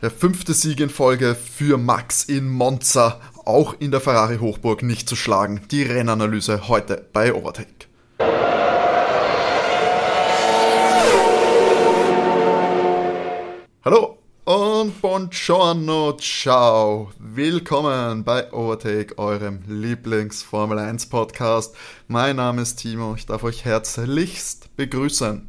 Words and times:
Der 0.00 0.12
fünfte 0.12 0.54
Sieg 0.54 0.78
in 0.78 0.90
Folge 0.90 1.34
für 1.34 1.76
Max 1.76 2.22
in 2.22 2.48
Monza, 2.48 3.20
auch 3.44 3.74
in 3.80 3.90
der 3.90 4.00
Ferrari 4.00 4.38
Hochburg 4.38 4.84
nicht 4.84 5.08
zu 5.08 5.16
schlagen. 5.16 5.62
Die 5.72 5.82
Rennanalyse 5.82 6.68
heute 6.68 7.04
bei 7.12 7.34
Overtake. 7.34 7.88
Hallo 13.84 14.18
und 14.44 15.02
buongiorno, 15.02 16.16
ciao. 16.20 17.10
Willkommen 17.18 18.22
bei 18.22 18.52
Overtake, 18.52 19.18
eurem 19.18 19.64
Lieblings-Formel 19.66 20.78
1 20.78 21.06
Podcast. 21.06 21.74
Mein 22.06 22.36
Name 22.36 22.62
ist 22.62 22.76
Timo, 22.76 23.16
ich 23.16 23.26
darf 23.26 23.42
euch 23.42 23.64
herzlichst 23.64 24.76
begrüßen 24.76 25.48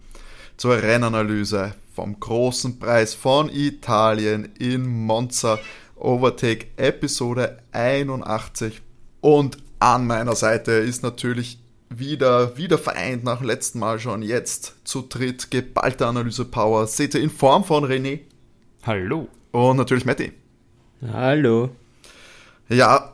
zur 0.60 0.84
Rennanalyse 0.84 1.74
vom 1.96 2.20
großen 2.20 2.80
Preis 2.80 3.14
von 3.14 3.50
Italien 3.50 4.54
in 4.60 5.06
Monza 5.06 5.58
Overtake 5.96 6.68
Episode 6.76 7.60
81. 7.72 8.82
Und 9.22 9.58
an 9.80 10.06
meiner 10.06 10.36
Seite 10.36 10.74
ist 10.74 11.02
natürlich 11.02 11.60
wieder, 11.90 12.58
wieder 12.58 12.78
vereint 12.78 13.24
nach 13.24 13.38
dem 13.38 13.48
letzten 13.48 13.80
Mal 13.80 14.00
schon 14.00 14.22
jetzt 14.22 14.76
zu 14.84 15.02
dritt 15.02 15.50
geballte 15.50 16.06
Analyse-Power. 16.06 16.88
Seht 16.88 17.16
ihr 17.16 17.22
in 17.22 17.30
Form 17.30 17.64
von 17.64 17.86
René. 17.86 18.20
Hallo. 18.84 19.30
Und 19.52 19.78
natürlich 19.78 20.04
Matti. 20.04 20.34
Hallo. 21.02 21.70
Ja, 22.68 23.14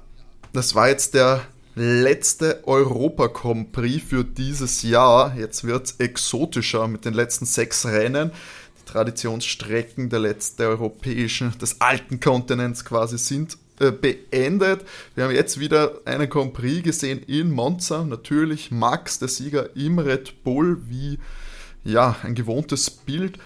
das 0.52 0.74
war 0.74 0.90
jetzt 0.90 1.14
der 1.14 1.42
letzte 1.76 2.66
Europa 2.66 3.28
Grand 3.28 3.76
für 3.76 4.24
dieses 4.24 4.82
Jahr. 4.82 5.36
Jetzt 5.38 5.66
wird 5.66 5.86
es 5.86 5.96
exotischer 6.00 6.88
mit 6.88 7.06
den 7.06 7.14
letzten 7.14 7.46
sechs 7.46 7.86
Rennen. 7.86 8.32
Traditionsstrecken 8.86 10.10
der 10.10 10.20
letzten 10.20 10.62
europäischen, 10.62 11.58
des 11.60 11.82
alten 11.82 12.20
Kontinents 12.20 12.86
quasi 12.86 13.18
sind 13.18 13.58
äh, 13.80 13.92
beendet. 13.92 14.86
Wir 15.16 15.26
haben 15.26 15.34
jetzt 15.34 15.60
wieder 15.60 16.00
einen 16.06 16.30
Grand 16.30 16.56
gesehen 16.56 17.22
in 17.24 17.52
Monza. 17.52 18.04
Natürlich 18.04 18.72
Max, 18.72 19.20
der 19.20 19.28
Sieger 19.28 19.76
im 19.76 20.00
Red 20.00 20.44
Bull, 20.44 20.82
wie 20.88 21.20
ja, 21.84 22.16
ein 22.24 22.36
gewohntes 22.36 22.90
Bild. 22.90 23.38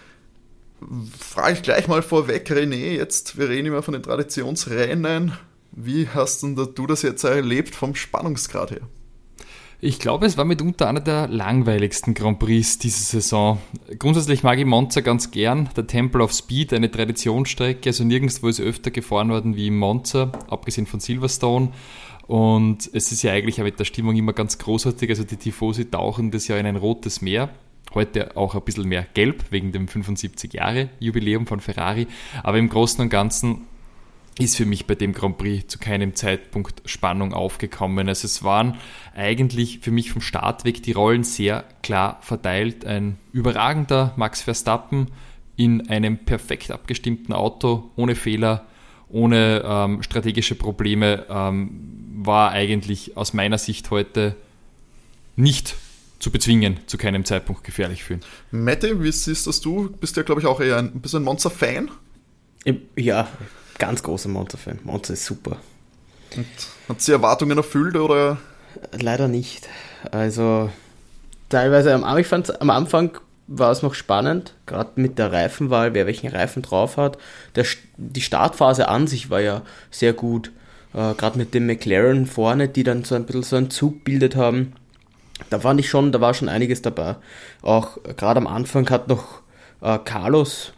Frage 1.20 1.54
ich 1.54 1.62
gleich 1.62 1.88
mal 1.88 2.02
vorweg, 2.02 2.50
René, 2.50 2.96
jetzt, 2.96 3.38
wir 3.38 3.50
reden 3.50 3.68
immer 3.68 3.82
von 3.82 3.94
den 3.94 4.04
Traditionsrennen. 4.04 5.34
Wie 5.72 6.08
hast 6.08 6.44
denn 6.44 6.56
du 6.56 6.88
das 6.88 7.02
jetzt 7.02 7.24
erlebt 7.24 7.76
vom 7.76 7.96
Spannungsgrad 7.96 8.72
her? 8.72 8.82
Ich 9.82 10.00
glaube, 10.00 10.26
es 10.26 10.38
war 10.38 10.44
mitunter 10.44 10.90
einer 10.90 11.00
der 11.00 11.30
langweiligsten 11.30 12.14
Grand 12.14 12.38
Prix 12.38 12.80
diese 12.80 13.02
Saison. 13.02 13.60
Grundsätzlich 13.98 14.44
mag 14.44 14.60
ich 14.60 14.66
Monza 14.66 15.00
ganz 15.00 15.32
gern. 15.32 15.70
Der 15.78 15.88
Temple 15.88 16.22
of 16.22 16.34
Speed, 16.34 16.74
eine 16.74 16.92
Traditionsstrecke, 16.92 17.88
also 17.90 18.04
nirgendwo 18.04 18.50
ist 18.50 18.60
öfter 18.60 18.92
gefahren 18.92 19.30
worden 19.30 19.56
wie 19.56 19.68
in 19.68 19.78
Monza, 19.78 20.34
abgesehen 20.50 20.86
von 20.86 21.00
Silverstone. 21.00 21.72
Und 22.28 22.90
es 22.94 23.14
ist 23.14 23.24
ja 23.24 23.32
eigentlich 23.32 23.58
mit 23.60 23.80
der 23.80 23.86
Stimmung 23.86 24.18
immer 24.18 24.34
ganz 24.34 24.58
großartig. 24.58 25.10
Also 25.12 25.24
die 25.24 25.38
Tifosi 25.38 25.86
tauchen 25.86 26.30
das 26.30 26.50
Jahr 26.50 26.60
in 26.60 26.66
ein 26.66 26.76
rotes 26.76 27.22
Meer. 27.22 27.50
Heute 27.94 28.36
auch 28.36 28.56
ein 28.56 28.62
bisschen 28.62 28.88
mehr 28.88 29.08
gelb 29.14 29.46
wegen 29.50 29.72
dem 29.72 29.88
75-Jahre-Jubiläum 29.88 31.48
von 31.48 31.62
Ferrari. 31.62 32.06
Aber 32.44 32.58
im 32.58 32.68
Großen 32.68 33.02
und 33.02 33.10
Ganzen 33.10 33.62
ist 34.40 34.56
für 34.56 34.66
mich 34.66 34.88
bei 34.88 34.96
dem 34.96 35.14
Grand 35.14 35.38
Prix 35.38 35.68
zu 35.68 35.80
keinem 35.80 36.16
Zeitpunkt 36.16 36.82
Spannung 36.86 37.34
aufgekommen. 37.34 38.08
Also 38.08 38.26
es 38.26 38.42
waren 38.42 38.78
eigentlich 39.14 39.80
für 39.80 39.92
mich 39.92 40.12
vom 40.12 40.22
Start 40.22 40.64
weg 40.64 40.82
die 40.82 40.94
Rollen 40.94 41.24
sehr 41.24 41.66
klar 41.84 42.20
verteilt. 42.22 42.86
Ein 42.86 43.18
überragender 43.34 44.14
Max 44.16 44.42
Verstappen 44.42 45.08
in 45.58 45.90
einem 45.90 46.18
perfekt 46.18 46.72
abgestimmten 46.72 47.34
Auto, 47.34 47.92
ohne 47.98 48.16
Fehler, 48.16 48.66
ohne 49.10 49.62
ähm, 49.66 50.04
strategische 50.04 50.56
Probleme, 50.56 51.26
ähm, 51.30 52.16
war 52.24 52.52
eigentlich 52.52 53.18
aus 53.18 53.34
meiner 53.34 53.58
Sicht 53.58 53.92
heute 53.92 54.38
nicht 55.36 55.76
zu 56.20 56.32
bezwingen, 56.32 56.80
zu 56.86 56.98
keinem 56.98 57.26
Zeitpunkt 57.26 57.66
gefährlich 57.66 58.04
fühlen. 58.04 58.22
Mette, 58.52 59.04
wie 59.04 59.12
siehst 59.12 59.48
das 59.48 59.60
du? 59.60 59.90
Bist 60.00 60.16
ja, 60.16 60.24
glaube 60.24 60.40
ich, 60.40 60.48
auch 60.48 60.62
eher 60.62 60.78
ein 60.78 61.02
bisschen 61.02 61.24
Monster-Fan? 61.24 61.92
Ja, 62.96 63.28
ganz 63.80 64.04
großer 64.04 64.30
Monster-Fan. 64.30 64.80
Monster 64.84 65.14
ist 65.14 65.26
super. 65.26 65.58
Und 66.36 66.46
hat 66.88 67.02
sie 67.02 67.12
Erwartungen 67.12 67.58
erfüllt 67.58 67.96
oder? 67.96 68.38
Leider 68.92 69.28
nicht. 69.28 69.68
Also 70.12 70.70
teilweise 71.50 71.94
am, 71.94 72.18
ich 72.18 72.28
fand, 72.28 72.62
am 72.62 72.70
Anfang 72.70 73.18
war 73.48 73.72
es 73.72 73.82
noch 73.82 73.96
spannend, 73.96 74.54
gerade 74.68 74.92
mit 74.96 75.18
der 75.18 75.34
Reifenwahl, 75.34 75.96
wer 75.96 76.06
welchen 76.06 76.30
Reifen 76.30 76.62
drauf 76.62 76.98
hat. 76.98 77.18
Der, 77.56 77.66
die 77.98 78.22
Startphase 78.22 78.88
an 78.88 79.08
sich 79.08 79.32
war 79.32 79.42
ja 79.42 79.64
sehr 79.90 80.14
gut. 80.14 80.52
Äh, 80.94 81.16
gerade 81.16 81.38
mit 81.38 81.54
dem 81.54 81.66
McLaren 81.66 82.28
vorne, 82.28 82.68
die 82.68 82.84
dann 82.84 83.04
so 83.04 83.16
ein 83.16 83.26
bisschen 83.26 83.44
so 83.44 83.56
einen 83.56 83.70
Zug 83.72 84.04
bildet 84.04 84.36
haben. 84.36 84.74
Da 85.50 85.60
fand 85.60 85.80
ich 85.80 85.90
schon, 85.90 86.12
da 86.12 86.22
war 86.22 86.34
schon 86.34 86.50
einiges 86.50 86.82
dabei. 86.82 87.16
Auch 87.62 87.98
gerade 88.18 88.40
am 88.40 88.48
Anfang 88.48 88.88
hat 88.90 89.08
noch 89.08 89.42
äh, 89.82 89.98
Carlos 89.98 90.74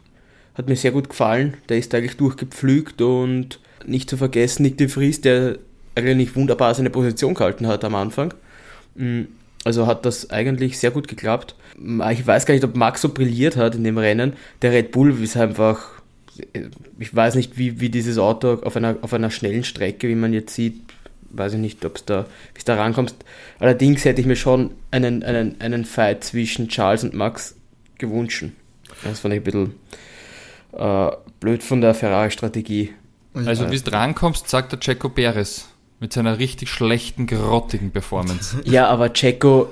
hat 0.56 0.68
mir 0.68 0.76
sehr 0.76 0.92
gut 0.92 1.10
gefallen. 1.10 1.56
Der 1.70 1.78
ist 1.78 1.94
eigentlich 1.94 2.18
durchgepflügt 2.18 3.02
und 3.02 3.60
nicht 3.86 4.10
zu 4.10 4.18
vergessen 4.18 4.64
Nick 4.64 4.78
de 4.78 4.88
Vries, 4.88 5.22
der 5.22 5.58
eigentlich 5.96 6.36
wunderbar 6.36 6.74
seine 6.74 6.90
Position 6.90 7.34
gehalten 7.34 7.68
hat 7.68 7.84
am 7.84 7.96
Anfang. 7.96 8.34
Mm, 8.96 9.24
also 9.64 9.88
hat 9.88 10.06
das 10.06 10.30
eigentlich 10.30 10.80
sehr 10.80 10.92
gut 10.92 11.08
geklappt. 11.08 11.56
Ich 12.12 12.26
weiß 12.26 12.46
gar 12.46 12.54
nicht, 12.54 12.64
ob 12.64 12.76
Max 12.76 13.02
so 13.02 13.10
brilliert 13.10 13.58
hat 13.58 13.76
in 13.76 13.84
dem 13.84 13.98
Rennen. 13.98 14.34
Der 14.62 14.72
Red 14.72 14.92
Bull 14.92 15.22
ist 15.22 15.38
einfach, 15.38 16.02
ich 17.00 17.16
weiß 17.16 17.36
nicht, 17.36 17.58
wie, 17.58 17.80
wie 17.80 17.90
dieses 17.90 18.18
Auto 18.18 18.54
auf 18.64 18.76
einer, 18.76 18.98
auf 19.02 19.14
einer 19.14 19.30
schnellen 19.30 19.64
Strecke, 19.64 20.08
wie 20.08 20.16
man 20.16 20.34
jetzt 20.34 20.56
sieht, 20.56 20.82
weiß 21.30 21.54
ich 21.54 21.60
nicht, 21.60 21.86
ob 21.86 21.98
es 21.98 22.06
da, 22.06 22.26
bis 22.54 22.66
da 22.66 22.76
rankommst. 22.76 23.16
Allerdings 23.60 24.04
hätte 24.04 24.22
ich 24.22 24.28
mir 24.28 24.36
schon 24.36 24.72
einen, 24.90 25.24
einen, 25.24 25.62
einen 25.62 25.86
Fight 25.86 26.24
zwischen 26.24 26.68
Charles 26.68 27.04
und 27.04 27.14
Max 27.14 27.56
gewünscht. 27.98 28.46
Das 29.04 29.20
fand 29.20 29.34
ich 29.34 29.42
ein 29.42 29.44
bisschen 29.44 29.74
äh, 30.74 31.12
blöd 31.40 31.64
von 31.64 31.82
der 31.82 31.94
Ferrari-Strategie. 31.94 32.94
Also, 33.34 33.72
wie 33.72 33.80
du 33.80 33.92
rankommst, 33.92 34.50
sagt 34.50 34.72
der 34.72 34.80
Checo 34.80 35.10
Perez 35.10 35.68
mit 36.00 36.14
seiner 36.14 36.40
richtig 36.40 36.70
schlechten, 36.70 37.28
grottigen 37.28 37.92
Performance. 37.92 38.62
Ja, 38.66 38.88
aber 38.88 39.14
Checo 39.14 39.72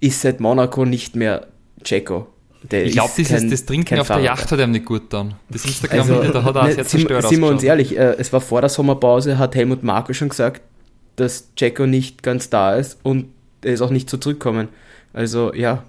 ist 0.00 0.20
seit 0.20 0.40
Monaco 0.40 0.84
nicht 0.84 1.16
mehr 1.16 1.46
Checo. 1.82 2.26
Der 2.62 2.84
ich 2.84 2.92
glaube, 2.92 3.12
das 3.16 3.66
Trinken 3.66 4.00
auf 4.00 4.08
der 4.08 4.18
Yacht 4.18 4.50
hat 4.50 4.58
ihm 4.58 4.72
nicht 4.72 4.84
gut 4.84 5.12
dann. 5.12 5.36
Das 5.48 5.64
Instagram-Video, 5.64 6.20
also, 6.20 6.32
da 6.32 6.42
hat 6.42 6.56
er 6.56 6.64
ne, 6.64 6.72
sehr 6.74 6.86
zerstört 6.86 7.28
Sind 7.28 7.40
wir 7.40 7.48
uns 7.48 7.62
ehrlich, 7.62 7.96
äh, 7.96 8.16
es 8.18 8.32
war 8.32 8.40
vor 8.40 8.60
der 8.60 8.68
Sommerpause, 8.68 9.38
hat 9.38 9.54
Helmut 9.54 9.84
Marko 9.84 10.12
schon 10.12 10.28
gesagt, 10.28 10.60
dass 11.14 11.54
Checo 11.54 11.86
nicht 11.86 12.24
ganz 12.24 12.50
da 12.50 12.74
ist 12.74 12.98
und 13.04 13.26
er 13.62 13.74
ist 13.74 13.80
auch 13.80 13.90
nicht 13.90 14.10
so 14.10 14.16
zurückkommen. 14.16 14.68
Also 15.12 15.54
ja, 15.54 15.84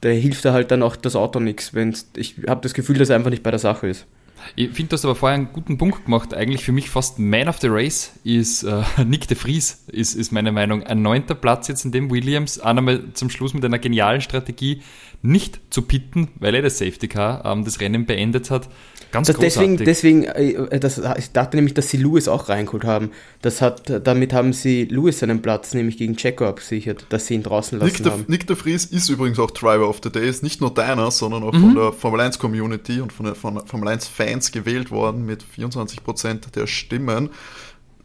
da 0.00 0.08
hilft 0.08 0.44
da 0.44 0.52
halt 0.52 0.70
dann 0.70 0.82
auch 0.82 0.96
das 0.96 1.16
Auto 1.16 1.40
nichts. 1.40 1.72
Ich 2.16 2.36
habe 2.46 2.60
das 2.62 2.74
Gefühl, 2.74 2.98
dass 2.98 3.10
er 3.10 3.16
einfach 3.16 3.30
nicht 3.30 3.42
bei 3.42 3.50
der 3.50 3.58
Sache 3.58 3.88
ist. 3.88 4.06
Ich 4.56 4.70
finde, 4.70 4.90
du 4.90 4.94
hast 4.94 5.04
aber 5.04 5.14
vorher 5.14 5.36
einen 5.36 5.52
guten 5.52 5.78
Punkt 5.78 6.04
gemacht. 6.04 6.34
Eigentlich 6.34 6.64
für 6.64 6.72
mich 6.72 6.90
fast 6.90 7.18
Man 7.18 7.48
of 7.48 7.58
the 7.60 7.68
Race 7.68 8.12
ist 8.24 8.62
äh, 8.62 8.82
Nick 9.04 9.28
de 9.28 9.36
Vries, 9.36 9.84
ist, 9.88 10.14
ist 10.14 10.32
meine 10.32 10.52
Meinung. 10.52 10.82
Ein 10.82 11.02
neunter 11.02 11.34
Platz 11.34 11.68
jetzt 11.68 11.84
in 11.84 11.92
dem 11.92 12.10
Williams, 12.10 12.60
einmal 12.60 13.12
zum 13.14 13.30
Schluss 13.30 13.54
mit 13.54 13.64
einer 13.64 13.78
genialen 13.78 14.20
Strategie, 14.20 14.82
nicht 15.22 15.60
zu 15.70 15.82
pitten, 15.82 16.28
weil 16.36 16.54
er 16.54 16.62
das 16.62 16.78
Safety 16.78 17.08
Car 17.08 17.44
ähm, 17.46 17.64
das 17.64 17.80
Rennen 17.80 18.04
beendet 18.04 18.50
hat. 18.50 18.68
Ganz 19.14 19.28
das 19.28 19.38
deswegen, 19.38 19.76
deswegen 19.76 20.24
äh, 20.24 20.80
das, 20.80 21.00
ich 21.16 21.30
dachte 21.30 21.56
nämlich, 21.56 21.72
dass 21.72 21.88
sie 21.88 21.98
Lewis 21.98 22.26
auch 22.26 22.48
reingeholt 22.48 22.82
haben. 22.82 23.12
Das 23.42 23.62
hat, 23.62 23.88
damit 24.04 24.32
haben 24.32 24.52
sie 24.52 24.86
Lewis 24.86 25.20
seinen 25.20 25.40
Platz 25.40 25.72
nämlich 25.72 25.98
gegen 25.98 26.16
Checo 26.16 26.46
abgesichert, 26.46 27.06
dass 27.10 27.28
sie 27.28 27.34
ihn 27.34 27.44
draußen 27.44 27.78
lassen 27.78 28.02
Nick 28.02 28.12
haben. 28.12 28.26
De, 28.26 28.30
Nick 28.30 28.46
de 28.48 28.56
Vries 28.56 28.86
ist 28.86 29.08
übrigens 29.08 29.38
auch 29.38 29.52
Driver 29.52 29.88
of 29.88 30.00
the 30.02 30.10
Day, 30.10 30.28
ist 30.28 30.42
nicht 30.42 30.60
nur 30.60 30.74
deiner, 30.74 31.12
sondern 31.12 31.44
auch 31.44 31.52
mhm. 31.52 31.60
von 31.60 31.74
der 31.76 31.92
Formel 31.92 32.20
1 32.22 32.40
Community 32.40 33.00
und 33.00 33.12
von 33.12 33.26
der 33.26 33.36
Formel 33.36 33.86
1 33.86 34.08
Fans 34.08 34.33
gewählt 34.52 34.90
worden 34.90 35.24
mit 35.26 35.44
24% 35.44 36.50
der 36.52 36.66
Stimmen. 36.66 37.30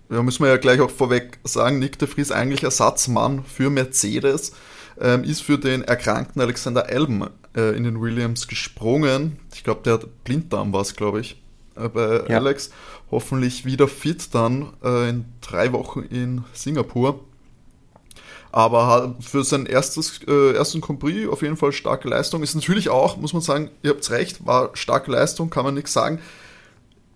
Ja, 0.10 0.24
müssen 0.24 0.44
wir 0.44 0.50
ja 0.50 0.58
gleich 0.58 0.82
auch 0.82 0.90
vorweg 0.90 1.40
sagen, 1.44 1.80
Nick 1.80 2.00
de 2.00 2.08
Vries 2.08 2.32
eigentlich 2.32 2.64
Ersatzmann 2.64 3.44
für 3.44 3.70
Mercedes, 3.70 4.54
ähm, 5.00 5.24
ist 5.24 5.42
für 5.42 5.58
den 5.58 5.84
erkrankten 5.84 6.42
Alexander 6.42 6.90
Elben 6.90 7.28
äh, 7.56 7.76
in 7.76 7.84
den 7.84 8.02
Williams 8.02 8.48
gesprungen. 8.48 9.40
Ich 9.54 9.64
glaube, 9.64 9.82
der 9.84 9.94
hat 9.94 10.24
Blinddarm 10.24 10.74
war 10.74 10.82
es, 10.82 10.96
glaube 10.96 11.22
ich, 11.22 11.42
äh, 11.76 11.90
bei 11.90 12.26
ja. 12.28 12.38
Alex. 12.38 12.72
Hoffentlich 13.12 13.66
wieder 13.66 13.88
fit 13.88 14.34
dann 14.34 14.74
äh, 14.84 15.10
in 15.10 15.26
drei 15.42 15.74
Wochen 15.74 16.02
in 16.02 16.44
Singapur. 16.54 17.24
Aber 18.52 19.16
für 19.20 19.44
sein 19.44 19.66
erstes, 19.66 20.22
äh, 20.28 20.54
ersten 20.54 20.82
Prix 20.82 21.30
auf 21.30 21.42
jeden 21.42 21.58
Fall 21.58 21.72
starke 21.72 22.10
Leistung. 22.10 22.42
Ist 22.42 22.56
natürlich 22.56 22.90
auch, 22.90 23.18
muss 23.18 23.34
man 23.34 23.42
sagen, 23.42 23.70
ihr 23.84 23.92
habt 23.92 24.10
recht, 24.10 24.46
war 24.46 24.72
starke 24.74 25.12
Leistung, 25.12 25.50
kann 25.50 25.66
man 25.66 25.76
nichts 25.76 25.94
sagen. 25.94 26.20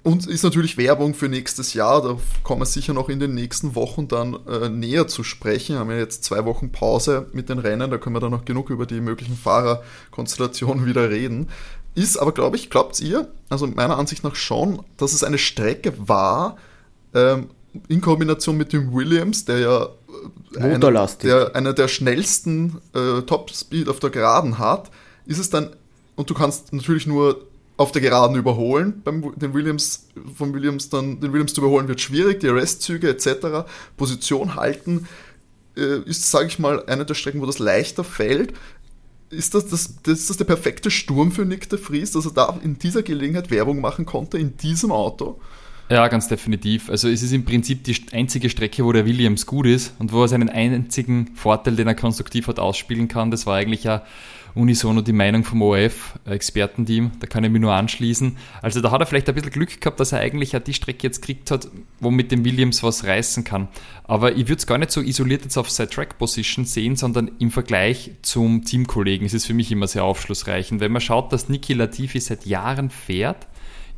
Und 0.03 0.27
ist 0.27 0.43
natürlich 0.43 0.77
Werbung 0.77 1.13
für 1.13 1.29
nächstes 1.29 1.73
Jahr. 1.73 2.01
Da 2.01 2.17
kommen 2.43 2.61
wir 2.61 2.65
sicher 2.65 2.93
noch 2.93 3.07
in 3.07 3.19
den 3.19 3.33
nächsten 3.33 3.73
Wochen 3.73 4.09
dann 4.09 4.37
äh, 4.47 4.67
näher 4.67 5.07
zu 5.07 5.23
sprechen. 5.23 5.77
Haben 5.77 5.89
wir 5.89 5.97
jetzt 5.97 6.25
zwei 6.25 6.43
Wochen 6.43 6.73
Pause 6.73 7.27
mit 7.31 7.47
den 7.47 7.57
Rennen. 7.57 7.89
Da 7.89 7.97
können 7.97 8.15
wir 8.15 8.19
dann 8.19 8.31
noch 8.31 8.43
genug 8.43 8.69
über 8.69 8.85
die 8.85 8.99
möglichen 8.99 9.37
Fahrerkonstellationen 9.37 10.85
wieder 10.85 11.09
reden. 11.09 11.49
ist 11.95 12.17
aber, 12.17 12.33
glaube 12.33 12.57
ich, 12.57 12.69
glaubt 12.69 12.99
ihr, 12.99 13.29
also 13.49 13.65
meiner 13.65 13.97
Ansicht 13.97 14.25
nach 14.25 14.35
schon, 14.35 14.83
dass 14.97 15.13
es 15.13 15.23
eine 15.23 15.37
Strecke 15.37 15.93
war, 15.97 16.57
ähm, 17.13 17.49
in 17.87 18.01
Kombination 18.01 18.57
mit 18.57 18.73
dem 18.73 18.93
Williams, 18.93 19.45
der 19.45 19.59
ja 19.59 19.85
äh, 20.55 20.59
einer 20.59 21.07
der, 21.23 21.55
einer 21.55 21.73
der 21.73 21.87
schnellsten 21.87 22.81
äh, 22.93 23.21
Topspeed 23.21 23.89
auf 23.89 23.99
der 23.99 24.09
Geraden 24.09 24.59
hat, 24.59 24.91
ist 25.25 25.39
es 25.39 25.49
dann, 25.49 25.69
und 26.15 26.29
du 26.29 26.33
kannst 26.33 26.73
natürlich 26.73 27.07
nur 27.07 27.47
auf 27.75 27.91
der 27.91 28.01
Geraden 28.01 28.35
überholen, 28.35 29.01
beim 29.03 29.33
den 29.35 29.53
Williams, 29.53 30.07
von 30.35 30.53
Williams 30.53 30.89
dann, 30.89 31.19
den 31.19 31.33
Williams 31.33 31.53
zu 31.53 31.61
überholen 31.61 31.87
wird 31.87 32.01
schwierig, 32.01 32.39
die 32.39 32.47
Restzüge 32.47 33.09
etc., 33.09 33.67
Position 33.97 34.55
halten, 34.55 35.07
äh, 35.75 35.99
ist, 36.05 36.29
sage 36.29 36.47
ich 36.47 36.59
mal, 36.59 36.85
eine 36.85 37.05
der 37.05 37.15
Strecken, 37.15 37.41
wo 37.41 37.47
das 37.47 37.59
leichter 37.59 38.03
fällt. 38.03 38.53
Ist 39.31 39.55
das, 39.55 39.67
das, 39.67 39.95
das, 40.03 40.19
ist 40.19 40.29
das 40.29 40.37
der 40.37 40.45
perfekte 40.45 40.91
Sturm 40.91 41.31
für 41.31 41.45
Nick 41.45 41.67
de 41.69 41.79
Vries, 41.79 42.11
dass 42.11 42.25
er 42.25 42.33
da 42.33 42.59
in 42.63 42.77
dieser 42.77 43.01
Gelegenheit 43.01 43.49
Werbung 43.49 43.81
machen 43.81 44.05
konnte, 44.05 44.37
in 44.37 44.55
diesem 44.57 44.91
Auto? 44.91 45.39
Ja, 45.89 46.07
ganz 46.07 46.27
definitiv. 46.27 46.89
Also 46.89 47.09
es 47.09 47.21
ist 47.21 47.33
im 47.33 47.45
Prinzip 47.45 47.83
die 47.83 47.95
einzige 48.13 48.49
Strecke, 48.49 48.85
wo 48.85 48.91
der 48.91 49.05
Williams 49.05 49.45
gut 49.45 49.65
ist 49.65 49.93
und 49.99 50.11
wo 50.11 50.21
er 50.21 50.27
seinen 50.27 50.49
einzigen 50.49 51.35
Vorteil, 51.35 51.75
den 51.75 51.87
er 51.87 51.95
konstruktiv 51.95 52.47
hat, 52.47 52.57
ausspielen 52.57 53.07
kann. 53.07 53.31
Das 53.31 53.45
war 53.45 53.57
eigentlich 53.57 53.83
ja 53.83 54.03
unisono 54.55 55.01
die 55.01 55.13
Meinung 55.13 55.43
vom 55.43 55.61
ORF-Expertenteam. 55.61 57.11
Da 57.19 57.27
kann 57.27 57.43
ich 57.43 57.51
mich 57.51 57.61
nur 57.61 57.73
anschließen. 57.73 58.37
Also 58.61 58.81
da 58.81 58.91
hat 58.91 59.01
er 59.01 59.07
vielleicht 59.07 59.27
ein 59.27 59.35
bisschen 59.35 59.51
Glück 59.51 59.81
gehabt, 59.81 59.99
dass 59.99 60.11
er 60.11 60.19
eigentlich 60.19 60.51
ja 60.51 60.59
die 60.59 60.73
Strecke 60.73 61.07
jetzt 61.07 61.21
gekriegt 61.21 61.51
hat, 61.51 61.67
wo 61.99 62.11
mit 62.11 62.31
dem 62.31 62.45
Williams 62.45 62.83
was 62.83 63.03
reißen 63.03 63.43
kann. 63.43 63.67
Aber 64.03 64.33
ich 64.33 64.47
würde 64.47 64.59
es 64.59 64.67
gar 64.67 64.77
nicht 64.77 64.91
so 64.91 65.01
isoliert 65.01 65.43
jetzt 65.43 65.57
auf 65.57 65.69
seine 65.69 65.89
Track-Position 65.89 66.65
sehen, 66.65 66.95
sondern 66.95 67.31
im 67.39 67.51
Vergleich 67.51 68.11
zum 68.21 68.63
Teamkollegen. 68.63 69.25
Es 69.25 69.33
ist 69.33 69.45
für 69.45 69.53
mich 69.53 69.71
immer 69.71 69.87
sehr 69.87 70.03
aufschlussreich. 70.03 70.71
Und 70.71 70.79
wenn 70.79 70.91
man 70.91 71.01
schaut, 71.01 71.33
dass 71.33 71.49
Niki 71.49 71.73
Latifi 71.73 72.19
seit 72.19 72.45
Jahren 72.45 72.89
fährt, 72.89 73.47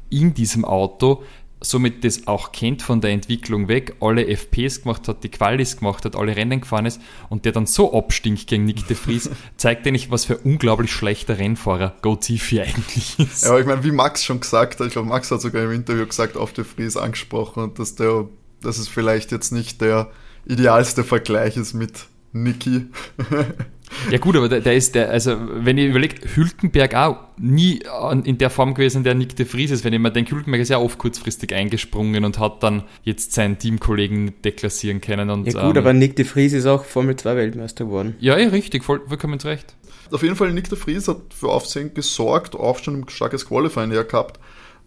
in 0.10 0.34
diesem 0.34 0.66
Auto, 0.66 1.24
somit 1.62 2.04
das 2.04 2.28
auch 2.28 2.52
kennt 2.52 2.81
von 2.81 3.02
der 3.02 3.12
Entwicklung 3.12 3.68
weg, 3.68 3.96
alle 4.00 4.28
FPs 4.28 4.84
gemacht 4.84 5.07
hat, 5.07 5.24
die 5.24 5.30
Qualis 5.30 5.78
gemacht 5.78 6.06
hat, 6.06 6.16
alle 6.16 6.36
Rennen 6.36 6.62
gefahren 6.62 6.86
ist 6.86 7.02
und 7.30 7.46
der 7.46 7.52
dann 7.52 7.66
so 7.66 7.94
abstinkt 7.94 8.48
gegen 8.48 8.66
Nick 8.66 8.88
de 8.88 8.96
Vries, 8.96 9.30
zeigt 9.57 9.88
eigentlich, 9.88 10.12
was 10.12 10.25
für 10.25 10.36
ein 10.36 10.44
unglaublich 10.44 10.92
schlechter 10.92 11.38
Rennfahrer 11.38 11.96
Go 12.02 12.16
Tiffy 12.16 12.62
eigentlich 12.62 13.19
ist. 13.19 13.44
Ja, 13.44 13.50
aber 13.50 13.62
ich 13.62 13.66
meine, 13.66 13.84
wie 13.84 13.92
Max 13.92 14.24
schon 14.24 14.40
gesagt 14.40 14.80
hat, 14.80 14.88
ich 14.88 14.94
glaube, 14.94 15.10
Max 15.10 15.31
hat 15.31 15.42
sogar 15.42 15.63
im 15.63 15.72
Interview 15.72 16.06
gesagt, 16.06 16.38
auf 16.38 16.54
de 16.54 16.66
Vries 16.66 16.98
angesprochen, 16.98 17.74
dass 17.75 17.96
der, 17.96 18.28
dass 18.62 18.78
es 18.78 18.88
vielleicht 18.88 19.31
jetzt 19.31 19.52
nicht 19.52 19.81
der 19.81 20.12
idealste 20.46 21.04
Vergleich 21.04 21.57
ist 21.57 21.74
mit 21.74 22.06
Niki. 22.31 22.86
Ja 24.12 24.18
gut, 24.18 24.36
aber 24.36 24.50
der, 24.50 24.62
der, 24.62 24.75
ist 24.75 24.95
der, 24.95 25.09
also 25.09 25.36
wenn 25.39 25.77
ich 25.77 25.88
überlege, 25.88 26.15
Hülkenberg 26.36 26.95
auch 26.95 27.18
nie 27.38 27.81
in 28.24 28.38
der 28.38 28.50
Form 28.50 28.74
gewesen, 28.74 29.03
der 29.03 29.15
Nick 29.15 29.36
de 29.36 29.45
Vries 29.45 29.71
ist. 29.71 29.83
Wenn 29.83 29.94
ich 29.94 30.00
mir 30.00 30.12
denke, 30.12 30.36
Hülkenberg 30.36 30.62
ist 30.62 30.69
ja 30.69 30.77
oft 30.77 30.97
kurzfristig 30.97 31.53
eingesprungen 31.53 32.24
und 32.25 32.39
hat 32.39 32.63
dann 32.63 32.83
jetzt 33.03 33.33
seinen 33.33 33.57
Teamkollegen 33.57 34.33
deklassieren 34.44 35.01
können. 35.01 35.30
Und, 35.30 35.47
ja 35.47 35.65
gut, 35.65 35.75
ähm, 35.75 35.83
aber 35.83 35.94
Nick 35.94 36.15
de 36.15 36.25
Vries 36.25 36.53
ist 36.53 36.65
auch 36.65 36.86
Formel 36.86 37.15
2 37.15 37.36
Weltmeister 37.36 37.86
geworden. 37.86 38.15
Ja, 38.19 38.38
ja, 38.38 38.50
richtig, 38.50 38.83
voll, 38.83 39.01
vollkommen 39.07 39.39
recht. 39.39 39.75
Auf 40.12 40.24
jeden 40.24 40.36
Fall, 40.36 40.53
Nick 40.53 40.69
de 40.69 40.77
Vries 40.77 41.07
hat 41.07 41.18
für 41.30 41.50
Aufsehen 41.50 41.94
gesorgt, 41.94 42.56
auch 42.56 42.80
schon 42.80 43.01
ein 43.01 43.09
starkes 43.09 43.47
Qualifying 43.47 43.92
ja 43.92 44.03
gehabt. 44.03 44.39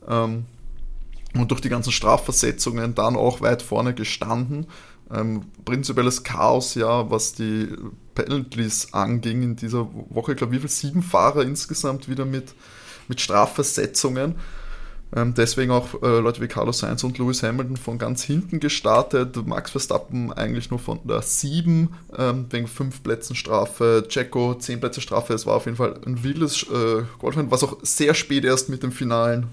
Ähm, 0.09 0.45
und 1.35 1.51
durch 1.51 1.61
die 1.61 1.69
ganzen 1.69 1.93
Strafversetzungen 1.93 2.95
dann 2.95 3.17
auch 3.17 3.41
weit 3.41 3.63
vorne 3.63 3.95
gestanden 3.95 4.67
ähm, 5.15 5.43
prinzipielles 5.65 6.23
Chaos, 6.23 6.75
ja, 6.75 7.11
was 7.11 7.33
die 7.33 7.69
Penalties 8.15 8.93
anging 8.93 9.43
in 9.43 9.57
dieser 9.57 9.89
Woche. 10.11 10.33
Ich 10.33 10.39
glaube, 10.39 10.53
wie 10.53 10.59
viele 10.59 10.69
sieben 10.69 11.03
Fahrer 11.03 11.43
insgesamt 11.43 12.09
wieder 12.09 12.25
mit, 12.25 12.55
mit 13.09 13.21
Strafversetzungen. 13.21 14.35
Ähm, 15.17 15.33
deswegen 15.35 15.71
auch 15.71 16.03
äh, 16.03 16.19
Leute 16.19 16.43
wie 16.43 16.49
Carlos 16.49 16.81
Sainz 16.81 17.03
und 17.03 17.17
Lewis 17.17 17.43
Hamilton 17.43 17.79
von 17.79 17.97
ganz 17.97 18.23
hinten 18.23 18.61
gestartet. 18.61 19.37
Max 19.47 19.71
Verstappen 19.71 20.33
eigentlich 20.33 20.71
nur 20.71 20.79
von 20.79 21.01
der 21.05 21.23
7 21.23 21.89
ähm, 22.17 22.47
wegen 22.51 22.67
5 22.67 23.03
Plätzen 23.03 23.35
Strafe. 23.35 24.05
Checo 24.09 24.55
10 24.55 24.81
Plätze 24.81 25.01
Strafe. 25.01 25.33
Es 25.33 25.47
war 25.47 25.55
auf 25.55 25.65
jeden 25.65 25.79
Fall 25.79 25.99
ein 26.05 26.23
wildes 26.25 26.65
äh, 26.65 27.05
Golfrennen, 27.19 27.51
was 27.51 27.65
auch 27.65 27.79
sehr 27.83 28.13
spät 28.13 28.45
erst 28.45 28.69
mit 28.69 28.83
dem 28.83 28.93
finalen 28.93 29.47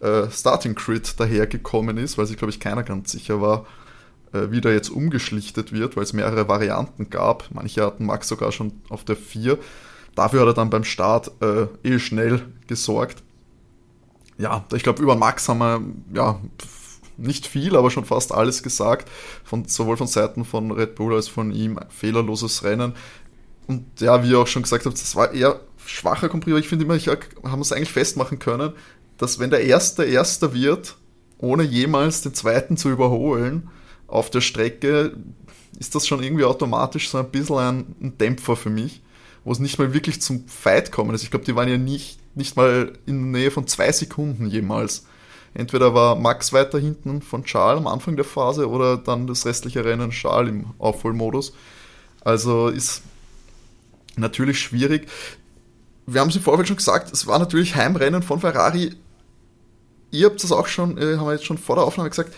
äh, 0.00 0.30
Starting 0.30 0.74
Crit 0.74 1.20
dahergekommen 1.20 1.98
ist, 1.98 2.16
weil 2.16 2.26
sich, 2.26 2.38
glaube 2.38 2.50
ich, 2.50 2.60
keiner 2.60 2.82
ganz 2.82 3.12
sicher 3.12 3.42
war, 3.42 3.66
wieder 4.50 4.72
jetzt 4.72 4.90
umgeschlichtet 4.90 5.72
wird, 5.72 5.96
weil 5.96 6.04
es 6.04 6.12
mehrere 6.12 6.48
Varianten 6.48 7.10
gab. 7.10 7.48
Manche 7.52 7.84
hatten 7.84 8.06
Max 8.06 8.28
sogar 8.28 8.52
schon 8.52 8.72
auf 8.88 9.04
der 9.04 9.16
4. 9.16 9.58
Dafür 10.14 10.40
hat 10.40 10.48
er 10.48 10.54
dann 10.54 10.70
beim 10.70 10.84
Start 10.84 11.30
äh, 11.40 11.66
eh 11.82 11.98
schnell 11.98 12.42
gesorgt. 12.66 13.22
Ja, 14.38 14.64
ich 14.74 14.82
glaube, 14.82 15.02
über 15.02 15.16
Max 15.16 15.48
haben 15.48 15.58
wir 15.58 15.82
ja 16.14 16.40
nicht 17.16 17.46
viel, 17.46 17.76
aber 17.76 17.90
schon 17.90 18.04
fast 18.04 18.32
alles 18.32 18.62
gesagt. 18.62 19.10
Von, 19.44 19.66
sowohl 19.66 19.96
von 19.96 20.06
Seiten 20.06 20.44
von 20.44 20.70
Red 20.70 20.94
Bull 20.94 21.14
als 21.14 21.28
von 21.28 21.52
ihm. 21.52 21.78
Fehlerloses 21.88 22.64
Rennen. 22.64 22.94
Und 23.66 24.00
ja, 24.00 24.22
wie 24.22 24.30
ihr 24.30 24.38
auch 24.38 24.46
schon 24.46 24.62
gesagt 24.62 24.86
habt, 24.86 25.00
das 25.00 25.16
war 25.16 25.32
eher 25.32 25.60
schwacher 25.84 26.28
aber 26.30 26.58
ich 26.58 26.68
finde 26.68 26.84
immer, 26.84 26.94
ich 26.94 27.08
haben 27.08 27.60
es 27.60 27.72
eigentlich 27.72 27.92
festmachen 27.92 28.38
können, 28.38 28.72
dass 29.18 29.38
wenn 29.38 29.50
der 29.50 29.64
Erste 29.64 30.04
Erster 30.04 30.52
wird, 30.52 30.96
ohne 31.38 31.62
jemals 31.62 32.22
den 32.22 32.34
Zweiten 32.34 32.76
zu 32.76 32.90
überholen, 32.90 33.70
auf 34.06 34.30
der 34.30 34.40
Strecke 34.40 35.16
ist 35.78 35.94
das 35.94 36.06
schon 36.06 36.22
irgendwie 36.22 36.44
automatisch 36.44 37.10
so 37.10 37.18
ein 37.18 37.30
bisschen 37.30 37.58
ein, 37.58 37.96
ein 38.00 38.18
Dämpfer 38.18 38.56
für 38.56 38.70
mich, 38.70 39.02
wo 39.44 39.52
es 39.52 39.58
nicht 39.58 39.78
mal 39.78 39.92
wirklich 39.92 40.22
zum 40.22 40.46
Fight 40.48 40.92
kommen 40.92 41.14
ist. 41.14 41.22
Ich 41.22 41.30
glaube, 41.30 41.44
die 41.44 41.54
waren 41.54 41.68
ja 41.68 41.78
nicht, 41.78 42.18
nicht 42.34 42.56
mal 42.56 42.92
in 43.06 43.32
der 43.32 43.40
Nähe 43.40 43.50
von 43.50 43.66
zwei 43.66 43.92
Sekunden 43.92 44.46
jemals. 44.46 45.06
Entweder 45.54 45.94
war 45.94 46.16
Max 46.16 46.52
weiter 46.52 46.78
hinten 46.78 47.22
von 47.22 47.44
Charles 47.44 47.78
am 47.78 47.86
Anfang 47.86 48.16
der 48.16 48.26
Phase 48.26 48.68
oder 48.68 48.98
dann 48.98 49.26
das 49.26 49.46
restliche 49.46 49.84
Rennen 49.84 50.10
Charles 50.10 50.50
im 50.50 50.66
Aufholmodus. 50.78 51.54
Also 52.22 52.68
ist 52.68 53.02
natürlich 54.16 54.58
schwierig. 54.60 55.08
Wir 56.06 56.20
haben 56.20 56.28
es 56.28 56.36
im 56.36 56.42
Vorfeld 56.42 56.68
schon 56.68 56.76
gesagt, 56.76 57.12
es 57.12 57.26
war 57.26 57.38
natürlich 57.38 57.74
Heimrennen 57.74 58.22
von 58.22 58.40
Ferrari. 58.40 58.94
Ihr 60.10 60.26
habt 60.26 60.42
es 60.44 60.52
auch 60.52 60.66
schon, 60.66 60.98
äh, 60.98 61.16
haben 61.16 61.26
wir 61.26 61.32
jetzt 61.32 61.46
schon 61.46 61.58
vor 61.58 61.76
der 61.76 61.84
Aufnahme 61.84 62.10
gesagt, 62.10 62.34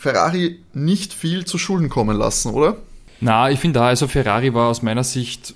Ferrari 0.00 0.60
nicht 0.72 1.12
viel 1.12 1.44
zu 1.44 1.58
Schulden 1.58 1.90
kommen 1.90 2.16
lassen, 2.16 2.54
oder? 2.54 2.78
Na, 3.20 3.50
ich 3.50 3.60
finde 3.60 3.80
da, 3.80 3.88
also 3.88 4.08
Ferrari 4.08 4.54
war 4.54 4.70
aus 4.70 4.80
meiner 4.80 5.04
Sicht 5.04 5.54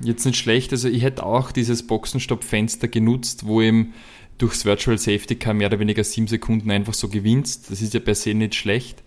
jetzt 0.00 0.24
nicht 0.24 0.38
schlecht. 0.38 0.70
Also 0.70 0.88
ich 0.88 1.02
hätte 1.02 1.26
auch 1.26 1.50
dieses 1.50 1.84
Boxenstopp-Fenster 1.84 2.86
genutzt, 2.86 3.46
wo 3.46 3.60
eben 3.60 3.92
durchs 4.38 4.64
Virtual 4.64 4.96
Safety 4.96 5.34
Car 5.34 5.54
mehr 5.54 5.66
oder 5.66 5.80
weniger 5.80 6.04
sieben 6.04 6.28
Sekunden 6.28 6.70
einfach 6.70 6.94
so 6.94 7.08
gewinnst. 7.08 7.68
Das 7.68 7.82
ist 7.82 7.94
ja 7.94 7.98
per 7.98 8.14
se 8.14 8.32
nicht 8.34 8.54
schlecht. 8.54 9.02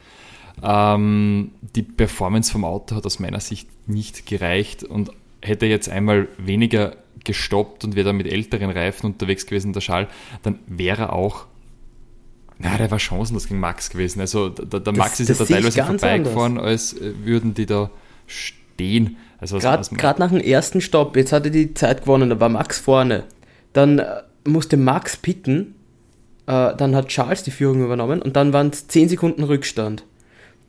Ähm, 0.61 1.51
die 1.73 1.83
Performance 1.83 2.51
vom 2.51 2.65
Auto 2.65 2.97
hat 2.97 3.05
aus 3.05 3.19
meiner 3.19 3.39
Sicht 3.39 3.69
nicht 3.87 4.25
gereicht 4.25 4.83
und 4.83 5.11
hätte 5.41 5.65
jetzt 5.65 5.87
einmal 5.87 6.27
weniger 6.37 6.97
gestoppt 7.23 7.85
und 7.85 7.95
wäre 7.95 8.07
dann 8.07 8.17
mit 8.17 8.27
älteren 8.27 8.71
Reifen 8.71 9.05
unterwegs 9.05 9.45
gewesen, 9.45 9.71
der 9.71 9.79
Schall, 9.79 10.09
dann 10.43 10.59
wäre 10.67 11.03
er 11.03 11.13
auch 11.13 11.45
na, 12.59 12.77
der 12.77 12.89
war 12.89 12.99
chancenlos 12.99 13.47
gegen 13.47 13.59
Max 13.59 13.89
gewesen. 13.89 14.19
Also 14.19 14.49
der, 14.49 14.79
der 14.79 14.93
Max 14.93 15.17
das, 15.17 15.29
ist 15.29 15.39
ja 15.39 15.45
da 15.45 15.53
teilweise 15.53 15.83
vorbeigefahren, 15.83 16.59
als 16.59 16.93
äh, 16.93 17.13
würden 17.23 17.53
die 17.53 17.65
da 17.65 17.91
stehen. 18.25 19.17
Also 19.39 19.59
Gerade 19.59 20.19
nach 20.19 20.31
dem 20.31 20.39
ersten 20.39 20.81
Stopp, 20.81 21.15
jetzt 21.15 21.31
hatte 21.31 21.51
die 21.51 21.73
Zeit 21.75 22.01
gewonnen, 22.01 22.29
da 22.31 22.39
war 22.39 22.49
Max 22.49 22.79
vorne. 22.79 23.23
Dann 23.73 23.99
äh, 23.99 24.23
musste 24.45 24.77
Max 24.77 25.17
pitten, 25.17 25.75
äh, 26.47 26.75
dann 26.75 26.95
hat 26.95 27.09
Charles 27.09 27.43
die 27.43 27.51
Führung 27.51 27.83
übernommen 27.83 28.21
und 28.21 28.35
dann 28.35 28.53
waren 28.53 28.69
es 28.69 28.87
10 28.87 29.09
Sekunden 29.09 29.43
Rückstand 29.43 30.03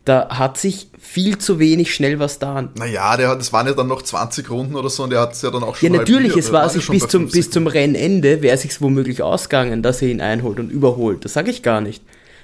da 0.08 0.28
hat 0.30 0.56
sich 0.56 0.88
viel 0.98 1.38
zu 1.38 1.58
wenig 1.58 1.94
schnell 1.94 2.18
was 2.18 2.38
da. 2.38 2.68
Naja, 2.76 3.16
der 3.16 3.28
hat, 3.28 3.40
das 3.40 3.52
waren 3.52 3.66
ja 3.66 3.74
dann 3.74 3.88
noch 3.88 4.02
20 4.02 4.48
Runden 4.50 4.74
oder 4.74 4.88
so 4.88 5.04
und 5.04 5.10
der 5.10 5.20
hat 5.20 5.32
es 5.32 5.42
ja 5.42 5.50
dann 5.50 5.62
auch 5.62 5.76
schon. 5.76 5.92
Ja, 5.92 5.98
natürlich, 5.98 6.36
es 6.36 6.50
war 6.50 6.68
sich 6.68 6.88
bis 6.88 7.06
zum, 7.08 7.28
bis 7.28 7.50
zum 7.50 7.66
Rennende, 7.66 8.40
wäre 8.40 8.56
sich 8.56 8.80
womöglich 8.80 9.22
ausgegangen, 9.22 9.82
dass 9.82 10.00
er 10.00 10.08
ihn 10.08 10.20
einholt 10.20 10.58
und 10.58 10.70
überholt. 10.70 11.24
Das 11.24 11.34
sage 11.34 11.50
ich 11.50 11.62
gar 11.62 11.80
nicht. 11.80 12.02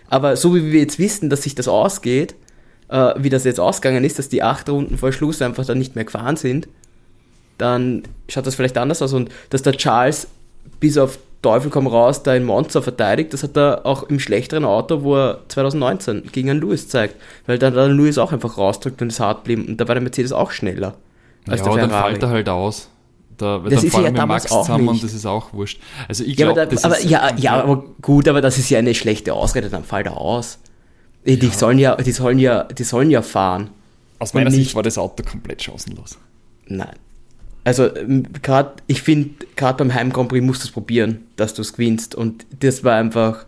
Aber 0.08 0.36
so 0.36 0.54
wie 0.54 0.72
wir 0.72 0.80
jetzt 0.80 0.98
wissen, 0.98 1.30
dass 1.30 1.42
sich 1.42 1.54
das 1.54 1.66
ausgeht, 1.66 2.34
äh, 2.88 3.14
wie 3.16 3.30
das 3.30 3.44
jetzt 3.44 3.60
ausgegangen 3.60 4.04
ist, 4.04 4.18
dass 4.18 4.28
die 4.28 4.42
acht 4.42 4.68
Runden 4.68 4.98
vor 4.98 5.12
Schluss 5.12 5.40
einfach 5.40 5.64
dann 5.64 5.78
nicht 5.78 5.94
mehr 5.94 6.04
gefahren 6.04 6.36
sind, 6.36 6.68
dann 7.56 8.02
schaut 8.28 8.46
das 8.46 8.56
vielleicht 8.56 8.76
anders 8.76 9.00
aus 9.00 9.12
und 9.14 9.30
dass 9.50 9.62
der 9.62 9.72
Charles 9.72 10.28
bis 10.80 10.98
auf 10.98 11.18
Teufel 11.44 11.70
komm 11.70 11.86
raus 11.86 12.22
da 12.22 12.34
in 12.34 12.44
Monza 12.44 12.82
verteidigt. 12.82 13.32
Das 13.32 13.42
hat 13.42 13.56
er 13.56 13.86
auch 13.86 14.04
im 14.04 14.18
schlechteren 14.18 14.64
Auto, 14.64 15.02
wo 15.02 15.16
er 15.16 15.40
2019 15.48 16.24
gegen 16.32 16.50
einen 16.50 16.60
Lewis 16.60 16.88
zeigt. 16.88 17.16
Weil 17.46 17.58
dann 17.58 17.74
der 17.74 17.88
Lewis 17.88 18.18
auch 18.18 18.32
einfach 18.32 18.58
rausdrückt 18.58 19.00
und 19.02 19.12
es 19.12 19.20
hart 19.20 19.44
blieb. 19.44 19.68
Und 19.68 19.80
da 19.80 19.86
war 19.86 19.94
der 19.94 20.02
Mercedes 20.02 20.32
auch 20.32 20.50
schneller. 20.50 20.94
Als 21.46 21.60
ja, 21.60 21.72
der 21.72 21.86
dann 21.86 22.02
fällt 22.02 22.22
er 22.22 22.28
halt 22.30 22.48
aus. 22.48 22.88
Da, 23.36 23.58
das 23.58 23.74
dann 23.74 23.84
ist 23.84 23.94
ja 23.94 24.10
mit 24.10 24.26
Max 24.26 24.46
zusammen 24.46 24.84
nicht. 24.84 24.90
und 24.92 25.04
das 25.04 25.12
ist 25.12 25.26
auch 25.26 25.52
wurscht. 25.52 25.80
Also 26.08 26.24
ich 26.24 26.36
glaube, 26.36 26.58
ja, 26.58 26.66
das 26.66 26.84
aber, 26.84 26.98
ist 26.98 27.10
ja, 27.10 27.34
ja, 27.36 27.62
aber 27.62 27.84
gut, 28.00 28.28
aber 28.28 28.40
das 28.40 28.58
ist 28.58 28.70
ja 28.70 28.78
eine 28.78 28.94
schlechte 28.94 29.34
Ausrede, 29.34 29.68
dann 29.68 29.84
fällt 29.84 30.06
er 30.06 30.16
aus. 30.16 30.58
Die, 31.26 31.34
ja. 31.34 31.50
sollen 31.50 31.78
ja, 31.78 31.96
die 31.96 32.12
sollen 32.12 32.38
ja, 32.38 32.64
die 32.64 32.84
sollen 32.84 33.10
ja 33.10 33.22
fahren. 33.22 33.70
Aus 34.18 34.34
meiner 34.34 34.50
Sicht 34.50 34.74
war 34.74 34.82
das 34.82 34.98
Auto 34.98 35.22
komplett 35.24 35.62
chancenlos. 35.62 36.16
Nein. 36.66 36.94
Also 37.64 37.90
gerade, 38.42 38.74
ich 38.86 39.02
finde, 39.02 39.46
gerade 39.56 39.78
beim 39.78 39.94
Heim 39.94 40.12
Grand 40.12 40.28
Prix 40.28 40.44
musst 40.44 40.62
du 40.62 40.66
es 40.66 40.72
probieren, 40.72 41.26
dass 41.36 41.54
du 41.54 41.62
es 41.62 41.72
gewinnst. 41.72 42.14
Und 42.14 42.46
das 42.60 42.84
war 42.84 42.96
einfach 42.96 43.46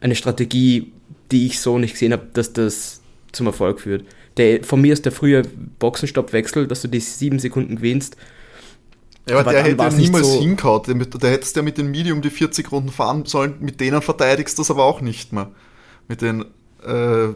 eine 0.00 0.14
Strategie, 0.14 0.92
die 1.30 1.46
ich 1.46 1.60
so 1.60 1.78
nicht 1.78 1.92
gesehen 1.92 2.12
habe, 2.12 2.26
dass 2.32 2.54
das 2.54 3.02
zum 3.32 3.46
Erfolg 3.46 3.80
führt. 3.80 4.04
Der, 4.38 4.64
von 4.64 4.80
mir 4.80 4.92
ist 4.92 5.04
der 5.04 5.12
frühe 5.12 5.42
Boxenstoppwechsel, 5.78 6.66
dass 6.66 6.82
du 6.82 6.88
die 6.88 7.00
sieben 7.00 7.38
Sekunden 7.38 7.76
gewinnst. 7.76 8.16
Ja, 9.28 9.38
aber, 9.38 9.50
aber 9.50 9.52
der 9.52 9.64
hätte 9.64 9.96
niemals 9.96 10.32
so 10.32 10.40
hingehauen. 10.40 11.06
Da 11.20 11.28
hättest 11.28 11.54
du 11.54 11.60
ja 11.60 11.64
mit 11.64 11.76
den 11.76 11.90
Medium 11.90 12.22
die 12.22 12.30
40 12.30 12.72
Runden 12.72 12.90
fahren 12.90 13.26
sollen, 13.26 13.56
mit 13.60 13.80
denen 13.80 14.00
verteidigst 14.00 14.56
du 14.56 14.62
das 14.62 14.70
aber 14.70 14.84
auch 14.84 15.02
nicht 15.02 15.32
mehr. 15.34 15.50
Mit 16.06 16.22
den 16.22 16.46
äh, 16.86 17.34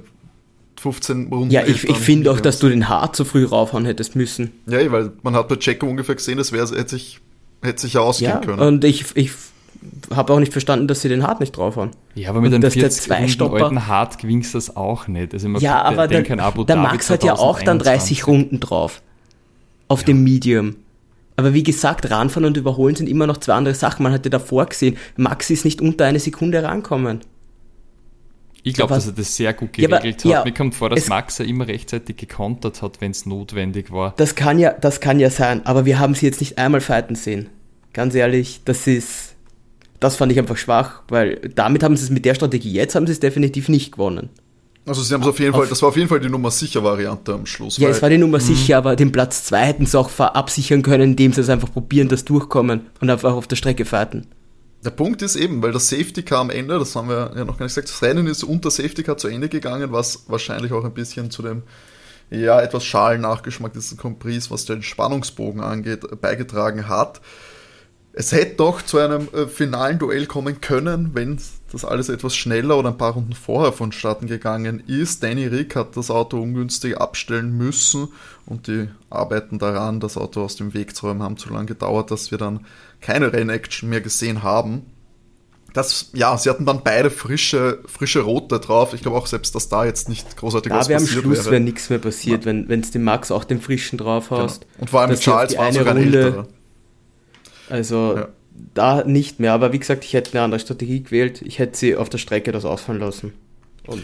15 0.82 1.28
Runden. 1.28 1.50
Ja, 1.52 1.62
ich, 1.64 1.88
ich 1.88 1.96
finde 1.96 2.32
auch, 2.32 2.40
dass 2.40 2.58
du 2.58 2.68
den 2.68 2.88
Hart 2.88 3.14
so 3.14 3.24
früh 3.24 3.44
raufhauen 3.44 3.84
hättest 3.84 4.16
müssen. 4.16 4.50
Ja, 4.66 4.90
weil 4.90 5.12
man 5.22 5.36
hat 5.36 5.46
bei 5.46 5.54
Checo 5.54 5.86
ungefähr 5.86 6.16
gesehen, 6.16 6.38
das 6.38 6.50
wäre, 6.50 6.66
hätte 6.66 6.96
sich, 6.96 7.20
hätte 7.62 7.80
sich 7.80 7.92
ja 7.94 8.00
ausgehen 8.00 8.32
ja, 8.32 8.38
können. 8.38 8.58
Und 8.58 8.84
ich, 8.84 9.04
ich 9.14 9.30
habe 10.12 10.32
auch 10.32 10.40
nicht 10.40 10.50
verstanden, 10.50 10.88
dass 10.88 11.00
sie 11.00 11.08
den 11.08 11.24
Hart 11.24 11.38
nicht 11.38 11.56
draufhauen. 11.56 11.90
Ja, 12.16 12.30
aber 12.30 12.40
mit 12.40 12.52
einem 12.52 12.68
40 12.68 13.10
Runden 13.10 13.62
alten 13.62 13.86
Hart 13.86 14.18
gewinnst 14.18 14.54
du 14.54 14.58
das 14.58 14.74
auch 14.74 15.06
nicht. 15.06 15.32
Also 15.32 15.48
ja, 15.58 15.82
aber 15.82 16.08
der, 16.08 16.22
der 16.22 16.76
Max 16.76 17.10
hat 17.10 17.22
ja 17.22 17.34
auch 17.34 17.62
dann 17.62 17.78
30 17.78 18.26
Runden 18.26 18.58
drauf. 18.58 19.02
Auf 19.86 20.00
ja. 20.00 20.06
dem 20.06 20.24
Medium. 20.24 20.76
Aber 21.36 21.54
wie 21.54 21.62
gesagt, 21.62 22.10
ranfahren 22.10 22.44
und 22.44 22.56
überholen 22.56 22.96
sind 22.96 23.08
immer 23.08 23.28
noch 23.28 23.38
zwei 23.38 23.54
andere 23.54 23.74
Sachen. 23.74 24.02
Man 24.02 24.12
hatte 24.12 24.30
davor 24.30 24.66
gesehen, 24.66 24.96
Max 25.16 25.48
ist 25.48 25.64
nicht 25.64 25.80
unter 25.80 26.06
eine 26.06 26.18
Sekunde 26.18 26.62
rankommen. 26.62 27.20
Ich 28.64 28.75
glaube, 28.75 28.95
dass 28.95 29.07
er 29.07 29.12
das 29.12 29.35
sehr 29.35 29.52
gut 29.54 29.73
geregelt 29.73 30.25
ja, 30.25 30.31
hat. 30.31 30.38
Ja, 30.38 30.45
Mir 30.45 30.54
kommt 30.54 30.75
vor, 30.75 30.90
dass 30.90 31.09
Max 31.09 31.38
ja 31.38 31.45
immer 31.45 31.66
rechtzeitig 31.66 32.16
gekontert 32.16 32.81
hat, 32.81 33.00
wenn 33.00 33.11
es 33.11 33.26
notwendig 33.26 33.90
war. 33.90 34.14
Das 34.16 34.35
kann 34.35 34.59
ja, 34.59 34.73
das 34.73 35.00
kann 35.00 35.19
ja 35.19 35.31
sein, 35.31 35.66
aber 35.66 35.85
wir 35.85 35.99
haben 35.99 36.14
sie 36.14 36.26
jetzt 36.26 36.40
nicht 36.40 36.59
einmal 36.59 36.81
fighten 36.81 37.16
sehen. 37.16 37.49
Ganz 37.92 38.14
ehrlich, 38.14 38.61
das 38.64 38.87
ist, 38.87 39.35
das 39.99 40.16
fand 40.16 40.31
ich 40.33 40.38
einfach 40.38 40.57
schwach, 40.57 41.02
weil 41.09 41.50
damit 41.54 41.83
haben 41.83 41.97
sie 41.97 42.04
es 42.04 42.11
mit 42.11 42.25
der 42.25 42.35
Strategie 42.35 42.73
jetzt 42.73 42.95
haben 42.95 43.07
sie 43.07 43.12
es 43.12 43.21
definitiv 43.21 43.69
nicht 43.69 43.92
gewonnen. 43.92 44.31
Also 44.85 45.02
sie 45.02 45.14
haben 45.14 45.23
es 45.23 45.28
auf 45.28 45.38
jeden 45.38 45.52
Fall, 45.52 45.66
das 45.66 45.81
war 45.83 45.90
auf 45.90 45.97
jeden 45.97 46.09
Fall 46.09 46.19
die 46.19 46.28
Nummer 46.28 46.50
sicher 46.50 46.83
Variante 46.83 47.35
am 47.35 47.47
Schluss. 47.47 47.76
Ja, 47.78 47.88
es 47.88 48.02
war 48.02 48.11
die 48.11 48.19
Nummer 48.19 48.38
mhm. 48.38 48.42
sicher, 48.42 48.78
aber 48.78 48.97
den 48.97 49.12
Platz 49.12 49.45
2 49.45 49.64
hätten 49.64 49.87
sie 49.87 49.99
auch 49.99 50.11
absichern 50.19 50.83
können, 50.83 51.11
indem 51.11 51.33
sie 51.33 51.40
es 51.40 51.49
einfach 51.49 51.71
probieren, 51.73 52.09
das 52.09 52.25
durchkommen 52.25 52.87
und 53.00 53.11
einfach 53.11 53.35
auf 53.35 53.47
der 53.47 53.57
Strecke 53.57 53.85
fighten. 53.85 54.26
Der 54.84 54.90
Punkt 54.90 55.22
ist 55.22 55.36
eben, 55.36 55.62
weil 55.62 55.72
das 55.72 55.88
Safety 55.88 56.22
Car 56.22 56.40
am 56.40 56.50
Ende, 56.50 56.78
das 56.78 56.96
haben 56.96 57.08
wir 57.08 57.32
ja 57.36 57.44
noch 57.44 57.56
gar 57.56 57.66
nicht 57.66 57.74
gesagt, 57.74 57.88
das 57.88 58.02
Rennen 58.02 58.26
ist 58.26 58.42
unter 58.42 58.70
Safety 58.70 59.04
Car 59.04 59.16
zu 59.16 59.28
Ende 59.28 59.48
gegangen, 59.48 59.92
was 59.92 60.24
wahrscheinlich 60.28 60.72
auch 60.72 60.84
ein 60.84 60.94
bisschen 60.94 61.30
zu 61.30 61.42
dem 61.42 61.62
ja 62.30 62.60
etwas 62.60 62.84
schalen 62.84 63.20
Nachgeschmack 63.20 63.74
dieses 63.74 63.96
Compris, 63.96 64.50
was 64.50 64.64
den 64.64 64.82
Spannungsbogen 64.82 65.60
angeht, 65.60 66.20
beigetragen 66.20 66.88
hat. 66.88 67.20
Es 68.14 68.32
hätte 68.32 68.56
doch 68.56 68.82
zu 68.82 68.98
einem 68.98 69.28
äh, 69.32 69.46
finalen 69.46 69.98
Duell 69.98 70.26
kommen 70.26 70.60
können, 70.60 71.10
wenn 71.14 71.38
das 71.72 71.84
alles 71.84 72.10
etwas 72.10 72.36
schneller 72.36 72.78
oder 72.78 72.90
ein 72.90 72.98
paar 72.98 73.14
Runden 73.14 73.32
vorher 73.32 73.72
vonstatten 73.72 74.26
gegangen 74.26 74.82
ist. 74.86 75.22
Danny 75.22 75.46
Rick 75.46 75.74
hat 75.74 75.96
das 75.96 76.10
Auto 76.10 76.40
ungünstig 76.40 76.98
abstellen 76.98 77.56
müssen 77.56 78.08
und 78.44 78.66
die 78.66 78.88
arbeiten 79.08 79.58
daran, 79.58 79.98
das 79.98 80.18
Auto 80.18 80.44
aus 80.44 80.56
dem 80.56 80.74
Weg 80.74 80.94
zu 80.94 81.06
räumen, 81.06 81.22
haben 81.22 81.38
zu 81.38 81.50
lange 81.50 81.66
gedauert, 81.66 82.10
dass 82.10 82.30
wir 82.30 82.38
dann 82.38 82.66
keine 83.00 83.32
Rennaction 83.32 83.88
mehr 83.88 84.02
gesehen 84.02 84.42
haben. 84.42 84.86
Das, 85.72 86.10
ja, 86.12 86.36
sie 86.36 86.50
hatten 86.50 86.66
dann 86.66 86.82
beide 86.84 87.10
frische, 87.10 87.78
frische 87.86 88.20
Rote 88.20 88.60
drauf. 88.60 88.92
Ich 88.92 89.00
glaube 89.00 89.16
auch 89.16 89.26
selbst, 89.26 89.54
dass 89.54 89.70
da 89.70 89.86
jetzt 89.86 90.10
nicht 90.10 90.36
großartig 90.36 90.70
da 90.70 90.78
was 90.78 90.88
passiert 90.88 91.08
wäre. 91.10 91.18
am 91.18 91.22
Schluss 91.22 91.50
wäre 91.50 91.60
nichts 91.60 91.88
mehr 91.88 91.98
passiert, 91.98 92.44
ja. 92.44 92.52
wenn 92.52 92.80
es 92.80 92.90
dem 92.90 93.04
Max 93.04 93.30
auch 93.30 93.44
den 93.44 93.62
frischen 93.62 93.96
drauf 93.96 94.28
genau. 94.28 94.42
hast. 94.42 94.62
Genau. 94.62 94.80
Und 94.80 94.90
vor 94.90 95.00
allem 95.00 95.16
Charles 95.16 95.56
war 95.56 95.72
sogar 95.72 95.94
ein 95.94 96.02
älterer. 96.02 96.46
Also 97.70 98.16
ja. 98.16 98.28
Da 98.75 99.04
nicht 99.04 99.40
mehr. 99.40 99.52
Aber 99.52 99.73
wie 99.73 99.78
gesagt, 99.78 100.04
ich 100.04 100.12
hätte 100.12 100.32
eine 100.32 100.42
andere 100.42 100.61
Strategie 100.61 101.02
gewählt. 101.02 101.42
Ich 101.42 101.59
hätte 101.59 101.76
sie 101.76 101.97
auf 101.97 102.09
der 102.09 102.18
Strecke 102.18 102.52
das 102.52 102.64
ausfallen 102.64 103.00
lassen. 103.00 103.32
Und 103.87 104.02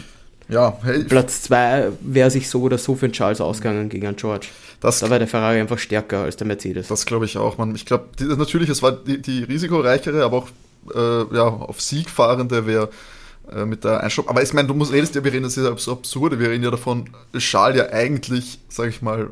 ja, 0.49 0.77
hey, 0.81 1.03
Platz 1.03 1.43
2 1.43 1.91
wäre 2.01 2.31
sich 2.31 2.49
so 2.49 2.61
oder 2.61 2.77
so 2.77 2.95
für 2.95 3.07
den 3.07 3.13
Charles 3.13 3.39
ausgegangen 3.39 3.87
gegen 3.89 4.07
einen 4.07 4.15
George. 4.15 4.47
Das, 4.81 4.99
da 4.99 5.09
war 5.09 5.19
der 5.19 5.27
Ferrari 5.27 5.59
einfach 5.59 5.77
stärker 5.77 6.23
als 6.23 6.37
der 6.37 6.47
Mercedes. 6.47 6.87
Das 6.87 7.05
glaube 7.05 7.25
ich 7.25 7.37
auch. 7.37 7.57
Man, 7.57 7.75
ich 7.75 7.85
glaube, 7.85 8.05
natürlich, 8.19 8.69
es 8.69 8.81
war 8.81 8.93
die, 8.93 9.21
die 9.21 9.43
risikoreichere, 9.43 10.23
aber 10.23 10.37
auch 10.37 10.47
äh, 10.95 11.35
ja, 11.35 11.43
auf 11.43 11.81
Sieg 11.81 12.09
fahrende 12.09 12.65
wäre 12.65 12.89
äh, 13.51 13.65
mit 13.65 13.83
der 13.83 14.01
Einstopp. 14.01 14.29
Aber 14.29 14.41
ich 14.41 14.53
meine, 14.53 14.67
du 14.67 14.73
musst 14.73 14.91
redest 14.91 15.13
ja, 15.13 15.23
wir 15.23 15.31
reden 15.31 15.43
das 15.43 15.55
ist 15.57 15.63
ja 15.63 15.77
so 15.77 15.91
absurde, 15.91 16.39
wir 16.39 16.49
reden 16.49 16.63
ja 16.63 16.71
davon, 16.71 17.09
Charles 17.37 17.77
ja 17.77 17.89
eigentlich, 17.89 18.59
sage 18.69 18.89
ich 18.89 19.01
mal, 19.03 19.29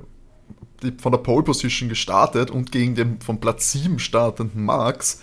von 1.00 1.12
der 1.12 1.20
Pole 1.20 1.44
Position 1.44 1.90
gestartet 1.90 2.52
und 2.52 2.72
gegen 2.72 2.96
den 2.96 3.20
von 3.22 3.40
Platz 3.40 3.72
7 3.72 4.00
startenden 4.00 4.64
Max. 4.64 5.22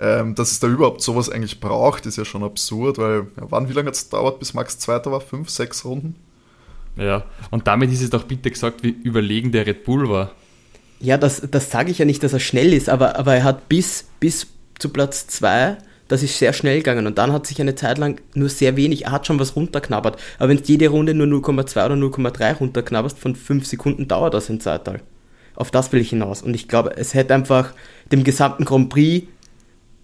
Ähm, 0.00 0.36
dass 0.36 0.52
es 0.52 0.60
da 0.60 0.68
überhaupt 0.68 1.02
sowas 1.02 1.28
eigentlich 1.28 1.58
braucht, 1.58 2.06
ist 2.06 2.18
ja 2.18 2.24
schon 2.24 2.44
absurd, 2.44 2.98
weil 2.98 3.26
ja, 3.36 3.50
wann, 3.50 3.68
wie 3.68 3.72
lange 3.72 3.88
hat 3.88 3.96
es 3.96 4.08
dauert, 4.08 4.38
bis 4.38 4.54
Max 4.54 4.78
Zweiter 4.78 5.10
war? 5.10 5.20
Fünf, 5.20 5.50
sechs 5.50 5.84
Runden? 5.84 6.14
Ja, 6.96 7.24
und 7.50 7.66
damit 7.66 7.92
ist 7.92 8.02
es 8.02 8.10
doch 8.10 8.24
bitte 8.24 8.50
gesagt, 8.50 8.84
wie 8.84 8.90
überlegen 8.90 9.50
der 9.50 9.66
Red 9.66 9.84
Bull 9.84 10.08
war. 10.08 10.32
Ja, 11.00 11.16
das, 11.16 11.42
das 11.50 11.70
sage 11.70 11.90
ich 11.90 11.98
ja 11.98 12.04
nicht, 12.04 12.22
dass 12.22 12.32
er 12.32 12.40
schnell 12.40 12.72
ist, 12.72 12.88
aber, 12.88 13.16
aber 13.16 13.34
er 13.34 13.44
hat 13.44 13.68
bis, 13.68 14.04
bis 14.20 14.46
zu 14.78 14.88
Platz 14.90 15.26
2, 15.28 15.78
das 16.08 16.22
ist 16.22 16.38
sehr 16.38 16.52
schnell 16.52 16.78
gegangen 16.78 17.06
und 17.06 17.18
dann 17.18 17.32
hat 17.32 17.46
sich 17.46 17.60
eine 17.60 17.74
Zeit 17.74 17.98
lang 17.98 18.20
nur 18.34 18.48
sehr 18.48 18.76
wenig, 18.76 19.04
er 19.04 19.12
hat 19.12 19.26
schon 19.26 19.38
was 19.38 19.56
runterknabbert, 19.56 20.18
aber 20.38 20.48
wenn 20.48 20.58
du 20.58 20.64
jede 20.64 20.88
Runde 20.88 21.14
nur 21.14 21.26
0,2 21.26 21.84
oder 21.84 21.94
0,3 21.94 22.56
runterknabberst, 22.56 23.18
von 23.18 23.36
5 23.36 23.66
Sekunden 23.66 24.08
dauert 24.08 24.34
das 24.34 24.48
in 24.48 24.60
Zeital. 24.60 25.00
Auf 25.54 25.70
das 25.70 25.92
will 25.92 26.00
ich 26.00 26.10
hinaus 26.10 26.42
und 26.42 26.54
ich 26.54 26.68
glaube, 26.68 26.96
es 26.96 27.14
hätte 27.14 27.34
einfach 27.34 27.72
dem 28.10 28.24
gesamten 28.24 28.64
Grand 28.64 28.90
Prix 28.90 29.26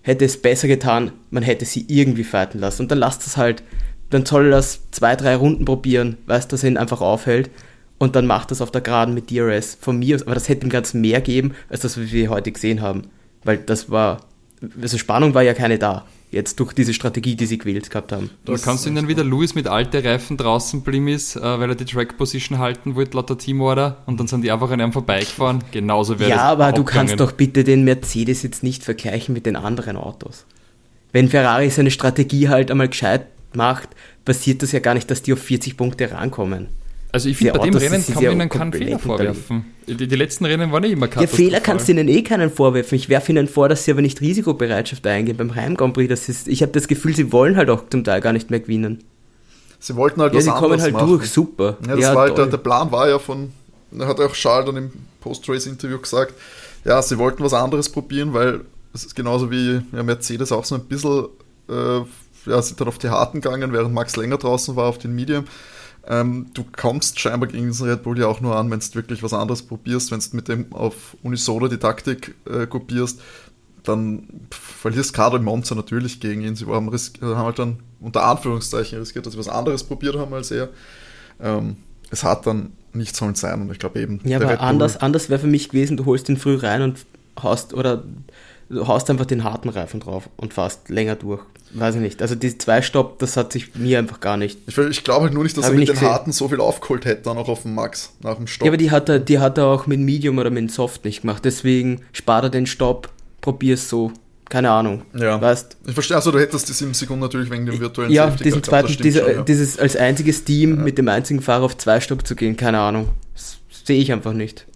hätte 0.02 0.24
es 0.24 0.40
besser 0.40 0.68
getan, 0.68 1.12
man 1.30 1.42
hätte 1.42 1.64
sie 1.64 1.86
irgendwie 1.88 2.24
fighten 2.24 2.60
lassen 2.60 2.82
und 2.82 2.90
dann 2.90 2.98
lasst 2.98 3.26
es 3.26 3.36
halt 3.36 3.62
dann 4.10 4.26
soll 4.26 4.46
er 4.46 4.50
das 4.50 4.90
zwei, 4.90 5.16
drei 5.16 5.34
Runden 5.34 5.64
probieren, 5.64 6.18
weißt 6.26 6.52
dass 6.52 6.62
er 6.62 6.70
ihn 6.70 6.76
einfach 6.76 7.00
aufhält 7.00 7.50
und 7.98 8.16
dann 8.16 8.26
macht 8.26 8.50
das 8.50 8.60
auf 8.60 8.70
der 8.70 8.80
Geraden 8.80 9.14
mit 9.14 9.30
DRS 9.30 9.76
von 9.80 9.98
mir 9.98 10.16
aus. 10.16 10.22
Aber 10.22 10.34
das 10.34 10.48
hätte 10.48 10.66
ihm 10.66 10.70
ganz 10.70 10.94
mehr 10.94 11.20
geben, 11.20 11.54
als 11.68 11.80
das, 11.80 11.98
was 11.98 12.12
wir 12.12 12.28
heute 12.28 12.52
gesehen 12.52 12.80
haben. 12.80 13.08
Weil 13.44 13.58
das 13.58 13.90
war, 13.90 14.20
also 14.80 14.98
Spannung 14.98 15.34
war 15.34 15.42
ja 15.42 15.54
keine 15.54 15.78
da. 15.78 16.04
Jetzt 16.30 16.58
durch 16.58 16.72
diese 16.72 16.92
Strategie, 16.92 17.36
die 17.36 17.46
sie 17.46 17.58
gewählt 17.58 17.88
gehabt 17.90 18.10
haben. 18.10 18.28
Da 18.44 18.56
kannst 18.56 18.84
du 18.84 18.90
ihn 18.90 18.96
dann 18.96 19.06
wieder 19.06 19.22
Lewis 19.22 19.54
mit 19.54 19.68
alten 19.68 20.04
Reifen 20.04 20.36
draußen 20.36 20.82
blieben 20.82 21.06
ist, 21.06 21.36
äh, 21.36 21.40
weil 21.40 21.70
er 21.70 21.76
die 21.76 21.84
Track 21.84 22.18
Position 22.18 22.58
halten 22.58 22.96
wollte, 22.96 23.16
lauter 23.16 23.38
Teamorder, 23.38 23.98
und 24.06 24.18
dann 24.18 24.26
sind 24.26 24.42
die 24.42 24.50
einfach 24.50 24.70
an 24.70 24.80
ihm 24.80 24.92
vorbeigefahren. 24.92 25.62
Genauso 25.70 26.18
wäre 26.18 26.30
Ja, 26.30 26.42
aber 26.42 26.72
du 26.72 26.82
kannst 26.82 27.20
doch 27.20 27.32
bitte 27.32 27.62
den 27.62 27.84
Mercedes 27.84 28.42
jetzt 28.42 28.64
nicht 28.64 28.82
vergleichen 28.82 29.32
mit 29.32 29.46
den 29.46 29.54
anderen 29.54 29.96
Autos. 29.96 30.44
Wenn 31.12 31.28
Ferrari 31.28 31.70
seine 31.70 31.92
Strategie 31.92 32.48
halt 32.48 32.72
einmal 32.72 32.88
gescheit 32.88 33.28
macht, 33.54 33.90
passiert 34.24 34.62
das 34.62 34.72
ja 34.72 34.80
gar 34.80 34.94
nicht, 34.94 35.08
dass 35.12 35.22
die 35.22 35.32
auf 35.32 35.38
40 35.38 35.76
Punkte 35.76 36.10
rankommen. 36.10 36.66
Also 37.14 37.28
ich 37.28 37.36
finde, 37.36 37.52
bei 37.52 37.64
dem 37.70 37.76
Rennen 37.76 38.04
kann 38.04 38.24
man 38.24 38.32
ihnen 38.32 38.48
keinen 38.48 38.72
Fehler 38.72 38.98
vorwerfen. 38.98 39.64
Die, 39.86 40.08
die, 40.08 40.16
letzten 40.16 40.46
Rennen 40.46 40.72
waren 40.72 40.82
nicht 40.82 40.90
immer 40.90 41.06
katastrophal. 41.06 41.44
Ja, 41.44 41.48
Fehler 41.48 41.60
kannst 41.60 41.86
du 41.86 41.92
ihnen 41.92 42.08
eh 42.08 42.22
keinen 42.22 42.50
vorwerfen. 42.50 42.96
Ich 42.96 43.08
werfe 43.08 43.30
ihnen 43.30 43.46
vor, 43.46 43.68
dass 43.68 43.84
sie 43.84 43.92
aber 43.92 44.02
nicht 44.02 44.20
Risikobereitschaft 44.20 45.06
eingehen 45.06 45.36
beim 45.36 45.54
Heim 45.54 45.76
Grand 45.76 45.94
Prix. 45.94 46.08
Das 46.08 46.28
ist, 46.28 46.48
ich 46.48 46.60
habe 46.62 46.72
das 46.72 46.88
Gefühl, 46.88 47.14
sie 47.14 47.30
wollen 47.30 47.56
halt 47.56 47.70
auch 47.70 47.88
zum 47.88 48.02
Teil 48.02 48.20
gar 48.20 48.32
nicht 48.32 48.50
mehr 48.50 48.58
gewinnen. 48.58 49.04
Sie 49.78 49.94
wollten 49.94 50.20
halt 50.22 50.32
ja, 50.32 50.38
was 50.38 50.44
sie 50.44 50.50
kommen 50.50 50.82
halt 50.82 50.92
machen. 50.92 51.06
durch, 51.06 51.30
super. 51.30 51.76
Ja, 51.86 51.94
das 51.94 52.00
ja, 52.00 52.14
war 52.16 52.22
halt 52.22 52.36
der, 52.36 52.46
der, 52.46 52.56
Plan 52.56 52.90
war 52.90 53.08
ja 53.08 53.20
von, 53.20 53.52
hat 53.96 54.18
auch 54.18 54.32
Charles 54.32 54.66
dann 54.66 54.76
im 54.76 54.90
Post-Race-Interview 55.20 56.00
gesagt, 56.00 56.34
ja, 56.84 57.00
sie 57.00 57.16
wollten 57.16 57.44
was 57.44 57.54
anderes 57.54 57.90
probieren, 57.90 58.34
weil 58.34 58.62
es 58.92 59.04
ist 59.04 59.14
genauso 59.14 59.52
wie 59.52 59.80
ja, 59.92 60.02
Mercedes 60.02 60.50
auch 60.50 60.64
so 60.64 60.74
ein 60.74 60.84
bisschen 60.86 61.26
äh, 61.68 62.00
ja, 62.46 62.60
sind 62.60 62.80
dann 62.80 62.88
auf 62.88 62.98
die 62.98 63.08
harten 63.08 63.40
gegangen, 63.40 63.72
während 63.72 63.94
Max 63.94 64.16
länger 64.16 64.38
draußen 64.38 64.74
war 64.74 64.86
auf 64.86 64.98
den 64.98 65.14
Medium. 65.14 65.44
Ähm, 66.08 66.46
du 66.52 66.64
kommst 66.76 67.18
scheinbar 67.18 67.48
gegen 67.48 67.66
diesen 67.66 67.88
Red 67.88 68.02
Bull 68.02 68.18
ja 68.18 68.26
auch 68.26 68.40
nur 68.40 68.56
an, 68.56 68.70
wenn 68.70 68.80
du 68.80 68.94
wirklich 68.94 69.22
was 69.22 69.32
anderes 69.32 69.62
probierst, 69.62 70.10
wenn 70.10 70.20
du 70.20 70.26
mit 70.36 70.48
dem 70.48 70.72
auf 70.72 71.16
Unisono 71.22 71.68
die 71.68 71.78
Taktik 71.78 72.34
äh, 72.46 72.66
kopierst, 72.66 73.20
dann 73.84 74.26
verlierst 74.50 75.14
gerade 75.14 75.36
im 75.36 75.44
Monster 75.44 75.74
natürlich 75.74 76.20
gegen 76.20 76.42
ihn. 76.42 76.56
Sie 76.56 76.66
haben, 76.66 76.90
haben, 76.90 77.36
halt 77.36 77.58
dann 77.58 77.78
unter 78.00 78.24
Anführungszeichen 78.24 78.98
riskiert, 78.98 79.26
dass 79.26 79.34
sie 79.34 79.38
was 79.38 79.48
anderes 79.48 79.84
probiert 79.84 80.16
haben 80.16 80.32
als 80.34 80.50
er. 80.50 80.68
Ähm, 81.40 81.76
es 82.10 82.24
hat 82.24 82.46
dann 82.46 82.72
nicht 82.92 83.16
sollen 83.16 83.34
sein 83.34 83.60
und 83.62 83.70
ich 83.70 83.78
glaube 83.78 84.00
eben. 84.00 84.20
Ja, 84.24 84.40
aber 84.40 84.60
anders, 84.60 84.96
anders 84.96 85.28
wäre 85.30 85.40
für 85.40 85.46
mich 85.46 85.68
gewesen, 85.68 85.96
du 85.96 86.04
holst 86.04 86.28
ihn 86.28 86.36
früh 86.36 86.56
rein 86.56 86.82
und 86.82 87.06
haust 87.42 87.74
oder 87.74 88.04
du 88.68 88.86
haust 88.86 89.10
einfach 89.10 89.26
den 89.26 89.44
harten 89.44 89.68
Reifen 89.68 90.00
drauf 90.00 90.28
und 90.36 90.54
fährst 90.54 90.88
länger 90.88 91.16
durch. 91.16 91.42
Weiß 91.72 91.96
ich 91.96 92.00
nicht. 92.00 92.22
Also 92.22 92.36
die 92.36 92.56
zwei 92.56 92.82
Stopp, 92.82 93.18
das 93.18 93.36
hat 93.36 93.52
sich 93.52 93.74
mir 93.74 93.98
einfach 93.98 94.20
gar 94.20 94.36
nicht. 94.36 94.58
Ich, 94.68 94.78
ich 94.78 95.02
glaube 95.02 95.24
halt 95.24 95.34
nur 95.34 95.42
nicht, 95.42 95.56
dass 95.56 95.64
er 95.66 95.72
mit 95.72 95.88
den 95.88 95.94
gesehen. 95.94 96.08
harten 96.08 96.30
so 96.30 96.48
viel 96.48 96.60
aufgeholt 96.60 97.04
hätte, 97.04 97.22
dann 97.22 97.36
auch 97.36 97.48
auf 97.48 97.62
dem 97.62 97.74
Max 97.74 98.12
nach 98.22 98.36
dem 98.36 98.46
Stopp. 98.46 98.64
Ja, 98.66 98.70
aber 98.70 98.76
die 98.76 98.90
hat 98.92 99.08
er, 99.08 99.18
die 99.18 99.40
hat 99.40 99.58
er 99.58 99.66
auch 99.66 99.86
mit 99.86 99.98
Medium 99.98 100.38
oder 100.38 100.50
mit 100.50 100.70
Soft 100.70 101.04
nicht 101.04 101.22
gemacht. 101.22 101.44
Deswegen 101.44 102.02
spart 102.12 102.44
er 102.44 102.50
den 102.50 102.66
Stopp, 102.66 103.10
probier's 103.40 103.88
so. 103.88 104.12
Keine 104.48 104.70
Ahnung. 104.70 105.02
Ja. 105.14 105.40
Weißt, 105.40 105.78
ich 105.86 105.94
verstehe, 105.94 106.16
also 106.16 106.30
du 106.30 106.38
hättest 106.38 106.68
die 106.68 106.74
7 106.74 106.94
Sekunden 106.94 107.22
natürlich 107.22 107.50
wegen 107.50 107.66
dem 107.66 107.80
virtuellen 107.80 108.12
Ja, 108.12 108.26
Safety 108.26 108.44
diesen 108.44 108.62
zweiten, 108.62 108.96
diese, 109.02 109.20
schon, 109.20 109.34
ja. 109.36 109.42
dieses 109.42 109.78
als 109.78 109.96
einziges 109.96 110.44
Team 110.44 110.76
ja. 110.76 110.82
mit 110.82 110.98
dem 110.98 111.08
einzigen 111.08 111.40
Fahrer 111.40 111.64
auf 111.64 111.76
zwei 111.78 111.98
Stopp 111.98 112.26
zu 112.26 112.36
gehen, 112.36 112.56
keine 112.56 112.78
Ahnung. 112.78 113.08
Sehe 113.84 114.00
ich 114.00 114.12
einfach 114.12 114.34
nicht. 114.34 114.66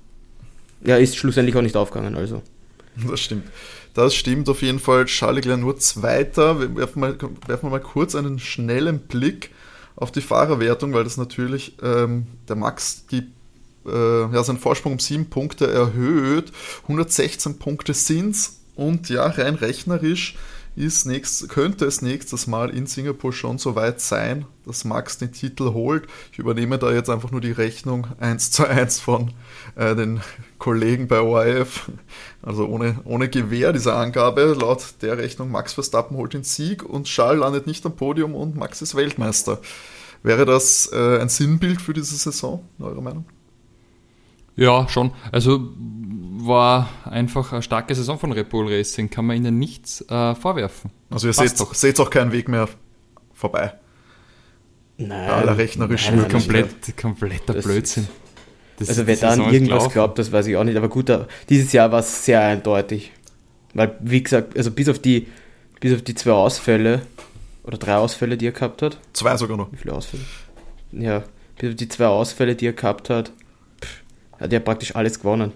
ja, 0.85 0.97
ist 0.97 1.16
schlussendlich 1.16 1.54
auch 1.54 1.62
nicht 1.62 1.76
aufgegangen, 1.76 2.16
also. 2.16 2.42
Das 3.11 3.21
stimmt. 3.21 3.45
Das 3.95 4.14
stimmt 4.14 4.49
auf 4.49 4.62
jeden 4.62 4.78
Fall. 4.78 5.07
Charles 5.07 5.45
Leclerc 5.45 5.61
nur 5.61 5.78
Zweiter. 5.78 6.61
Wir 6.61 6.76
werfen 6.76 7.00
mal, 7.00 7.17
werfen 7.47 7.71
mal 7.71 7.81
kurz 7.81 8.14
einen 8.14 8.38
schnellen 8.38 9.00
Blick 9.00 9.50
auf 9.97 10.12
die 10.12 10.21
Fahrerwertung, 10.21 10.93
weil 10.93 11.05
das 11.05 11.17
natürlich 11.17 11.75
ähm, 11.83 12.26
der 12.49 12.57
Max 12.57 13.07
die, 13.07 13.26
äh, 13.87 14.33
ja, 14.33 14.45
seinen 14.45 14.59
Vorsprung 14.59 14.93
um 14.93 14.99
sieben 15.00 15.28
Punkte 15.28 15.71
erhöht. 15.71 16.52
116 16.83 17.59
Punkte 17.59 17.95
sind 17.95 18.37
es 18.37 18.61
und 18.76 19.09
ja, 19.09 19.26
rein 19.26 19.57
rechnerisch 19.57 20.37
ist 20.76 21.07
nächst, 21.07 21.49
könnte 21.49 21.87
es 21.87 22.02
nächstes 22.02 22.47
Mal 22.47 22.71
in 22.71 22.87
Singapur 22.87 23.33
schon 23.33 23.59
so 23.59 23.75
weit 23.75 24.00
sein, 24.00 24.45
dass 24.64 24.85
Max 24.85 25.19
den 25.19 25.33
Titel 25.33 25.73
holt. 25.73 26.07
Ich 26.33 26.38
übernehme 26.38 26.78
da 26.78 26.93
jetzt 26.93 27.11
einfach 27.11 27.33
nur 27.33 27.40
die 27.40 27.50
Rechnung 27.50 28.07
1 28.21 28.52
zu 28.52 28.64
1 28.64 29.00
von 29.00 29.33
äh, 29.75 29.97
den 29.97 30.21
Kollegen 30.59 31.09
bei 31.09 31.21
ORF. 31.21 31.91
Also 32.43 32.67
ohne, 32.67 33.00
ohne 33.05 33.29
Gewähr 33.29 33.73
dieser 33.73 33.97
Angabe. 33.97 34.57
Laut 34.59 34.85
der 35.03 35.19
Rechnung 35.19 35.50
Max 35.50 35.73
Verstappen 35.73 36.17
holt 36.17 36.35
den 36.35 36.45
Sieg 36.45 36.83
und 36.83 37.05
Charles 37.05 37.41
landet 37.41 37.67
nicht 37.67 37.85
am 37.87 37.97
Podium 37.97 38.35
und 38.35 38.57
Max 38.57 38.83
ist 38.83 38.95
Weltmeister. 38.95 39.61
Wäre 40.23 40.45
das 40.45 40.91
äh, 40.93 41.19
ein 41.21 41.29
Sinnbild 41.29 41.81
für 41.81 41.93
diese 41.93 42.17
Saison, 42.17 42.65
in 42.79 42.85
eurer 42.85 43.00
Meinung? 43.00 43.25
Ja, 44.57 44.88
schon. 44.88 45.12
Also 45.31 45.69
war 45.77 46.88
einfach 47.05 47.53
eine 47.53 47.62
starke 47.62 47.95
Saison 47.95 48.19
von 48.19 48.33
Red 48.33 48.49
Bull 48.49 48.73
Racing, 48.73 49.11
kann 49.11 49.27
man 49.27 49.37
ihnen 49.37 49.59
nichts 49.59 50.00
äh, 50.09 50.35
vorwerfen. 50.35 50.91
Also 51.11 51.29
ihr 51.29 51.33
seht, 51.33 51.61
doch. 51.61 51.75
seht 51.75 52.00
auch 52.00 52.11
keinen 52.11 52.33
Weg 52.33 52.49
mehr 52.49 52.69
vorbei. 53.33 53.75
Nein, 54.97 55.31
aller 55.31 55.57
rechnerischen 55.57 56.17
nein, 56.17 56.29
komplett, 56.29 56.97
kompletter 56.97 57.55
das 57.55 57.65
Blödsinn. 57.65 58.09
Das 58.78 58.88
also 58.88 59.06
wer 59.06 59.16
dann 59.16 59.40
irgendwas 59.40 59.61
gelaufen. 59.61 59.92
glaubt, 59.92 60.18
das 60.18 60.30
weiß 60.30 60.47
ich 60.47 60.56
auch 60.56 60.64
nicht. 60.64 60.76
Aber 60.76 60.88
gut, 60.88 61.11
dieses 61.49 61.73
Jahr 61.73 61.90
war 61.90 62.00
es 62.00 62.25
sehr 62.25 62.40
eindeutig. 62.40 63.12
Weil, 63.75 63.97
wie 64.00 64.23
gesagt, 64.23 64.56
also 64.56 64.70
bis 64.70 64.88
auf 64.88 64.99
die, 64.99 65.26
bis 65.80 65.94
auf 65.94 66.02
die 66.02 66.14
zwei 66.14 66.32
Ausfälle 66.32 67.02
oder 67.64 67.76
drei 67.76 67.97
Ausfälle, 67.97 68.37
die 68.37 68.47
er 68.47 68.52
gehabt 68.52 68.82
hat. 68.82 68.99
Zwei 69.12 69.37
sogar 69.37 69.56
noch. 69.56 69.73
Wie 69.73 69.76
viele 69.76 69.94
Ausfälle? 69.94 70.23
Ja, 70.92 71.25
bis 71.58 71.70
auf 71.70 71.76
die 71.76 71.88
zwei 71.88 72.06
Ausfälle, 72.06 72.54
die 72.54 72.66
er 72.66 72.73
gehabt 72.73 73.11
hat, 73.11 73.32
pff, 73.82 74.02
hat 74.40 74.52
er 74.52 74.61
praktisch 74.61 74.94
alles 74.94 75.18
gewonnen. 75.18 75.52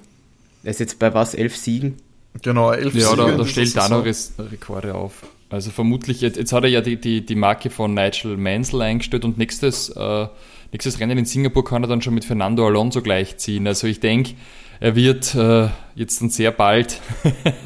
Er 0.64 0.70
ist 0.70 0.80
jetzt 0.80 0.98
bei 0.98 1.14
was? 1.14 1.34
Elf 1.34 1.56
Siegen? 1.56 1.96
Genau, 2.42 2.72
elf 2.72 2.94
ja, 2.94 3.08
Siege. 3.08 3.22
Ja, 3.22 3.30
da, 3.30 3.36
da 3.36 3.46
stellt 3.46 3.76
er 3.76 3.88
noch 3.88 4.04
Rekorde 4.04 4.94
auf. 4.94 5.22
Also 5.52 5.70
vermutlich, 5.70 6.22
jetzt, 6.22 6.38
jetzt 6.38 6.52
hat 6.52 6.64
er 6.64 6.70
ja 6.70 6.80
die, 6.80 6.96
die, 6.96 7.26
die 7.26 7.34
Marke 7.34 7.68
von 7.68 7.92
Nigel 7.92 8.38
Mansell 8.38 8.80
eingestellt 8.80 9.24
und 9.24 9.36
nächstes, 9.36 9.90
äh, 9.90 10.26
nächstes 10.72 11.00
Rennen 11.00 11.18
in 11.18 11.24
Singapur 11.24 11.64
kann 11.64 11.84
er 11.84 11.88
dann 11.88 12.02
schon 12.02 12.14
mit 12.14 12.24
Fernando 12.24 12.66
Alonso 12.66 13.02
gleichziehen. 13.02 13.66
Also 13.66 13.86
ich 13.86 14.00
denke, 14.00 14.34
er 14.80 14.96
wird 14.96 15.34
äh, 15.34 15.68
jetzt 15.94 16.20
dann 16.20 16.30
sehr 16.30 16.50
bald, 16.50 17.00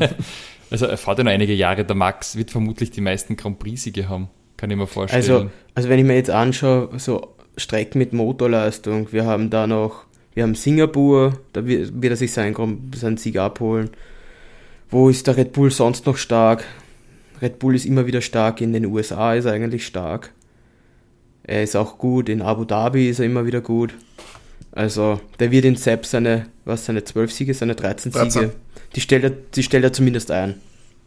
also 0.70 0.86
er 0.86 0.96
fährt 0.96 1.18
ja 1.18 1.24
noch 1.24 1.32
einige 1.32 1.54
Jahre, 1.54 1.84
der 1.84 1.96
Max 1.96 2.36
wird 2.36 2.50
vermutlich 2.50 2.90
die 2.90 3.00
meisten 3.00 3.36
Grand 3.36 3.58
Prix-Siege 3.58 4.08
haben, 4.08 4.28
kann 4.56 4.70
ich 4.70 4.76
mir 4.76 4.86
vorstellen. 4.86 5.22
Also, 5.22 5.50
also 5.74 5.88
wenn 5.88 5.98
ich 5.98 6.04
mir 6.04 6.16
jetzt 6.16 6.30
anschaue, 6.30 6.90
so 6.98 7.34
Strecken 7.56 7.98
mit 7.98 8.12
Motorleistung, 8.12 9.12
wir 9.12 9.24
haben 9.24 9.48
da 9.48 9.66
noch 9.66 10.06
wir 10.36 10.42
haben 10.42 10.54
Singapur, 10.54 11.40
da 11.54 11.66
wird, 11.66 12.04
er 12.04 12.14
sich 12.14 12.30
seinen, 12.30 12.92
seinen 12.94 13.16
Sieg 13.16 13.38
abholen. 13.38 13.88
Wo 14.90 15.08
ist 15.08 15.26
der 15.26 15.38
Red 15.38 15.52
Bull 15.52 15.70
sonst 15.70 16.04
noch 16.04 16.18
stark? 16.18 16.62
Red 17.40 17.58
Bull 17.58 17.74
ist 17.74 17.86
immer 17.86 18.06
wieder 18.06 18.20
stark, 18.20 18.60
in 18.60 18.74
den 18.74 18.84
USA 18.84 19.32
ist 19.32 19.46
er 19.46 19.52
eigentlich 19.52 19.86
stark. 19.86 20.34
Er 21.48 21.62
ist 21.62 21.76
auch 21.76 21.96
gut, 21.96 22.28
in 22.28 22.42
Abu 22.42 22.64
Dhabi 22.64 23.08
ist 23.08 23.20
er 23.20 23.26
immer 23.26 23.46
wieder 23.46 23.60
gut. 23.60 23.94
Also, 24.72 25.20
der 25.38 25.52
wird 25.52 25.64
in 25.64 25.76
Sepp 25.76 26.04
seine, 26.04 26.46
was, 26.64 26.86
seine 26.86 27.04
12 27.04 27.32
Siege, 27.32 27.54
seine 27.54 27.76
13 27.76 28.10
Siege, 28.10 28.24
13. 28.24 28.50
Die, 28.96 29.00
stellt 29.00 29.24
er, 29.24 29.30
die 29.30 29.62
stellt 29.62 29.84
er 29.84 29.92
zumindest 29.92 30.32
ein. 30.32 30.60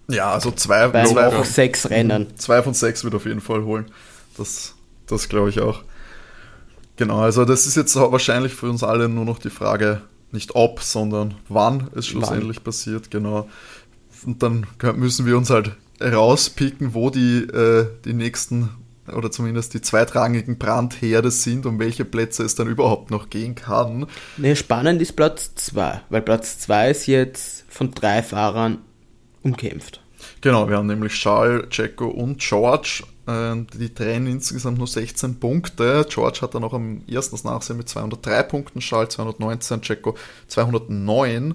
Ja, 0.07 0.31
also 0.31 0.51
zwei, 0.51 0.87
Bei 0.87 1.03
zwei 1.03 1.29
von 1.29 1.43
sechs 1.43 1.89
Rennen. 1.89 2.27
Zwei 2.37 2.63
von 2.63 2.73
sechs 2.73 3.03
wird 3.03 3.13
auf 3.15 3.25
jeden 3.25 3.41
Fall 3.41 3.63
holen. 3.63 3.85
Das, 4.37 4.75
das 5.07 5.27
glaube 5.27 5.49
ich 5.49 5.59
auch. 5.59 5.83
Genau, 6.95 7.19
also 7.19 7.45
das 7.45 7.67
ist 7.67 7.75
jetzt 7.75 7.95
wahrscheinlich 7.95 8.53
für 8.53 8.69
uns 8.69 8.81
alle 8.81 9.09
nur 9.09 9.25
noch 9.25 9.39
die 9.39 9.49
Frage, 9.49 10.01
nicht 10.31 10.55
ob, 10.55 10.81
sondern 10.81 11.35
wann 11.49 11.89
es 11.95 12.07
schlussendlich 12.07 12.57
wann? 12.57 12.63
passiert, 12.63 13.11
genau. 13.11 13.49
Und 14.25 14.41
dann 14.41 14.65
müssen 14.95 15.25
wir 15.25 15.37
uns 15.37 15.49
halt 15.49 15.73
rauspicken, 16.01 16.93
wo 16.93 17.09
die, 17.09 17.43
äh, 17.43 17.87
die 18.05 18.13
nächsten 18.13 18.69
oder 19.13 19.31
zumindest 19.31 19.73
die 19.73 19.81
zweitrangigen 19.81 20.57
Brandherde 20.57 21.31
sind, 21.31 21.65
um 21.65 21.79
welche 21.79 22.05
Plätze 22.05 22.43
es 22.43 22.55
dann 22.55 22.67
überhaupt 22.67 23.11
noch 23.11 23.29
gehen 23.29 23.55
kann. 23.55 24.07
Ne, 24.37 24.55
spannend 24.55 25.01
ist 25.01 25.15
Platz 25.15 25.53
2, 25.55 26.01
weil 26.09 26.21
Platz 26.21 26.59
2 26.59 26.91
ist 26.91 27.07
jetzt 27.07 27.65
von 27.69 27.91
drei 27.91 28.23
Fahrern 28.23 28.79
umkämpft. 29.43 30.01
Genau, 30.41 30.69
wir 30.69 30.77
haben 30.77 30.87
nämlich 30.87 31.13
Charles, 31.13 31.69
Checo 31.69 32.07
und 32.07 32.39
George 32.39 33.03
ähm, 33.29 33.67
die 33.71 33.93
trennen 33.93 34.25
insgesamt 34.25 34.79
nur 34.79 34.87
16 34.87 35.39
Punkte. 35.39 36.03
George 36.09 36.39
hat 36.41 36.55
dann 36.55 36.63
auch 36.63 36.73
am 36.73 37.03
ersten 37.07 37.35
das 37.35 37.43
Nachsehen 37.43 37.77
mit 37.77 37.87
203 37.87 38.43
Punkten, 38.43 38.79
Charles 38.79 39.13
219, 39.13 39.81
Checo 39.81 40.15
209. 40.47 41.53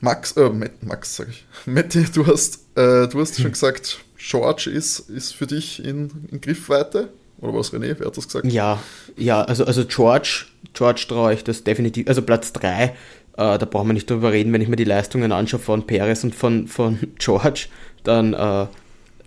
Max, 0.00 0.32
äh, 0.36 0.50
Max 0.82 1.16
sag 1.16 1.28
ich. 1.28 1.44
Matti, 1.64 2.04
du 2.04 2.24
hast, 2.24 2.60
äh, 2.76 3.08
du 3.08 3.20
hast 3.20 3.40
schon 3.40 3.50
gesagt, 3.52 3.98
George 4.28 4.70
ist, 4.70 5.10
ist 5.10 5.34
für 5.34 5.46
dich 5.46 5.84
in, 5.84 6.10
in 6.30 6.40
Griffweite. 6.40 7.10
Oder 7.38 7.54
was, 7.54 7.72
René? 7.72 7.94
Wer 7.98 8.06
hat 8.06 8.16
das 8.16 8.26
gesagt? 8.26 8.46
Ja, 8.46 8.82
ja, 9.16 9.42
also, 9.42 9.64
also 9.64 9.84
George, 9.84 10.46
George 10.72 11.04
traue 11.08 11.34
ich 11.34 11.44
das 11.44 11.64
definitiv. 11.64 12.08
Also 12.08 12.22
Platz 12.22 12.52
3, 12.52 12.84
äh, 12.84 12.90
da 13.36 13.56
brauchen 13.58 13.88
wir 13.88 13.92
nicht 13.92 14.10
drüber 14.10 14.32
reden, 14.32 14.52
wenn 14.52 14.62
ich 14.62 14.68
mir 14.68 14.76
die 14.76 14.84
Leistungen 14.84 15.32
anschaue 15.32 15.60
von 15.60 15.86
Perez 15.86 16.24
und 16.24 16.34
von, 16.34 16.66
von 16.66 16.98
George, 17.18 17.66
dann 18.02 18.34
äh, 18.34 18.66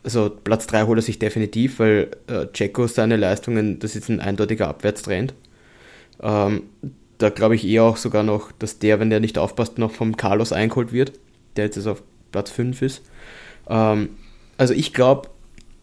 also 0.04 0.30
Platz 0.44 0.68
3 0.68 0.84
holt 0.84 1.00
er 1.00 1.04
sich 1.04 1.20
definitiv, 1.20 1.80
weil 1.80 2.12
äh, 2.28 2.48
Checo 2.48 2.88
seine 2.88 3.16
Leistungen, 3.16 3.80
das 3.80 3.96
ist 3.96 4.10
ein 4.10 4.20
eindeutiger 4.20 4.68
Abwärtstrend. 4.68 5.34
Ähm, 6.22 6.64
da 7.20 7.30
glaube 7.30 7.56
ich 7.56 7.66
eher 7.66 7.84
auch 7.84 7.98
sogar 7.98 8.24
noch, 8.24 8.52
dass 8.54 8.80
der, 8.80 9.00
wenn 9.00 9.10
der 9.10 9.20
nicht 9.20 9.38
aufpasst, 9.38 9.78
noch 9.78 9.92
vom 9.92 10.18
Carlos 10.18 10.52
eingeholt 10.52 10.92
wird, 10.92 11.14
der 11.56 11.66
jetzt 11.66 11.78
also 11.78 11.92
auf 11.92 12.04
Platz 12.32 12.50
5 12.52 12.82
ist. 12.82 13.02
Ähm, 13.70 14.10
also 14.60 14.74
ich 14.74 14.94
glaube, 14.94 15.30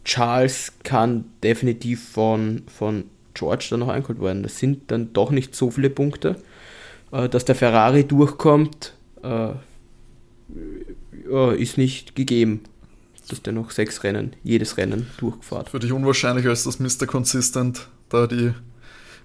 Charles 0.04 0.72
kann 0.84 1.24
definitiv 1.42 2.08
von, 2.10 2.62
von 2.66 3.04
George 3.34 3.66
dann 3.70 3.80
noch 3.80 3.88
eingeholt 3.88 4.20
werden. 4.20 4.44
Das 4.44 4.58
sind 4.58 4.90
dann 4.90 5.12
doch 5.12 5.30
nicht 5.30 5.56
so 5.56 5.70
viele 5.70 5.90
Punkte. 5.90 6.36
Äh, 7.10 7.28
dass 7.28 7.44
der 7.44 7.54
Ferrari 7.54 8.04
durchkommt, 8.04 8.94
äh, 9.22 9.50
ist 11.58 11.76
nicht 11.76 12.14
gegeben 12.14 12.62
dass 13.28 13.42
der 13.42 13.52
noch 13.52 13.70
sechs 13.70 14.04
Rennen, 14.04 14.34
jedes 14.42 14.76
Rennen 14.76 15.06
durchgefahren. 15.18 15.66
Für 15.66 15.78
dich 15.78 15.92
unwahrscheinlich, 15.92 16.46
als 16.46 16.64
dass 16.64 16.78
Mr. 16.78 17.06
Consistent 17.06 17.88
da 18.08 18.26
die 18.26 18.52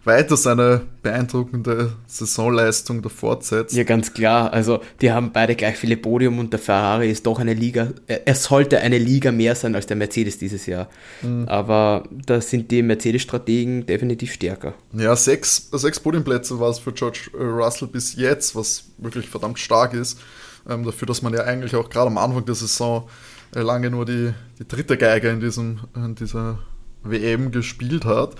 weiter 0.04 0.36
seine 0.36 0.82
beeindruckende 1.04 1.94
Saisonleistung 2.08 3.02
da 3.02 3.10
fortsetzt. 3.10 3.76
Ja, 3.76 3.84
ganz 3.84 4.14
klar. 4.14 4.52
Also, 4.52 4.82
die 5.00 5.12
haben 5.12 5.32
beide 5.32 5.56
gleich 5.56 5.78
viele 5.78 5.96
Podium 5.96 6.40
und 6.40 6.54
der 6.54 6.60
Ferrari 6.60 7.12
ist 7.12 7.28
doch 7.28 7.40
eine 7.40 7.54
Liga. 7.54 7.90
Er 8.08 8.36
sollte 8.36 8.80
eine 8.80 8.98
Liga 8.98 9.32
mehr 9.32 9.56
sein 9.56 9.76
als 9.76 9.86
der 9.86 9.98
Mercedes 9.98 10.40
dieses 10.40 10.66
Jahr. 10.66 10.90
Mhm. 11.22 11.48
Aber 11.48 12.04
da 12.26 12.42
sind 12.42 12.72
die 12.72 12.82
Mercedes-Strategen 12.82 13.86
definitiv 13.86 14.34
stärker. 14.34 14.74
Ja, 14.94 15.16
sechs, 15.16 15.70
sechs 15.72 16.00
Podiumplätze 16.00 16.60
war 16.60 16.70
es 16.70 16.80
für 16.80 16.94
George 16.94 17.30
äh, 17.38 17.44
Russell 17.44 17.88
bis 17.88 18.16
jetzt, 18.16 18.56
was 18.56 18.86
wirklich 18.98 19.30
verdammt 19.30 19.60
stark 19.60 19.94
ist. 19.94 20.20
Ähm, 20.68 20.84
dafür, 20.84 21.08
dass 21.08 21.22
man 21.22 21.34
ja 21.34 21.44
eigentlich 21.44 21.76
auch 21.76 21.90
gerade 21.90 22.08
am 22.08 22.18
Anfang 22.18 22.46
der 22.46 22.56
Saison 22.56 23.08
äh, 23.56 23.62
lange 23.62 23.92
nur 23.92 24.06
die, 24.06 24.34
die 24.60 24.68
dritte 24.68 24.98
Geige 24.98 25.30
in, 25.30 25.40
diesem, 25.40 25.80
in 25.96 26.16
dieser 26.16 26.60
WM 27.04 27.52
gespielt 27.52 28.06
hat. 28.06 28.36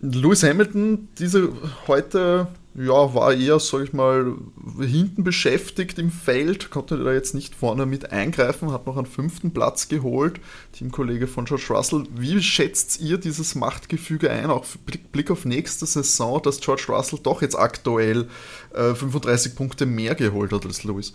Lewis 0.00 0.44
Hamilton, 0.44 1.08
diese 1.18 1.52
heute, 1.88 2.46
ja, 2.74 3.14
war 3.14 3.34
eher, 3.34 3.58
sag 3.58 3.82
ich 3.82 3.92
mal, 3.92 4.34
hinten 4.78 5.24
beschäftigt 5.24 5.98
im 5.98 6.12
Feld, 6.12 6.70
konnte 6.70 7.02
da 7.02 7.12
jetzt 7.12 7.34
nicht 7.34 7.56
vorne 7.56 7.84
mit 7.84 8.12
eingreifen, 8.12 8.70
hat 8.70 8.86
noch 8.86 8.96
einen 8.96 9.06
fünften 9.06 9.52
Platz 9.52 9.88
geholt, 9.88 10.38
Teamkollege 10.72 11.26
von 11.26 11.46
George 11.46 11.66
Russell. 11.70 12.04
Wie 12.14 12.40
schätzt 12.40 13.00
ihr 13.00 13.18
dieses 13.18 13.56
Machtgefüge 13.56 14.30
ein, 14.30 14.46
auch 14.46 14.64
Blick, 15.12 15.32
auf 15.32 15.44
nächste 15.44 15.84
Saison, 15.84 16.40
dass 16.42 16.60
George 16.60 16.84
Russell 16.88 17.18
doch 17.20 17.42
jetzt 17.42 17.58
aktuell 17.58 18.28
äh, 18.74 18.94
35 18.94 19.56
Punkte 19.56 19.84
mehr 19.84 20.14
geholt 20.14 20.52
hat 20.52 20.64
als 20.64 20.84
Lewis? 20.84 21.14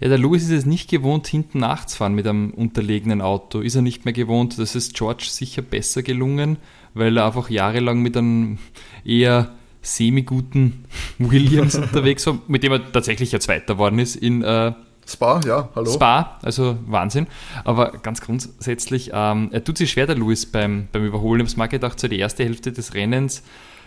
Ja, 0.00 0.08
der 0.08 0.18
Lewis 0.18 0.44
ist 0.44 0.50
es 0.50 0.66
nicht 0.66 0.90
gewohnt, 0.90 1.26
hinten 1.26 1.60
nachzufahren 1.60 2.14
mit 2.14 2.26
einem 2.26 2.50
unterlegenen 2.50 3.20
Auto. 3.20 3.60
Ist 3.60 3.74
er 3.74 3.82
nicht 3.82 4.04
mehr 4.04 4.14
gewohnt. 4.14 4.58
Das 4.58 4.74
ist 4.74 4.94
George 4.94 5.26
sicher 5.28 5.62
besser 5.62 6.02
gelungen, 6.02 6.58
weil 6.94 7.16
er 7.16 7.26
einfach 7.26 7.50
jahrelang 7.50 8.00
mit 8.00 8.16
einem 8.16 8.58
eher 9.04 9.50
semi-guten 9.82 10.84
Williams 11.18 11.76
unterwegs 11.76 12.26
war, 12.26 12.38
mit 12.48 12.62
dem 12.62 12.72
er 12.72 12.92
tatsächlich 12.92 13.32
ja 13.32 13.40
Zweiter 13.40 13.78
worden 13.78 13.98
ist 13.98 14.16
in 14.16 14.42
äh, 14.42 14.72
Spa, 15.06 15.40
ja, 15.44 15.68
hallo. 15.74 15.92
Spa, 15.92 16.38
also 16.42 16.78
Wahnsinn. 16.86 17.26
Aber 17.64 17.92
ganz 17.92 18.22
grundsätzlich, 18.22 19.10
ähm, 19.12 19.50
er 19.52 19.62
tut 19.62 19.76
sich 19.76 19.90
schwer, 19.90 20.06
der 20.06 20.16
Lewis, 20.16 20.46
beim, 20.46 20.88
beim 20.92 21.04
Überholen. 21.04 21.44
Ich 21.44 21.52
habe 21.52 21.58
mal 21.58 21.66
gedacht, 21.66 22.00
so 22.00 22.08
die 22.08 22.18
erste 22.18 22.44
Hälfte 22.44 22.72
des 22.72 22.94
Rennens 22.94 23.42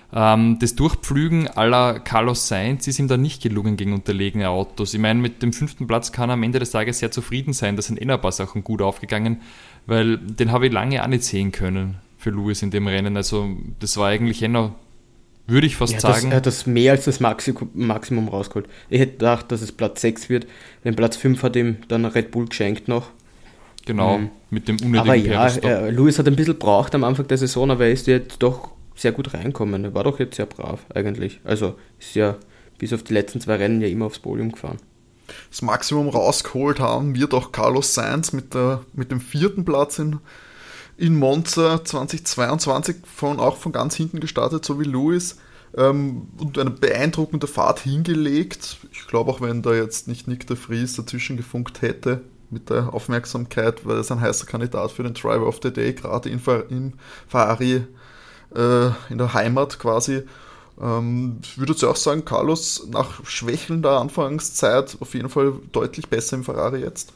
das 0.09 0.75
Durchpflügen 0.75 1.49
aller 1.49 1.99
Carlos 1.99 2.47
Sainz 2.47 2.87
ist 2.87 2.97
ihm 2.97 3.09
dann 3.09 3.21
nicht 3.21 3.43
gelungen 3.43 3.75
gegen 3.75 3.93
unterlegene 3.93 4.47
Autos. 4.47 4.93
Ich 4.93 5.01
meine, 5.01 5.19
mit 5.19 5.43
dem 5.43 5.51
fünften 5.51 5.85
Platz 5.85 6.13
kann 6.13 6.29
er 6.29 6.33
am 6.33 6.43
Ende 6.43 6.59
des 6.59 6.71
Tages 6.71 6.99
sehr 6.99 7.11
zufrieden 7.11 7.51
sein. 7.51 7.75
Da 7.75 7.81
sind 7.81 8.01
eh 8.01 8.09
ein 8.09 8.21
paar 8.21 8.31
Sachen 8.31 8.63
gut 8.63 8.81
aufgegangen, 8.81 9.41
weil 9.85 10.17
den 10.17 10.53
habe 10.53 10.67
ich 10.67 10.73
lange 10.73 11.03
auch 11.03 11.07
nicht 11.07 11.23
sehen 11.23 11.51
können 11.51 11.97
für 12.17 12.29
Lewis 12.29 12.61
in 12.61 12.71
dem 12.71 12.87
Rennen. 12.87 13.17
Also 13.17 13.49
das 13.79 13.97
war 13.97 14.07
eigentlich 14.07 14.41
eh 14.41 14.47
noch, 14.47 14.75
würde 15.45 15.67
ich 15.67 15.75
fast 15.75 15.93
er 15.93 15.99
sagen. 15.99 16.13
Das, 16.13 16.31
er 16.31 16.35
hat 16.37 16.45
das 16.45 16.65
mehr 16.65 16.93
als 16.93 17.03
das 17.03 17.19
Maximum, 17.19 17.69
Maximum 17.73 18.29
rausgeholt. 18.29 18.69
Ich 18.89 19.01
hätte 19.01 19.13
gedacht, 19.13 19.51
dass 19.51 19.61
es 19.61 19.73
Platz 19.73 19.99
6 19.99 20.29
wird. 20.29 20.47
Den 20.85 20.95
Platz 20.95 21.17
5 21.17 21.43
hat 21.43 21.57
ihm 21.57 21.77
dann 21.89 22.05
Red 22.05 22.31
Bull 22.31 22.45
geschenkt 22.45 22.87
noch. 22.87 23.09
Genau, 23.85 24.19
mhm. 24.19 24.29
mit 24.49 24.67
dem 24.69 24.77
unnötigen 24.77 24.99
Aber 24.99 25.15
ja, 25.15 25.47
er, 25.47 25.91
Lewis 25.91 26.17
hat 26.17 26.27
ein 26.27 26.35
bisschen 26.35 26.57
braucht 26.57 26.95
am 26.95 27.03
Anfang 27.03 27.27
der 27.27 27.37
Saison, 27.37 27.71
aber 27.71 27.85
er 27.85 27.91
ist 27.91 28.07
jetzt 28.07 28.41
doch 28.43 28.71
sehr 28.97 29.12
gut 29.12 29.33
reinkommen. 29.33 29.86
Er 29.86 29.93
war 29.93 30.03
doch 30.03 30.19
jetzt 30.19 30.36
sehr 30.36 30.47
brav 30.47 30.86
eigentlich. 30.93 31.39
Also 31.43 31.75
ist 31.99 32.15
ja 32.15 32.36
bis 32.77 32.93
auf 32.93 33.03
die 33.03 33.13
letzten 33.13 33.39
zwei 33.39 33.55
Rennen 33.55 33.81
ja 33.81 33.88
immer 33.88 34.07
aufs 34.07 34.19
Podium 34.19 34.51
gefahren. 34.51 34.77
Das 35.49 35.62
Maximum 35.62 36.10
rausgeholt 36.10 36.79
haben 36.79 37.15
wir 37.15 37.27
doch 37.27 37.51
Carlos 37.51 37.93
Sainz 37.93 38.33
mit, 38.33 38.53
der, 38.53 38.81
mit 38.93 39.12
dem 39.12 39.19
vierten 39.19 39.65
Platz 39.65 39.99
in, 39.99 40.19
in 40.97 41.15
Monza 41.15 41.83
2022 41.83 42.97
von, 43.05 43.39
auch 43.39 43.57
von 43.57 43.71
ganz 43.71 43.95
hinten 43.95 44.19
gestartet, 44.19 44.65
so 44.65 44.79
wie 44.79 44.86
Lewis. 44.86 45.38
Ähm, 45.75 46.29
und 46.38 46.57
eine 46.57 46.71
beeindruckende 46.71 47.45
Fahrt 47.45 47.79
hingelegt. 47.79 48.77
Ich 48.91 49.05
glaube, 49.07 49.29
auch 49.31 49.41
wenn 49.41 49.62
da 49.62 49.73
jetzt 49.73 50.07
nicht 50.07 50.27
Nick 50.27 50.47
de 50.47 50.55
Vries 50.55 50.95
dazwischen 50.95 51.38
gefunkt 51.38 51.81
hätte, 51.81 52.21
mit 52.49 52.69
der 52.69 52.93
Aufmerksamkeit, 52.93 53.86
weil 53.86 53.97
er 53.97 54.01
ist 54.01 54.12
ein 54.12 54.21
heißer 54.21 54.45
Kandidat 54.45 54.91
für 54.91 55.03
den 55.03 55.13
Driver 55.13 55.47
of 55.47 55.60
the 55.62 55.71
Day, 55.71 55.93
gerade 55.93 56.29
im 56.29 56.39
Ferrari 57.27 57.86
äh, 58.55 58.88
in 59.10 59.17
der 59.17 59.33
Heimat 59.33 59.79
quasi. 59.79 60.23
Ähm, 60.79 61.39
ich 61.43 61.57
würde 61.57 61.73
jetzt 61.73 61.83
auch 61.83 61.95
sagen, 61.95 62.25
Carlos 62.25 62.88
nach 62.91 63.25
schwächelnder 63.25 63.99
Anfangszeit 63.99 64.97
auf 64.99 65.13
jeden 65.13 65.29
Fall 65.29 65.53
deutlich 65.71 66.07
besser 66.07 66.38
im 66.38 66.43
Ferrari 66.43 66.81
jetzt. 66.81 67.13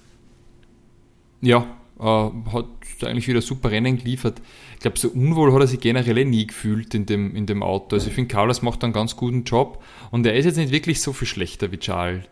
Ja, 1.41 1.65
äh, 1.99 2.03
hat 2.03 2.65
eigentlich 3.03 3.27
wieder 3.27 3.41
super 3.41 3.71
Rennen 3.71 3.97
geliefert. 3.97 4.41
Ich 4.75 4.79
glaube, 4.81 4.97
so 4.97 5.09
unwohl 5.09 5.53
hat 5.53 5.61
er 5.61 5.67
sich 5.67 5.79
generell 5.79 6.25
nie 6.25 6.47
gefühlt 6.47 6.93
in 6.93 7.05
dem, 7.05 7.35
in 7.35 7.45
dem 7.45 7.61
Auto. 7.61 7.95
Also 7.95 8.07
ich 8.07 8.13
finde, 8.13 8.33
Carlos 8.33 8.61
macht 8.61 8.83
einen 8.83 8.93
ganz 8.93 9.15
guten 9.15 9.43
Job 9.43 9.83
und 10.09 10.25
er 10.25 10.35
ist 10.35 10.45
jetzt 10.45 10.57
nicht 10.57 10.71
wirklich 10.71 11.01
so 11.01 11.13
viel 11.13 11.27
schlechter 11.27 11.71
wie 11.71 11.77
Charles. 11.77 12.25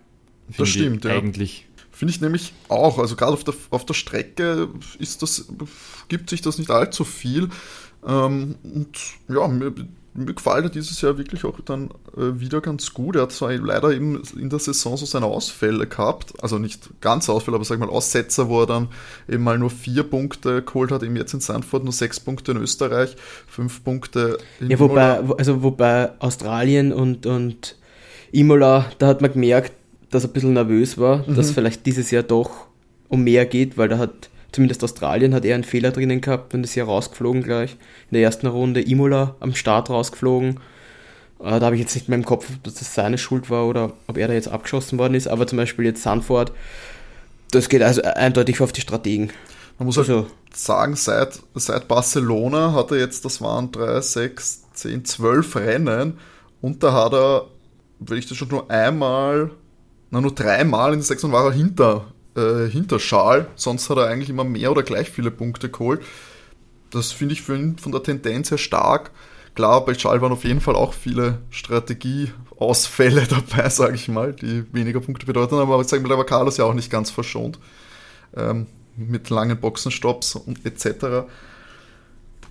Das 0.58 0.70
stimmt, 0.70 1.06
ja. 1.06 1.12
Eigentlich. 1.12 1.68
Finde 1.92 2.14
ich 2.14 2.22
nämlich 2.22 2.54
auch. 2.70 2.98
Also 2.98 3.16
gerade 3.16 3.34
auf 3.34 3.44
der, 3.44 3.54
auf 3.72 3.86
der 3.86 3.94
Strecke 3.94 4.70
ist 5.00 5.22
das, 5.22 5.52
gibt 6.08 6.30
sich 6.30 6.42
das 6.42 6.58
nicht 6.58 6.72
allzu 6.72 7.04
viel. 7.04 7.50
Ähm, 8.08 8.56
und 8.64 8.98
ja, 9.28 9.48
mir, 9.48 9.74
mir 10.14 10.34
gefällt 10.34 10.64
er 10.64 10.70
dieses 10.70 11.02
Jahr 11.02 11.18
wirklich 11.18 11.46
auch 11.46 11.60
dann 11.62 11.90
äh, 12.16 12.40
wieder 12.40 12.62
ganz 12.62 12.94
gut. 12.94 13.16
Er 13.16 13.24
hat 13.24 13.32
zwar 13.32 13.54
leider 13.54 13.92
eben 13.92 14.22
in 14.38 14.50
der 14.50 14.60
Saison 14.60 14.98
so 14.98 15.06
seine 15.06 15.26
Ausfälle 15.26 15.88
gehabt, 15.88 16.34
also 16.42 16.58
nicht 16.58 16.90
ganz 17.02 17.30
Ausfälle, 17.30 17.56
aber 17.56 17.66
sag 17.66 17.76
ich 17.76 17.80
mal 17.80 17.90
Aussetzer, 17.90 18.50
wo 18.50 18.62
er 18.62 18.68
dann 18.68 18.88
eben 19.28 19.44
mal 19.44 19.58
nur 19.58 19.70
vier 19.70 20.04
Punkte 20.04 20.62
geholt 20.62 20.92
hat, 20.92 21.04
eben 21.04 21.16
jetzt 21.16 21.34
in 21.34 21.40
Sanford 21.40 21.84
nur 21.84 21.94
sechs 21.94 22.20
Punkte 22.20 22.52
in 22.52 22.58
Österreich, 22.58 23.16
fünf 23.48 23.84
Punkte 23.84 24.38
in 24.60 24.70
Ja, 24.70 24.80
wobei, 24.80 25.20
also 25.38 25.64
wobei 25.64 26.12
Australien 26.20 26.92
und, 26.92 27.26
und 27.26 27.76
Imola, 28.32 28.92
da 29.00 29.08
hat 29.08 29.22
man 29.22 29.34
gemerkt, 29.34 29.74
dass 30.12 30.24
er 30.24 30.30
ein 30.30 30.34
bisschen 30.34 30.54
nervös 30.54 30.98
war, 30.98 31.28
mhm. 31.28 31.36
dass 31.36 31.52
vielleicht 31.52 31.86
dieses 31.86 32.12
Jahr 32.12 32.24
doch 32.24 32.68
um 33.08 33.24
mehr 33.24 33.46
geht, 33.46 33.78
weil 33.78 33.90
da 33.90 33.98
hat 33.98 34.30
zumindest 34.52 34.84
Australien 34.84 35.34
hat 35.34 35.46
er 35.46 35.56
einen 35.56 35.64
Fehler 35.64 35.92
drinnen 35.92 36.22
gehabt 36.22 36.54
und 36.54 36.64
ist 36.64 36.76
ja 36.76 36.84
rausgeflogen 36.84 37.44
gleich. 37.44 37.74
In 38.10 38.16
der 38.16 38.22
ersten 38.22 38.48
Runde 38.48 38.82
Imola 38.82 39.36
am 39.40 39.56
Start 39.56 39.90
rausgeflogen. 39.90 40.60
Äh, 41.40 41.60
da 41.60 41.62
habe 41.62 41.76
ich 41.76 41.82
jetzt 41.82 41.96
nicht 41.96 42.10
mehr 42.10 42.18
im 42.18 42.26
Kopf, 42.26 42.48
ob 42.50 42.64
das 42.64 42.94
seine 42.94 43.18
Schuld 43.18 43.50
war 43.50 43.68
oder 43.68 43.94
ob 44.08 44.18
er 44.18 44.28
da 44.28 44.34
jetzt 44.34 44.48
abgeschossen 44.48 45.00
worden 45.00 45.16
ist, 45.16 45.28
aber 45.28 45.48
zum 45.48 45.58
Beispiel 45.58 45.86
jetzt 45.86 46.04
Sanford, 46.04 46.52
das 47.52 47.70
geht 47.70 47.82
also 47.82 48.02
eindeutig 48.04 48.62
auf 48.62 48.72
die 48.72 48.82
Strategen. 48.82 49.32
Man 49.78 49.86
muss 49.86 49.98
also, 49.98 50.16
halt 50.16 50.28
sagen, 50.54 50.96
seit, 50.96 51.40
seit 51.56 51.88
Barcelona 51.88 52.74
hat 52.74 52.92
er 52.92 52.98
jetzt, 52.98 53.24
das 53.26 53.42
waren 53.42 53.72
3, 53.72 54.02
6, 54.02 54.64
10, 54.74 55.06
12 55.06 55.56
Rennen 55.56 56.18
und 56.62 56.84
da 56.84 56.94
hat 56.94 57.14
er, 57.14 57.48
wenn 58.00 58.18
ich 58.18 58.28
das 58.28 58.38
schon 58.38 58.50
nur 58.50 58.70
einmal 58.70 59.52
na, 60.12 60.22
nur 60.22 60.34
dreimal 60.34 60.94
in 60.94 61.00
den 61.00 61.04
sechs 61.04 61.24
war 61.24 61.46
er 61.46 61.52
hinter, 61.52 62.06
äh, 62.40 62.70
hinter 62.70 63.00
Schal, 63.00 63.48
sonst 63.56 63.90
hat 63.90 63.98
er 63.98 64.08
eigentlich 64.08 64.30
immer 64.30 64.44
mehr 64.44 64.72
oder 64.72 64.84
gleich 64.84 65.10
viele 65.10 65.32
Punkte 65.32 65.70
geholt. 65.70 66.02
Das 66.90 67.12
finde 67.12 67.34
ich 67.34 67.42
für 67.42 67.56
ihn 67.56 67.78
von 67.78 67.92
der 67.92 68.04
Tendenz 68.04 68.52
her 68.52 68.58
stark. 68.58 69.12
Klar, 69.56 69.84
bei 69.86 69.94
Schal 69.94 70.22
waren 70.22 70.32
auf 70.32 70.44
jeden 70.44 70.62
Fall 70.62 70.76
auch 70.76 70.94
viele 70.94 71.40
Strategieausfälle 71.50 73.28
dabei, 73.30 73.70
sage 73.70 73.96
ich 73.96 74.08
mal, 74.08 74.34
die 74.34 74.64
weniger 74.74 75.02
Punkte 75.02 75.26
bedeuten, 75.26 75.56
aber 75.56 75.82
ich 75.82 75.88
sage 75.88 76.02
mal, 76.02 76.10
da 76.10 76.18
war 76.18 76.26
Carlos 76.26 76.58
ja 76.58 76.66
auch 76.66 76.74
nicht 76.74 76.90
ganz 76.90 77.12
verschont. 77.12 77.60
Ähm, 78.36 78.68
mit 78.96 79.30
langen 79.30 79.60
Boxenstopps 79.60 80.36
und 80.36 80.66
etc. 80.66 81.28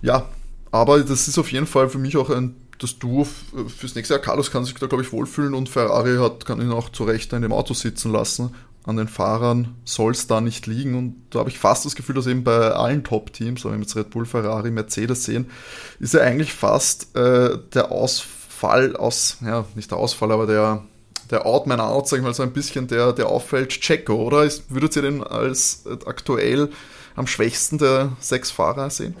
Ja, 0.01 0.29
aber 0.71 0.99
das 1.01 1.27
ist 1.27 1.37
auf 1.37 1.51
jeden 1.51 1.67
Fall 1.67 1.89
für 1.89 1.99
mich 1.99 2.17
auch 2.17 2.29
ein 2.29 2.55
das 2.79 2.97
Duo 2.97 3.25
fürs 3.25 3.95
nächste 3.95 4.13
Jahr. 4.13 4.23
Carlos 4.23 4.51
kann 4.51 4.63
sich 4.63 4.73
da, 4.75 4.87
glaube 4.87 5.03
ich, 5.03 5.11
wohlfühlen 5.11 5.53
und 5.53 5.69
Ferrari 5.69 6.17
hat, 6.17 6.45
kann 6.45 6.61
ihn 6.61 6.71
auch 6.71 6.89
zu 6.89 7.03
Recht 7.03 7.33
in 7.33 7.41
dem 7.41 7.51
Auto 7.51 7.73
sitzen 7.73 8.11
lassen. 8.11 8.55
An 8.89 8.97
den 8.97 9.07
Fahrern 9.07 9.75
soll 9.85 10.13
es 10.13 10.25
da 10.25 10.41
nicht 10.41 10.65
liegen. 10.65 10.95
Und 10.95 11.15
da 11.29 11.39
habe 11.39 11.49
ich 11.51 11.59
fast 11.59 11.85
das 11.85 11.95
Gefühl, 11.95 12.15
dass 12.15 12.25
eben 12.25 12.43
bei 12.43 12.71
allen 12.71 13.03
Top-Teams, 13.03 13.63
wenn 13.63 13.73
wir 13.73 13.81
jetzt 13.81 13.95
Red 13.95 14.09
Bull, 14.09 14.25
Ferrari, 14.25 14.71
Mercedes 14.71 15.25
sehen, 15.25 15.51
ist 15.99 16.15
ja 16.15 16.21
eigentlich 16.21 16.53
fast 16.53 17.15
äh, 17.15 17.59
der 17.71 17.91
Ausfall 17.91 18.95
aus, 18.95 19.37
ja, 19.45 19.65
nicht 19.75 19.91
der 19.91 19.99
Ausfall, 19.99 20.31
aber 20.31 20.47
der, 20.47 20.83
der 21.29 21.45
Outman 21.45 21.79
Out, 21.79 22.07
sag 22.07 22.17
ich 22.17 22.23
mal, 22.23 22.33
so 22.33 22.41
ein 22.41 22.51
bisschen 22.51 22.87
der, 22.87 23.13
der 23.13 23.27
auffällt, 23.27 23.69
Checo, 23.69 24.15
oder? 24.15 24.43
Ist, 24.43 24.73
würdet 24.73 24.95
ihr 24.95 25.03
den 25.03 25.23
als 25.23 25.85
äh, 25.85 25.95
aktuell 26.07 26.71
am 27.15 27.27
schwächsten 27.27 27.77
der 27.77 28.13
sechs 28.19 28.49
Fahrer 28.49 28.89
sehen? 28.89 29.15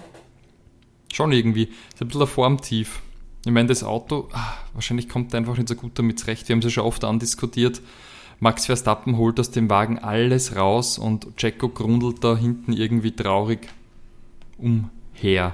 Schon 1.13 1.31
irgendwie. 1.31 1.65
Ist 1.93 2.01
ein 2.01 2.07
bisschen 2.07 2.21
ein 2.21 2.27
Formtief. 2.27 3.01
Ich 3.45 3.51
meine, 3.51 3.67
das 3.67 3.83
Auto, 3.83 4.29
ach, 4.31 4.57
wahrscheinlich 4.73 5.07
kommt 5.09 5.35
einfach 5.35 5.55
nicht 5.57 5.69
so 5.69 5.75
gut 5.75 5.99
damit 5.99 6.17
zurecht. 6.17 6.49
Wir 6.49 6.55
haben 6.55 6.59
es 6.59 6.65
ja 6.65 6.71
schon 6.71 6.85
oft 6.85 7.03
andiskutiert. 7.03 7.81
Max 8.39 8.67
Verstappen 8.67 9.17
holt 9.17 9.39
aus 9.39 9.51
dem 9.51 9.69
Wagen 9.69 9.99
alles 9.99 10.55
raus 10.55 10.97
und 10.97 11.27
Jacko 11.37 11.67
grundelt 11.69 12.23
da 12.23 12.37
hinten 12.37 12.71
irgendwie 12.71 13.11
traurig 13.11 13.67
umher. 14.57 15.53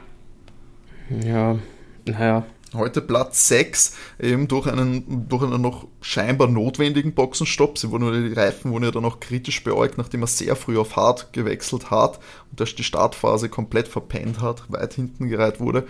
Ja, 1.09 1.59
naja. 2.05 2.45
Heute 2.73 3.01
Platz 3.01 3.47
6, 3.47 3.95
eben 4.19 4.49
durch 4.49 4.67
einen, 4.67 5.29
durch 5.29 5.43
einen 5.43 5.61
noch 5.61 5.87
scheinbar 6.01 6.49
notwendigen 6.49 7.13
Boxenstopp. 7.13 7.77
Sie 7.77 7.89
wurden, 7.89 8.27
die 8.27 8.33
Reifen 8.33 8.71
wurden 8.71 8.83
ja 8.83 8.91
dann 8.91 9.03
noch 9.03 9.21
kritisch 9.21 9.63
beäugt, 9.63 9.97
nachdem 9.97 10.23
er 10.23 10.27
sehr 10.27 10.57
früh 10.57 10.77
auf 10.77 10.97
hart 10.97 11.31
gewechselt 11.31 11.89
hat 11.89 12.19
und 12.51 12.77
die 12.77 12.83
Startphase 12.83 13.47
komplett 13.47 13.87
verpennt 13.87 14.41
hat, 14.41 14.69
weit 14.69 14.93
hinten 14.93 15.29
gereiht 15.29 15.61
wurde 15.61 15.87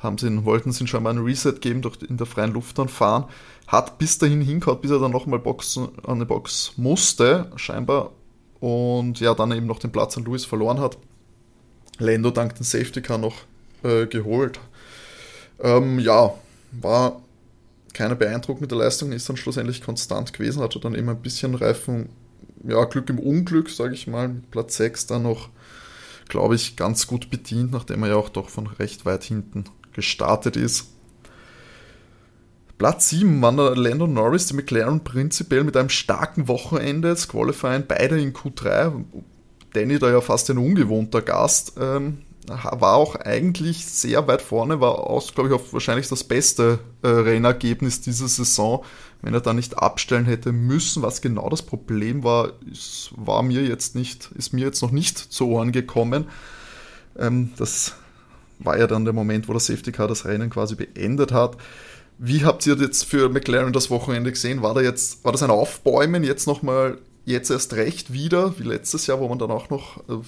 haben 0.00 0.18
sie, 0.18 0.44
wollten 0.44 0.72
sie 0.72 0.86
schon 0.86 1.02
mal 1.02 1.10
einen 1.10 1.24
Reset 1.24 1.54
geben, 1.60 1.82
durch 1.82 1.98
in 2.02 2.16
der 2.16 2.26
freien 2.26 2.52
Luft 2.52 2.78
dann 2.78 2.88
fahren. 2.88 3.26
Hat 3.66 3.98
bis 3.98 4.18
dahin 4.18 4.40
hingehauen, 4.40 4.80
bis 4.80 4.90
er 4.90 4.98
dann 4.98 5.12
nochmal 5.12 5.40
an 6.06 6.18
die 6.18 6.24
Box 6.24 6.72
musste, 6.76 7.50
scheinbar. 7.56 8.12
Und 8.60 9.20
ja, 9.20 9.34
dann 9.34 9.52
eben 9.52 9.66
noch 9.66 9.78
den 9.78 9.92
Platz 9.92 10.16
an 10.16 10.24
Lewis 10.24 10.44
verloren 10.44 10.80
hat. 10.80 10.98
Lando 11.98 12.30
dank 12.30 12.54
den 12.54 12.64
Safety 12.64 13.02
Car 13.02 13.18
noch 13.18 13.36
äh, 13.82 14.06
geholt. 14.06 14.58
Ähm, 15.62 15.98
ja, 15.98 16.32
war 16.72 17.20
keine 17.92 18.16
beeindruckende 18.16 18.74
Leistung, 18.74 19.12
ist 19.12 19.28
dann 19.28 19.36
schlussendlich 19.36 19.82
konstant 19.82 20.32
gewesen, 20.32 20.62
hatte 20.62 20.80
dann 20.80 20.94
eben 20.94 21.08
ein 21.08 21.20
bisschen 21.20 21.54
Reifen, 21.54 22.08
ja, 22.64 22.84
Glück 22.84 23.10
im 23.10 23.18
Unglück, 23.18 23.68
sage 23.68 23.94
ich 23.94 24.06
mal, 24.06 24.28
mit 24.28 24.50
Platz 24.50 24.76
6 24.76 25.06
dann 25.06 25.24
noch, 25.24 25.48
glaube 26.28 26.54
ich, 26.54 26.76
ganz 26.76 27.06
gut 27.06 27.30
bedient, 27.30 27.72
nachdem 27.72 28.02
er 28.04 28.10
ja 28.10 28.16
auch 28.16 28.28
doch 28.28 28.48
von 28.48 28.66
recht 28.66 29.04
weit 29.04 29.24
hinten 29.24 29.64
gestartet 30.00 30.56
ist. 30.56 30.86
Platz 32.78 33.10
7 33.10 33.42
war 33.42 33.52
der 33.52 33.76
Lando 33.76 34.06
Norris, 34.06 34.46
der 34.46 34.56
McLaren 34.56 35.04
prinzipiell 35.04 35.64
mit 35.64 35.76
einem 35.76 35.90
starken 35.90 36.48
Wochenende, 36.48 37.10
das 37.10 37.28
Qualifying 37.28 37.84
beide 37.86 38.18
in 38.18 38.32
Q3. 38.32 39.04
Danny 39.74 39.98
da 39.98 40.10
ja 40.10 40.22
fast 40.22 40.50
ein 40.50 40.56
ungewohnter 40.56 41.20
Gast, 41.20 41.74
ähm, 41.78 42.22
war 42.46 42.94
auch 42.94 43.16
eigentlich 43.16 43.86
sehr 43.86 44.26
weit 44.26 44.42
vorne, 44.42 44.80
war 44.80 44.98
auch, 44.98 45.34
glaube 45.34 45.50
ich, 45.50 45.54
auch 45.54 45.72
wahrscheinlich 45.72 46.08
das 46.08 46.24
beste 46.24 46.78
äh, 47.02 47.08
Rennergebnis 47.08 48.00
dieser 48.00 48.28
Saison, 48.28 48.82
wenn 49.20 49.34
er 49.34 49.42
da 49.42 49.52
nicht 49.52 49.78
abstellen 49.78 50.24
hätte 50.24 50.50
müssen. 50.50 51.02
Was 51.02 51.20
genau 51.20 51.50
das 51.50 51.60
Problem 51.62 52.24
war, 52.24 52.52
ist, 52.72 53.10
war 53.14 53.42
mir 53.42 53.62
jetzt 53.62 53.94
nicht, 53.94 54.30
ist 54.34 54.54
mir 54.54 54.64
jetzt 54.64 54.80
noch 54.80 54.90
nicht 54.90 55.18
zu 55.18 55.48
Ohren 55.48 55.70
gekommen. 55.70 56.28
Ähm, 57.18 57.52
das 57.58 57.94
war 58.60 58.78
ja 58.78 58.86
dann 58.86 59.04
der 59.04 59.14
Moment, 59.14 59.48
wo 59.48 59.52
der 59.52 59.60
Safety 59.60 59.92
Car 59.92 60.08
das 60.08 60.24
Rennen 60.24 60.50
quasi 60.50 60.74
beendet 60.74 61.32
hat. 61.32 61.56
Wie 62.18 62.44
habt 62.44 62.66
ihr 62.66 62.76
jetzt 62.76 63.04
für 63.04 63.28
McLaren 63.28 63.72
das 63.72 63.90
Wochenende 63.90 64.30
gesehen? 64.30 64.62
War, 64.62 64.74
da 64.74 64.82
jetzt, 64.82 65.24
war 65.24 65.32
das 65.32 65.42
ein 65.42 65.50
Aufbäumen 65.50 66.22
jetzt 66.22 66.46
nochmal, 66.46 66.98
jetzt 67.24 67.50
erst 67.50 67.74
recht 67.74 68.12
wieder, 68.12 68.58
wie 68.58 68.64
letztes 68.64 69.06
Jahr, 69.06 69.20
wo 69.20 69.28
man 69.28 69.38
dann 69.38 69.50
auch 69.50 69.70
noch 69.70 69.98
äh, 70.08 70.22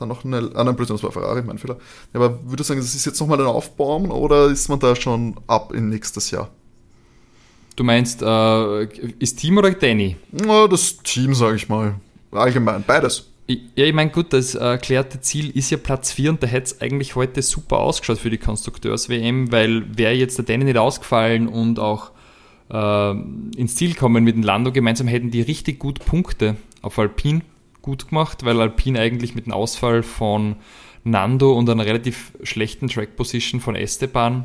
dann 0.00 0.08
noch 0.08 0.24
eine, 0.24 0.50
ah 0.54 0.64
nein, 0.64 0.76
das 0.76 1.02
war 1.02 1.12
Ferrari, 1.12 1.42
mein 1.42 1.58
Fehler. 1.58 1.76
Aber 2.12 2.38
würde 2.44 2.64
sagen, 2.64 2.80
das 2.80 2.94
ist 2.94 3.04
jetzt 3.04 3.20
nochmal 3.20 3.40
ein 3.40 3.46
Aufbauen 3.46 4.10
oder 4.10 4.46
ist 4.46 4.68
man 4.68 4.78
da 4.78 4.96
schon 4.96 5.36
ab 5.46 5.72
in 5.72 5.88
nächstes 5.88 6.30
Jahr? 6.30 6.50
Du 7.76 7.84
meinst, 7.84 8.22
äh, 8.22 8.84
ist 9.18 9.38
Team 9.38 9.58
oder 9.58 9.70
Danny? 9.70 10.16
Na, 10.32 10.66
das 10.66 10.98
Team, 10.98 11.34
sage 11.34 11.56
ich 11.56 11.68
mal. 11.68 11.94
Allgemein, 12.32 12.82
beides. 12.86 13.28
Ja, 13.48 13.84
ich 13.86 13.94
meine, 13.94 14.10
gut, 14.10 14.34
das 14.34 14.54
erklärte 14.54 15.22
Ziel 15.22 15.48
ist 15.56 15.70
ja 15.70 15.78
Platz 15.78 16.12
4 16.12 16.30
und 16.30 16.42
da 16.42 16.46
hätte 16.46 16.66
es 16.66 16.80
eigentlich 16.82 17.16
heute 17.16 17.40
super 17.40 17.78
ausgeschaut 17.78 18.18
für 18.18 18.28
die 18.28 18.36
Konstrukteurs-WM, 18.36 19.50
weil 19.50 19.96
wäre 19.96 20.12
jetzt 20.12 20.36
der 20.36 20.44
Danny 20.44 20.64
nicht 20.64 20.76
ausgefallen 20.76 21.48
und 21.48 21.78
auch 21.78 22.10
äh, 22.70 23.10
ins 23.56 23.76
Ziel 23.76 23.94
kommen 23.94 24.22
mit 24.22 24.36
dem 24.36 24.42
Lando 24.42 24.70
gemeinsam, 24.70 25.08
hätten 25.08 25.30
die 25.30 25.40
richtig 25.40 25.78
gut 25.78 26.04
Punkte 26.04 26.56
auf 26.82 26.98
Alpine 26.98 27.40
gut 27.80 28.08
gemacht, 28.08 28.44
weil 28.44 28.60
Alpine 28.60 29.00
eigentlich 29.00 29.34
mit 29.34 29.46
dem 29.46 29.54
Ausfall 29.54 30.02
von 30.02 30.56
Nando 31.04 31.52
und 31.52 31.70
einer 31.70 31.86
relativ 31.86 32.32
schlechten 32.42 32.88
Track-Position 32.88 33.62
von 33.62 33.76
Esteban 33.76 34.44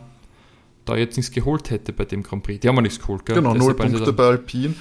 da 0.86 0.96
jetzt 0.96 1.18
nichts 1.18 1.32
geholt 1.32 1.70
hätte 1.70 1.94
bei 1.94 2.06
dem 2.06 2.24
Grand 2.24 2.44
Prix. 2.44 2.62
Die 2.62 2.68
haben 2.68 2.76
wir 2.76 2.82
nichts 2.82 3.00
geholt, 3.00 3.26
gell? 3.26 3.36
Genau, 3.36 3.54
null 3.54 3.74
Punkte 3.74 4.14
bei 4.14 4.24
Alpine. 4.26 4.76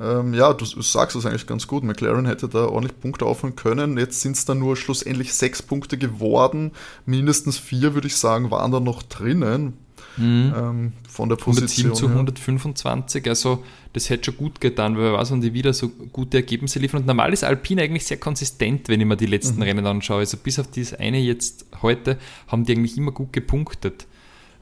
Ähm, 0.00 0.34
ja, 0.34 0.52
du, 0.52 0.64
du, 0.64 0.82
sagst 0.82 1.16
es 1.16 1.24
eigentlich 1.24 1.46
ganz 1.46 1.66
gut. 1.66 1.84
McLaren 1.84 2.26
hätte 2.26 2.48
da 2.48 2.66
ordentlich 2.66 2.98
Punkte 3.00 3.26
aufholen 3.26 3.54
können. 3.54 3.96
Jetzt 3.96 4.20
sind 4.20 4.36
es 4.36 4.44
dann 4.44 4.58
nur 4.58 4.76
schlussendlich 4.76 5.34
sechs 5.34 5.62
Punkte 5.62 5.98
geworden. 5.98 6.72
Mindestens 7.06 7.58
vier, 7.58 7.94
würde 7.94 8.08
ich 8.08 8.16
sagen, 8.16 8.50
waren 8.50 8.72
da 8.72 8.80
noch 8.80 9.02
drinnen. 9.02 9.74
Mhm. 10.16 10.54
Ähm, 10.56 10.92
von 11.08 11.28
der 11.28 11.36
Position. 11.36 11.92
107 11.92 11.94
zu 11.94 12.06
125, 12.06 13.28
also 13.28 13.64
das 13.92 14.10
hätte 14.10 14.26
schon 14.26 14.36
gut 14.36 14.60
getan, 14.60 14.96
weil 14.96 15.12
was 15.12 15.32
und 15.32 15.40
die 15.40 15.54
wieder 15.54 15.72
so 15.72 15.88
gute 15.88 16.36
Ergebnisse 16.36 16.78
liefern. 16.78 17.00
Und 17.00 17.06
normal 17.06 17.32
ist 17.32 17.42
Alpine 17.42 17.82
eigentlich 17.82 18.06
sehr 18.06 18.16
konsistent, 18.16 18.88
wenn 18.88 19.00
ich 19.00 19.06
mir 19.06 19.16
die 19.16 19.26
letzten 19.26 19.56
mhm. 19.56 19.62
Rennen 19.62 19.86
anschaue. 19.86 20.18
Also 20.18 20.36
bis 20.36 20.58
auf 20.58 20.70
dieses 20.70 20.98
eine 20.98 21.18
jetzt 21.18 21.66
heute 21.82 22.18
haben 22.46 22.64
die 22.64 22.72
eigentlich 22.72 22.96
immer 22.96 23.12
gut 23.12 23.32
gepunktet. 23.32 24.06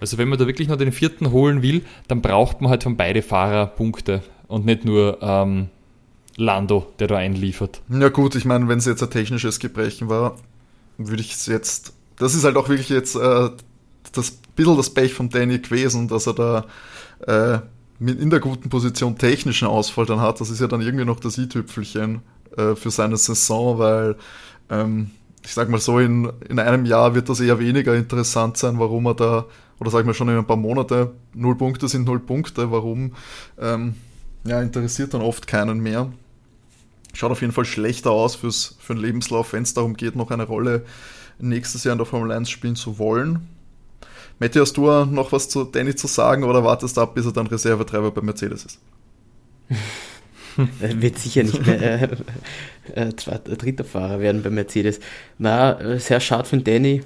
Also 0.01 0.19
wenn 0.19 0.29
man 0.29 0.39
da 0.39 0.47
wirklich 0.47 0.69
noch 0.69 0.77
den 0.77 0.93
vierten 0.93 1.31
holen 1.31 1.63
will, 1.63 1.83
dann 2.09 2.23
braucht 2.23 2.61
man 2.61 2.71
halt 2.71 2.83
von 2.83 2.97
beide 2.97 3.23
Fahrer 3.23 3.67
Punkte 3.67 4.23
und 4.53 4.67
nicht 4.67 4.85
nur 4.85 5.19
ähm, 5.23 5.69
Lando, 6.37 6.93
der 6.99 7.09
da 7.09 7.17
einliefert. 7.17 7.81
Ja 7.89 8.11
gut, 8.11 8.35
ich 8.35 8.45
meine, 8.45 8.69
wenn 8.69 8.79
es 8.79 8.85
jetzt 8.85 9.03
ein 9.03 9.11
technisches 9.11 9.59
Gebrechen 9.59 10.09
war, 10.09 10.37
würde 10.99 11.23
ich 11.23 11.33
es 11.33 11.47
jetzt. 11.47 11.95
Das 12.17 12.35
ist 12.35 12.45
halt 12.45 12.57
auch 12.57 12.69
wirklich 12.69 12.91
jetzt 12.91 13.17
äh, 13.17 13.51
das 14.13 14.31
bisschen 14.55 14.77
das 14.77 14.91
Pech 14.91 15.15
von 15.15 15.31
Danny 15.31 15.59
gewesen, 15.59 16.07
dass 16.07 16.27
er 16.27 16.35
da 16.35 16.67
äh, 17.27 17.61
in 17.99 18.29
der 18.29 18.41
guten 18.41 18.69
Position 18.69 19.17
technischen 19.17 19.69
Ausfall 19.69 20.05
dann 20.05 20.21
hat. 20.21 20.41
Das 20.41 20.51
ist 20.51 20.61
ja 20.61 20.67
dann 20.67 20.83
irgendwie 20.83 21.07
noch 21.07 21.21
das 21.21 21.39
i-Tüpfelchen 21.39 22.21
äh, 22.57 22.75
für 22.75 22.91
seine 22.91 23.17
Saison, 23.17 23.79
weil 23.79 24.17
ähm, 24.69 25.11
ich 25.43 25.55
sag 25.55 25.71
mal 25.71 25.81
so, 25.81 25.99
in, 25.99 26.31
in 26.49 26.59
einem 26.59 26.85
Jahr 26.85 27.15
wird 27.15 27.31
das 27.31 27.41
eher 27.41 27.59
weniger 27.59 27.95
interessant 27.95 28.59
sein, 28.59 28.79
warum 28.79 29.07
er 29.07 29.15
da, 29.15 29.47
oder 29.81 29.91
sag 29.91 30.01
ich 30.01 30.07
mal 30.07 30.15
schon 30.15 30.29
in 30.29 30.37
ein 30.37 30.47
paar 30.47 30.57
Monate, 30.57 31.13
null 31.33 31.57
Punkte 31.57 31.89
sind 31.89 32.05
null 32.05 32.21
Punkte, 32.21 32.71
warum 32.71 33.13
ähm, 33.59 33.95
ja, 34.45 34.61
interessiert 34.61 35.15
dann 35.15 35.23
oft 35.23 35.47
keinen 35.47 35.81
mehr. 35.81 36.13
Schaut 37.15 37.31
auf 37.31 37.41
jeden 37.41 37.53
Fall 37.53 37.65
schlechter 37.65 38.11
aus 38.11 38.37
fürs, 38.37 38.77
für 38.81 38.95
den 38.95 39.03
Lebenslauf, 39.03 39.53
wenn 39.53 39.63
es 39.63 39.75
darum 39.75 39.95
geht, 39.95 40.17
noch 40.17 40.31
eine 40.31 40.45
Rolle 40.45 40.85
nächstes 41.39 41.85
Jahr 41.85 41.93
in 41.93 41.99
der 41.99 42.07
Formel 42.07 42.33
1 42.33 42.49
spielen 42.49 42.77
zu 42.77 42.99
wollen. 42.99 43.49
Matti, 44.39 44.59
hast 44.59 44.77
du 44.77 44.87
noch 45.05 45.31
was 45.33 45.49
zu 45.49 45.65
Danny 45.65 45.95
zu 45.95 46.07
sagen 46.07 46.45
oder 46.45 46.65
wartest 46.65 46.97
du 46.97 47.03
ab, 47.03 47.15
bis 47.15 47.27
er 47.27 47.33
dann 47.33 47.47
Reservetreiber 47.47 48.11
bei 48.11 48.23
Mercedes 48.23 48.65
ist? 48.65 48.79
Er 50.81 51.01
wird 51.01 51.19
sicher 51.19 51.45
nicht 51.45 51.67
mehr 51.67 52.03
äh, 52.03 52.09
äh, 52.95 53.17
zweiter, 53.17 53.57
dritter 53.57 53.85
Fahrer 53.85 54.21
werden 54.21 54.43
bei 54.43 54.51
Mercedes. 54.51 55.01
Na, 55.39 55.81
äh, 55.81 55.99
sehr 55.99 56.21
schade 56.21 56.45
von 56.45 56.63
Danny. 56.63 57.03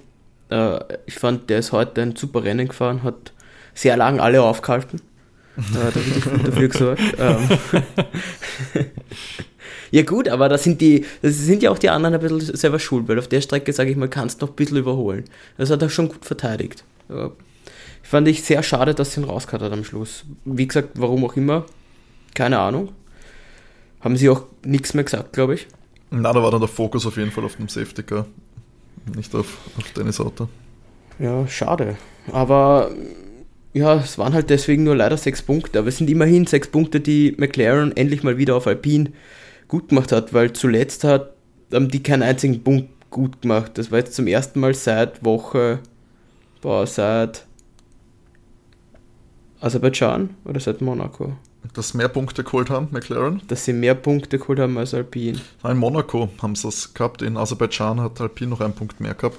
Äh, 0.51 0.81
ich 1.07 1.14
fand, 1.14 1.49
der 1.49 1.61
ist 1.61 1.70
heute 1.70 2.03
ein 2.03 2.16
super 2.16 2.42
Rennen 2.42 2.66
gefahren, 2.66 3.05
hat 3.05 3.33
sehr 3.72 3.96
lang 3.96 4.18
alle 4.18 4.42
aufgehalten. 4.42 5.01
Da 5.72 5.84
hat 5.84 5.96
er 5.96 6.06
wirklich 6.06 6.24
gut 6.24 6.48
dafür 6.48 6.68
gesorgt. 6.68 7.02
Ähm, 7.18 7.48
ja 9.90 10.02
gut, 10.02 10.28
aber 10.28 10.48
da 10.48 10.58
sind 10.58 10.80
die, 10.80 11.04
das 11.22 11.38
sind 11.38 11.62
ja 11.62 11.70
auch 11.70 11.78
die 11.78 11.88
anderen 11.88 12.14
ein 12.14 12.20
bisschen 12.20 12.56
selber 12.56 12.78
schuld, 12.78 13.08
weil 13.08 13.18
auf 13.18 13.28
der 13.28 13.40
Strecke, 13.40 13.72
sage 13.72 13.90
ich 13.90 13.96
mal, 13.96 14.08
kannst 14.08 14.40
du 14.40 14.46
noch 14.46 14.52
ein 14.52 14.56
bisschen 14.56 14.76
überholen. 14.76 15.24
Das 15.56 15.70
hat 15.70 15.82
er 15.82 15.88
schon 15.88 16.08
gut 16.08 16.24
verteidigt. 16.24 16.84
Ja. 17.08 17.30
Fand 18.02 18.28
ich 18.28 18.42
sehr 18.44 18.62
schade, 18.62 18.94
dass 18.94 19.12
sie 19.12 19.20
ihn 19.20 19.24
rausgehauen 19.24 19.64
hat 19.64 19.72
am 19.72 19.84
Schluss. 19.84 20.24
Wie 20.44 20.66
gesagt, 20.66 20.90
warum 20.94 21.24
auch 21.24 21.36
immer, 21.36 21.66
keine 22.34 22.58
Ahnung. 22.58 22.92
Haben 24.00 24.16
sie 24.16 24.28
auch 24.28 24.44
nichts 24.64 24.94
mehr 24.94 25.04
gesagt, 25.04 25.32
glaube 25.32 25.54
ich. 25.54 25.66
Na, 26.10 26.32
da 26.32 26.40
war 26.40 26.50
dann 26.50 26.60
der 26.60 26.68
Fokus 26.68 27.04
auf 27.06 27.16
jeden 27.16 27.32
Fall 27.32 27.44
auf 27.44 27.56
dem 27.56 27.68
Safety 27.68 28.02
Car, 28.04 28.26
nicht 29.16 29.34
auf, 29.34 29.58
auf 29.76 29.90
Dennis 29.92 30.20
Auto. 30.20 30.48
Ja, 31.18 31.48
schade. 31.48 31.96
Aber 32.30 32.90
ja, 33.76 33.96
es 33.96 34.16
waren 34.16 34.32
halt 34.32 34.48
deswegen 34.48 34.84
nur 34.84 34.96
leider 34.96 35.18
sechs 35.18 35.42
Punkte, 35.42 35.78
aber 35.78 35.88
es 35.88 35.98
sind 35.98 36.08
immerhin 36.08 36.46
sechs 36.46 36.68
Punkte, 36.68 36.98
die 36.98 37.34
McLaren 37.36 37.94
endlich 37.94 38.22
mal 38.22 38.38
wieder 38.38 38.56
auf 38.56 38.66
Alpine 38.66 39.12
gut 39.68 39.90
gemacht 39.90 40.12
hat, 40.12 40.32
weil 40.32 40.54
zuletzt 40.54 41.04
hat, 41.04 41.34
haben 41.70 41.88
die 41.88 42.02
keinen 42.02 42.22
einzigen 42.22 42.64
Punkt 42.64 42.88
gut 43.10 43.42
gemacht. 43.42 43.72
Das 43.74 43.90
war 43.90 43.98
jetzt 43.98 44.14
zum 44.14 44.28
ersten 44.28 44.60
Mal 44.60 44.72
seit 44.72 45.22
Woche, 45.26 45.80
boah, 46.62 46.86
seit 46.86 47.44
Aserbaidschan 49.60 50.30
oder 50.46 50.58
seit 50.58 50.80
Monaco. 50.80 51.36
Dass 51.74 51.92
mehr 51.92 52.08
Punkte 52.08 52.44
geholt 52.44 52.70
haben, 52.70 52.88
McLaren? 52.92 53.42
Dass 53.48 53.66
sie 53.66 53.74
mehr 53.74 53.94
Punkte 53.94 54.38
geholt 54.38 54.58
haben 54.58 54.78
als 54.78 54.94
Alpine. 54.94 55.38
In 55.68 55.76
Monaco 55.76 56.30
haben 56.40 56.54
sie 56.54 56.68
es 56.68 56.94
gehabt, 56.94 57.20
in 57.20 57.36
Aserbaidschan 57.36 58.00
hat 58.00 58.22
Alpine 58.22 58.50
noch 58.50 58.62
einen 58.62 58.72
Punkt 58.72 59.00
mehr 59.00 59.12
gehabt. 59.12 59.36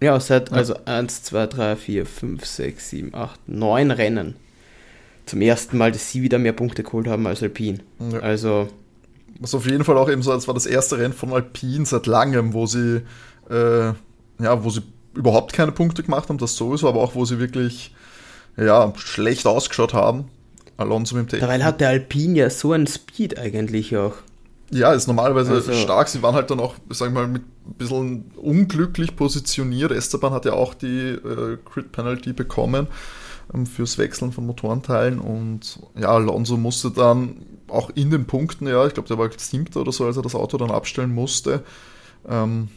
Ja, 0.00 0.18
seit 0.18 0.52
also 0.52 0.74
1, 0.84 1.24
2, 1.24 1.46
3, 1.46 1.76
4, 1.76 2.06
5, 2.06 2.44
6, 2.44 2.90
7, 2.90 3.14
8, 3.14 3.48
9 3.48 3.90
Rennen. 3.90 4.36
Zum 5.26 5.42
ersten 5.42 5.76
Mal, 5.76 5.92
dass 5.92 6.10
sie 6.10 6.22
wieder 6.22 6.38
mehr 6.38 6.52
Punkte 6.52 6.82
geholt 6.82 7.06
haben 7.06 7.26
als 7.26 7.42
Alpine. 7.42 7.80
Ja. 8.12 8.20
Also. 8.20 8.68
Was 9.38 9.54
auf 9.54 9.64
jeden 9.64 9.84
Fall 9.84 9.96
auch 9.96 10.10
eben 10.10 10.22
so, 10.22 10.32
es 10.34 10.48
war 10.48 10.54
das 10.54 10.66
erste 10.66 10.98
Rennen 10.98 11.14
von 11.14 11.32
Alpine 11.32 11.86
seit 11.86 12.06
langem, 12.06 12.52
wo 12.52 12.66
sie, 12.66 13.02
äh, 13.48 13.86
ja, 13.86 14.64
wo 14.64 14.68
sie 14.68 14.82
überhaupt 15.14 15.54
keine 15.54 15.72
Punkte 15.72 16.02
gemacht 16.02 16.28
haben, 16.28 16.36
das 16.36 16.56
sowieso, 16.56 16.88
aber 16.88 17.00
auch 17.00 17.14
wo 17.14 17.24
sie 17.24 17.38
wirklich, 17.38 17.94
ja, 18.58 18.92
schlecht 18.96 19.46
ausgeschaut 19.46 19.94
haben. 19.94 20.26
Alonso 20.76 21.16
mit 21.16 21.32
dem. 21.32 21.40
Dabei 21.40 21.62
hat 21.62 21.80
der 21.80 21.88
Alpine 21.88 22.38
ja 22.38 22.50
so 22.50 22.72
einen 22.72 22.86
Speed 22.86 23.38
eigentlich 23.38 23.96
auch. 23.96 24.14
Ja, 24.70 24.92
ist 24.92 25.08
normalerweise 25.08 25.52
also, 25.52 25.72
stark. 25.72 26.08
Sie 26.08 26.22
waren 26.22 26.34
halt 26.34 26.50
dann 26.50 26.60
auch, 26.60 26.74
sagen 26.90 27.14
wir 27.14 27.22
mal, 27.22 27.28
mit 27.28 27.42
ein 27.66 27.74
bisschen 27.74 28.30
unglücklich 28.36 29.16
positioniert. 29.16 29.90
Esteban 29.90 30.32
hat 30.32 30.44
ja 30.44 30.52
auch 30.52 30.74
die 30.74 31.10
äh, 31.10 31.58
Crit 31.64 31.92
Penalty 31.92 32.32
bekommen 32.32 32.86
ähm, 33.52 33.66
fürs 33.66 33.98
Wechseln 33.98 34.32
von 34.32 34.46
Motorenteilen 34.46 35.18
und 35.18 35.80
ja, 35.98 36.08
Alonso 36.08 36.56
musste 36.56 36.90
dann 36.90 37.44
auch 37.68 37.90
in 37.90 38.10
den 38.10 38.26
Punkten, 38.26 38.66
ja, 38.66 38.86
ich 38.86 38.94
glaube, 38.94 39.08
der 39.08 39.18
war 39.18 39.30
siebter 39.36 39.80
oder 39.80 39.92
so, 39.92 40.06
als 40.06 40.16
er 40.16 40.22
das 40.22 40.34
Auto 40.34 40.56
dann 40.56 40.70
abstellen 40.70 41.14
musste. 41.14 41.62
Ähm, 42.28 42.68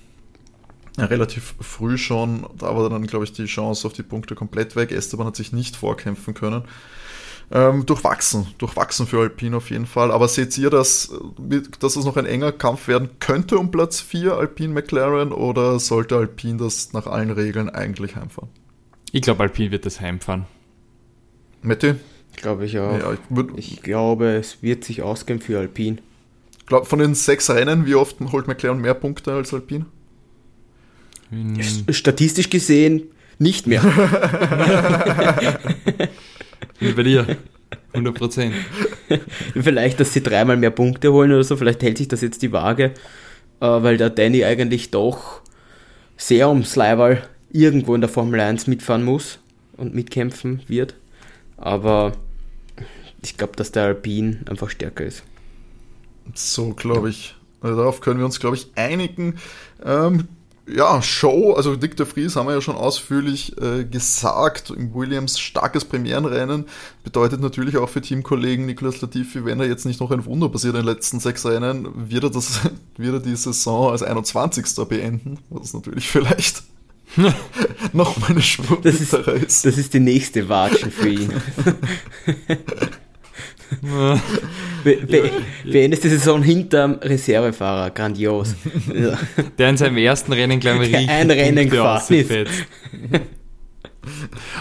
ja, 0.98 1.06
relativ 1.06 1.56
früh 1.60 1.98
schon, 1.98 2.46
da 2.58 2.76
war 2.76 2.88
dann, 2.90 3.08
glaube 3.08 3.26
ich, 3.26 3.34
die 3.34 3.46
Chance 3.46 3.88
auf 3.88 3.94
die 3.94 4.04
Punkte 4.04 4.36
komplett 4.36 4.76
weg. 4.76 4.92
Esteban 4.92 5.26
hat 5.26 5.36
sich 5.36 5.52
nicht 5.52 5.76
vorkämpfen 5.76 6.36
können 6.36 6.64
ähm, 7.52 7.86
durchwachsen, 7.86 8.48
durchwachsen 8.58 9.08
für 9.08 9.20
Alpine 9.20 9.58
auf 9.58 9.70
jeden 9.70 9.86
Fall. 9.86 10.12
Aber 10.12 10.28
seht 10.28 10.58
ihr, 10.58 10.70
dass, 10.70 11.14
dass 11.80 11.96
es 11.96 12.06
noch 12.06 12.18
ein 12.18 12.26
enger 12.26 12.52
Kampf 12.52 12.88
werden 12.88 13.10
könnte 13.20 13.58
um 13.58 13.72
Platz 13.72 14.02
4 14.02 14.34
Alpine 14.34 14.74
McLaren 14.74 15.32
oder 15.32 15.80
sollte 15.80 16.16
Alpine 16.18 16.58
das 16.58 16.94
nach 16.94 17.08
allen 17.08 17.32
Regeln 17.32 17.70
eigentlich 17.70 18.16
heimfahren? 18.16 18.50
Ich 19.12 19.22
glaube, 19.22 19.44
Alpine 19.44 19.72
wird 19.72 19.86
das 19.86 20.02
heimfahren. 20.02 20.46
Mette? 21.62 22.00
Glaube 22.36 22.66
ich 22.66 22.80
auch. 22.80 22.98
Ja, 22.98 23.14
ich, 23.14 23.20
ich, 23.58 23.82
glaube, 23.84 24.32
es 24.34 24.64
wird 24.64 24.84
sich 24.84 25.04
ausgehen 25.04 25.40
für 25.40 25.60
Alpine. 25.60 25.98
Glaub, 26.66 26.88
von 26.88 27.00
den 27.00 27.14
sechs 27.14 27.50
Rennen, 27.50 27.86
wie 27.86 27.96
oft 27.96 28.20
holt 28.32 28.48
McLaren 28.48 28.82
mehr 28.82 28.96
Punkte 28.96 29.34
als 29.34 29.54
Alpine? 29.54 29.86
Statistisch 31.90 32.50
gesehen 32.50 33.04
nicht 33.38 33.68
mehr. 33.68 33.84
Wie 36.84 36.94
bei 36.94 37.04
dir. 37.04 37.38
100 37.94 38.16
Prozent. 38.16 38.54
vielleicht, 39.60 40.00
dass 40.00 40.14
sie 40.14 40.22
dreimal 40.22 40.58
mehr 40.58 40.72
Punkte 40.72 41.12
holen 41.12 41.32
oder 41.32 41.44
so. 41.44 41.58
Vielleicht 41.58 41.82
hält 41.84 41.98
sich 41.98 42.08
das 42.08 42.22
jetzt 42.22 42.42
die 42.42 42.52
Waage, 42.52 42.86
äh, 43.60 43.66
weil 43.66 43.98
der 43.98 44.10
Danny 44.10 44.44
eigentlich 44.44 44.92
doch 44.92 45.42
sehr 46.18 46.50
ums 46.50 46.76
Leihwahl 46.76 47.24
irgendwo 47.52 47.96
in 47.96 48.02
der 48.02 48.10
Formel 48.10 48.40
1 48.40 48.68
mitfahren 48.68 49.04
muss 49.04 49.40
und 49.78 49.94
mitkämpfen 49.94 50.62
wird. 50.68 50.96
Aber 51.58 52.14
ich 53.24 53.38
glaube, 53.38 53.56
dass 53.56 53.72
der 53.72 53.84
Alpine 53.84 54.42
einfach 54.50 54.70
stärker 54.70 55.06
ist. 55.06 55.24
So 56.34 56.74
glaube 56.74 57.10
ich. 57.10 57.36
Darauf 57.62 58.02
können 58.02 58.20
wir 58.20 58.26
uns, 58.26 58.40
glaube 58.40 58.58
ich, 58.58 58.68
einigen. 58.76 59.36
Ähm, 59.86 60.28
ja, 60.68 61.02
Show, 61.02 61.54
also 61.54 61.76
Dick 61.76 61.98
de 61.98 62.06
Vries 62.06 62.36
haben 62.36 62.48
wir 62.48 62.54
ja 62.54 62.62
schon 62.62 62.76
ausführlich 62.76 63.58
äh, 63.62 63.84
gesagt, 63.84 64.70
im 64.70 64.94
Williams 64.94 65.38
starkes 65.40 65.84
Premierenrennen, 65.84 66.66
bedeutet 67.04 67.42
natürlich 67.42 67.78
auch 67.78 67.90
für 67.90 68.02
Teamkollegen 68.02 68.66
Nicolas 68.66 69.02
Latifi, 69.02 69.44
wenn 69.44 69.60
er 69.60 69.68
jetzt 69.68 69.86
nicht 69.86 70.00
noch 70.00 70.12
ein 70.12 70.26
Wunder 70.26 70.48
passiert 70.50 70.76
in 70.76 70.82
den 70.82 70.86
letzten 70.86 71.20
sechs 71.20 71.46
Rennen, 71.46 72.10
wird 72.10 72.24
er, 72.24 72.30
das, 72.30 72.62
wird 72.98 73.14
er 73.14 73.20
die 73.20 73.36
Saison 73.36 73.92
als 73.92 74.04
21. 74.04 74.66
beenden, 74.88 75.40
was 75.50 75.74
natürlich 75.74 76.08
vielleicht 76.08 76.64
noch 77.94 78.18
mal 78.18 78.32
eine 78.32 78.42
Spur 78.42 78.80
das 78.82 79.02
ist, 79.02 79.14
ist. 79.14 79.66
Das 79.66 79.78
ist 79.78 79.94
die 79.94 80.00
nächste 80.00 80.48
Watschen 80.48 80.92
für 80.92 81.10
ihn. 81.10 81.34
Be 84.84 84.98
be 84.98 85.32
beendest 85.64 86.04
die 86.04 86.10
Saison 86.10 86.44
hinterm 86.44 87.00
Reservefahrer, 87.02 87.92
grandios. 87.92 88.56
Der 89.58 89.70
in 89.70 89.78
seinem 89.78 89.98
ersten 89.98 90.34
Rennen 90.34 90.60
gleich 90.60 90.76
mal 90.76 90.84
richtig 90.84 91.10
ein 91.10 91.32
Rennen 91.32 91.70
gefahren 91.70 92.14
ist. 92.14 92.32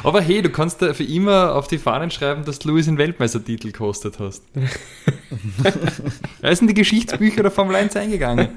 Aber 0.03 0.21
hey, 0.21 0.43
du 0.43 0.51
kannst 0.51 0.83
da 0.83 0.95
für 0.95 1.05
immer 1.05 1.55
auf 1.55 1.67
die 1.67 1.79
Fahnen 1.79 2.11
schreiben, 2.11 2.45
dass 2.45 2.61
du 2.61 2.69
Lewis 2.69 2.89
einen 2.89 2.99
Weltmeistertitel 2.99 3.73
gekostet 3.73 4.19
hast. 4.19 4.45
da 6.43 6.49
ist 6.49 6.63
in 6.63 6.69
die 6.69 6.75
Geschichtsbücher 6.75 7.43
der 7.43 7.51
Formel 7.51 7.77
1 7.77 7.97
eingegangen. 7.97 8.49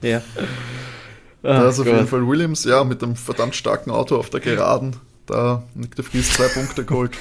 Ja. 0.00 0.22
da 1.42 1.68
ist 1.68 1.78
auf 1.78 1.84
Gott. 1.84 1.94
jeden 1.94 2.08
Fall 2.08 2.26
Williams, 2.26 2.64
ja, 2.64 2.84
mit 2.84 3.02
einem 3.02 3.16
verdammt 3.16 3.54
starken 3.54 3.90
Auto 3.90 4.16
auf 4.16 4.30
der 4.30 4.40
Geraden. 4.40 4.96
Da 5.26 5.64
Nick 5.74 5.94
de 5.94 6.04
Vries 6.04 6.32
zwei 6.32 6.48
Punkte 6.48 6.84
geholt. 6.84 7.12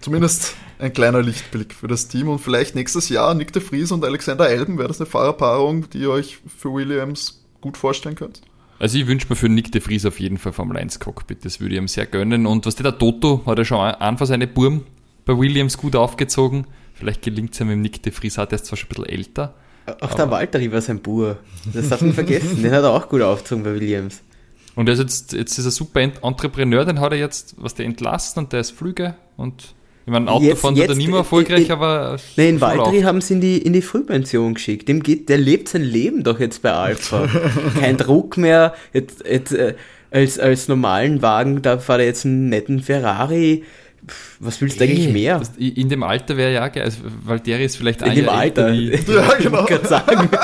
Zumindest 0.00 0.54
ein 0.80 0.92
kleiner 0.92 1.22
Lichtblick 1.22 1.74
für 1.74 1.88
das 1.88 2.08
Team. 2.08 2.28
Und 2.28 2.38
vielleicht 2.38 2.74
nächstes 2.74 3.08
Jahr 3.08 3.34
Nick 3.34 3.52
de 3.52 3.62
Vries 3.62 3.92
und 3.92 4.04
Alexander 4.04 4.48
Elben, 4.48 4.78
wäre 4.78 4.88
das 4.88 5.00
eine 5.00 5.06
Fahrerpaarung, 5.06 5.90
die 5.90 5.98
ihr 5.98 6.10
euch 6.10 6.38
für 6.46 6.72
Williams 6.72 7.44
gut 7.60 7.76
vorstellen 7.76 8.14
könnt? 8.14 8.42
Also 8.78 8.98
ich 8.98 9.06
wünsche 9.06 9.26
mir 9.28 9.36
für 9.36 9.48
Nick 9.48 9.72
de 9.72 9.80
Vries 9.80 10.06
auf 10.06 10.18
jeden 10.20 10.38
Fall 10.38 10.52
Formel 10.52 10.78
1 10.78 11.00
Cockpit, 11.00 11.44
das 11.44 11.60
würde 11.60 11.74
ich 11.74 11.80
ihm 11.80 11.88
sehr 11.88 12.06
gönnen. 12.06 12.46
Und 12.46 12.64
was 12.64 12.76
der 12.76 12.98
Toto 12.98 13.42
hat 13.44 13.58
ja 13.58 13.64
schon 13.64 13.78
einfach 13.78 14.26
seine 14.26 14.46
Burm 14.46 14.84
bei 15.26 15.36
Williams 15.36 15.76
gut 15.76 15.94
aufgezogen. 15.94 16.66
Vielleicht 16.94 17.22
gelingt 17.22 17.52
es 17.52 17.60
ihm 17.60 17.68
mit 17.68 17.78
Nick 17.78 18.02
de 18.02 18.12
Vries, 18.12 18.38
hat 18.38 18.52
er 18.52 18.56
ist 18.56 18.66
zwar 18.66 18.78
schon 18.78 18.88
ein 18.88 18.94
bisschen 18.94 19.06
älter. 19.06 19.54
Auch 20.00 20.14
der 20.14 20.30
Walter 20.30 20.72
war 20.72 20.80
sein 20.80 21.00
Bur. 21.00 21.38
Das 21.72 21.88
darf 21.88 22.00
man 22.00 22.12
vergessen. 22.12 22.62
Den 22.62 22.72
hat 22.72 22.84
er 22.84 22.90
auch 22.90 23.08
gut 23.08 23.22
aufgezogen 23.22 23.64
bei 23.64 23.74
Williams. 23.74 24.22
Und 24.76 24.88
er 24.88 24.94
ist 24.94 25.00
jetzt, 25.00 25.32
jetzt 25.32 25.58
ist 25.58 25.64
er 25.64 25.70
super 25.70 26.00
Entrepreneur, 26.00 26.84
den 26.84 27.00
hat 27.00 27.12
er 27.12 27.18
jetzt, 27.18 27.56
was 27.58 27.74
der 27.74 27.86
entlassen 27.86 28.44
und 28.44 28.52
der 28.52 28.60
ist 28.60 28.70
Flüge 28.70 29.14
und 29.36 29.74
ich 30.06 30.12
meine, 30.12 30.30
Autofahren 30.30 30.76
wird 30.76 30.88
er 30.88 30.96
nicht 30.96 31.08
mehr 31.08 31.18
erfolgreich, 31.18 31.66
in, 31.66 31.72
aber. 31.72 32.16
Nein, 32.36 32.48
in 32.48 32.60
Valtteri 32.60 33.02
haben 33.02 33.20
sie 33.20 33.34
in 33.34 33.40
die, 33.40 33.58
in 33.58 33.72
die 33.72 33.82
Frühpension 33.82 34.54
geschickt. 34.54 34.88
Dem 34.88 35.02
geht, 35.02 35.28
der 35.28 35.38
lebt 35.38 35.68
sein 35.68 35.82
Leben 35.82 36.22
doch 36.24 36.40
jetzt 36.40 36.62
bei 36.62 36.72
Alpha. 36.72 37.28
Kein 37.80 37.96
Druck 37.96 38.36
mehr. 38.36 38.74
Jetzt, 38.92 39.24
jetzt, 39.26 39.52
äh, 39.52 39.74
als, 40.10 40.38
als 40.38 40.68
normalen 40.68 41.22
Wagen, 41.22 41.62
da 41.62 41.78
fahrt 41.78 42.00
er 42.00 42.06
jetzt 42.06 42.24
einen 42.24 42.48
netten 42.48 42.80
Ferrari. 42.80 43.64
Was 44.40 44.60
willst 44.60 44.80
du 44.80 44.84
hey, 44.84 44.90
eigentlich 44.90 45.12
mehr? 45.12 45.38
Das, 45.38 45.52
in 45.58 45.88
dem 45.88 46.02
Alter 46.02 46.36
wäre 46.36 46.54
ja 46.54 46.66
geil. 46.68 46.84
Also 46.84 47.02
Valtteri 47.24 47.64
ist 47.64 47.76
vielleicht 47.76 48.02
ein 48.02 48.10
In 48.10 48.16
dem 48.16 48.24
Jahr 48.24 48.38
Alter. 48.38 48.72
Wie, 48.72 48.90
ja, 49.08 49.34
genau. 49.34 49.66
Ich 49.68 49.86
sagen. 49.86 50.28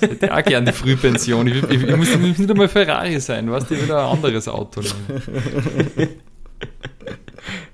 ich 0.00 0.10
hätte 0.10 0.34
auch 0.34 0.44
gerne 0.44 0.70
die 0.70 0.76
Frühpension. 0.76 1.48
Ich, 1.48 1.62
ich, 1.62 1.82
ich, 1.82 1.96
muss 1.96 2.16
nicht 2.16 2.50
einmal 2.50 2.68
Ferrari 2.68 3.18
sein, 3.18 3.50
was? 3.50 3.68
Ich 3.70 3.82
wieder 3.82 4.06
ein 4.06 4.16
anderes 4.16 4.46
Auto 4.46 4.82
nehmen. 4.82 6.10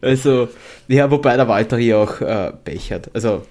Also, 0.01 0.49
ja, 0.89 1.11
wobei 1.11 1.37
der 1.37 1.49
Walter 1.49 1.79
hier 1.79 1.99
auch 1.99 2.21
äh, 2.21 2.53
Pech 2.65 2.93
hat. 2.93 3.11
Also, 3.15 3.43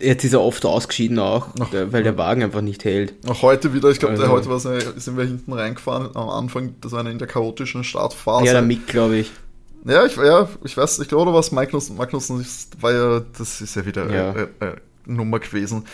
jetzt 0.00 0.24
ist 0.24 0.32
er 0.32 0.40
oft 0.40 0.64
ausgeschieden 0.64 1.18
auch, 1.18 1.48
Ach, 1.60 1.72
weil 1.72 2.02
der 2.02 2.18
Wagen 2.18 2.42
einfach 2.42 2.62
nicht 2.62 2.84
hält. 2.84 3.14
Auch 3.28 3.42
heute 3.42 3.72
wieder, 3.74 3.90
ich 3.90 3.98
glaube, 3.98 4.14
also, 4.14 4.28
heute 4.28 4.48
war 4.48 4.58
sind 4.58 5.16
wir 5.16 5.24
hinten 5.24 5.52
reingefahren 5.52 6.14
am 6.14 6.28
Anfang, 6.28 6.74
das 6.80 6.92
war 6.92 7.00
eine 7.00 7.10
in 7.10 7.18
der 7.18 7.28
chaotischen 7.28 7.84
Startphase. 7.84 8.46
Ja, 8.46 8.52
der 8.52 8.62
Mick, 8.62 8.86
glaube 8.86 9.16
ich. 9.16 9.30
Ja, 9.84 10.04
ich, 10.04 10.16
ja, 10.16 10.48
ich 10.64 10.76
weiß, 10.76 10.98
ich 10.98 11.08
glaube, 11.08 11.32
was 11.32 11.52
Magnussen, 11.52 11.96
Magnussen 11.96 12.44
war 12.80 12.92
ja, 12.92 13.22
das 13.38 13.60
ist 13.60 13.76
ja 13.76 13.86
wieder 13.86 14.10
ja. 14.12 14.32
Äh, 14.32 14.42
äh, 14.60 14.76
Nummer 15.06 15.38
gewesen. 15.38 15.84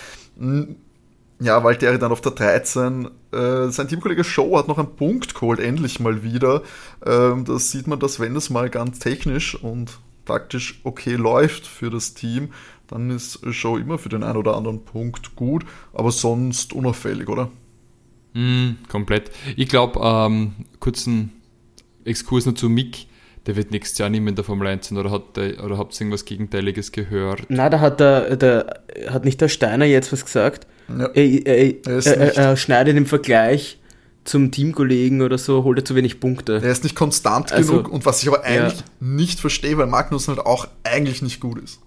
Ja, 1.43 1.65
Valtteri 1.65 1.99
dann 1.99 2.13
auf 2.13 2.21
der 2.21 2.33
13. 2.33 3.09
Äh, 3.33 3.69
sein 3.69 3.89
Teamkollege 3.89 4.23
Show 4.23 4.57
hat 4.57 4.69
noch 4.69 4.79
einen 4.79 4.95
Punkt 4.95 5.35
geholt, 5.35 5.59
endlich 5.59 5.99
mal 5.99 6.23
wieder. 6.23 6.63
Ähm, 7.05 7.45
da 7.45 7.59
sieht 7.59 7.87
man, 7.87 7.99
dass 7.99 8.21
wenn 8.21 8.37
es 8.37 8.49
mal 8.49 8.71
ganz 8.71 9.01
technisch 9.01 9.55
und 9.55 9.99
taktisch 10.25 10.81
okay 10.85 11.15
läuft 11.15 11.67
für 11.67 11.91
das 11.91 12.15
Team, 12.15 12.51
dann 12.87 13.11
ist 13.11 13.41
Show 13.53 13.77
immer 13.77 13.99
für 13.99 14.09
den 14.09 14.23
einen 14.23 14.37
oder 14.37 14.57
anderen 14.57 14.85
Punkt 14.85 15.35
gut, 15.35 15.65
aber 15.93 16.13
sonst 16.13 16.73
unauffällig, 16.73 17.29
oder? 17.29 17.51
Mm, 18.35 18.77
komplett. 18.89 19.33
Ich 19.57 19.69
glaube, 19.69 20.01
ähm, 20.01 20.53
kurzen 20.79 21.33
Exkurs 22.05 22.47
noch 22.47 22.55
zu 22.55 22.69
Mick 22.69 23.07
der 23.47 23.57
wird 23.57 23.71
nächstes 23.71 23.99
Jahr 23.99 24.09
nicht 24.09 24.21
mehr 24.21 24.31
in 24.31 24.37
der 24.37 24.45
Formel 24.45 24.69
1 24.69 24.89
sein 24.89 24.99
oder, 24.99 25.11
hat 25.11 25.37
der, 25.37 25.65
oder 25.65 25.79
habt 25.79 25.95
ihr 25.95 26.01
irgendwas 26.01 26.25
Gegenteiliges 26.25 26.93
gehört? 26.93 27.43
Nein, 27.49 27.71
da 27.71 27.81
hat, 27.81 28.01
der, 28.01 28.37
der, 28.37 28.83
hat 29.09 29.25
nicht 29.25 29.41
der 29.41 29.49
Steiner 29.49 29.85
jetzt 29.85 30.13
was 30.13 30.25
gesagt. 30.25 30.67
Ja. 30.89 31.07
Er, 31.07 31.47
er, 31.47 32.07
er, 32.07 32.37
er, 32.37 32.57
schneidet 32.57 32.97
im 32.97 33.07
Vergleich 33.07 33.79
zum 34.25 34.51
Teamkollegen 34.51 35.23
oder 35.23 35.39
so, 35.39 35.65
holt 35.65 35.79
er 35.79 35.85
zu 35.85 35.95
wenig 35.95 36.21
Punkte. 36.21 36.61
Er 36.63 36.71
ist 36.71 36.85
nicht 36.85 36.95
konstant 36.95 37.53
also, 37.53 37.73
genug 37.73 37.89
und 37.89 38.07
was 38.07 38.23
ich 38.23 38.29
aber 38.29 38.45
eigentlich 38.45 38.81
ja. 38.81 38.87
nicht 39.01 39.41
verstehe, 39.41 39.77
weil 39.79 39.87
Magnussen 39.87 40.37
halt 40.37 40.47
auch 40.47 40.69
eigentlich 40.85 41.23
nicht 41.23 41.41
gut 41.41 41.59
ist. 41.63 41.81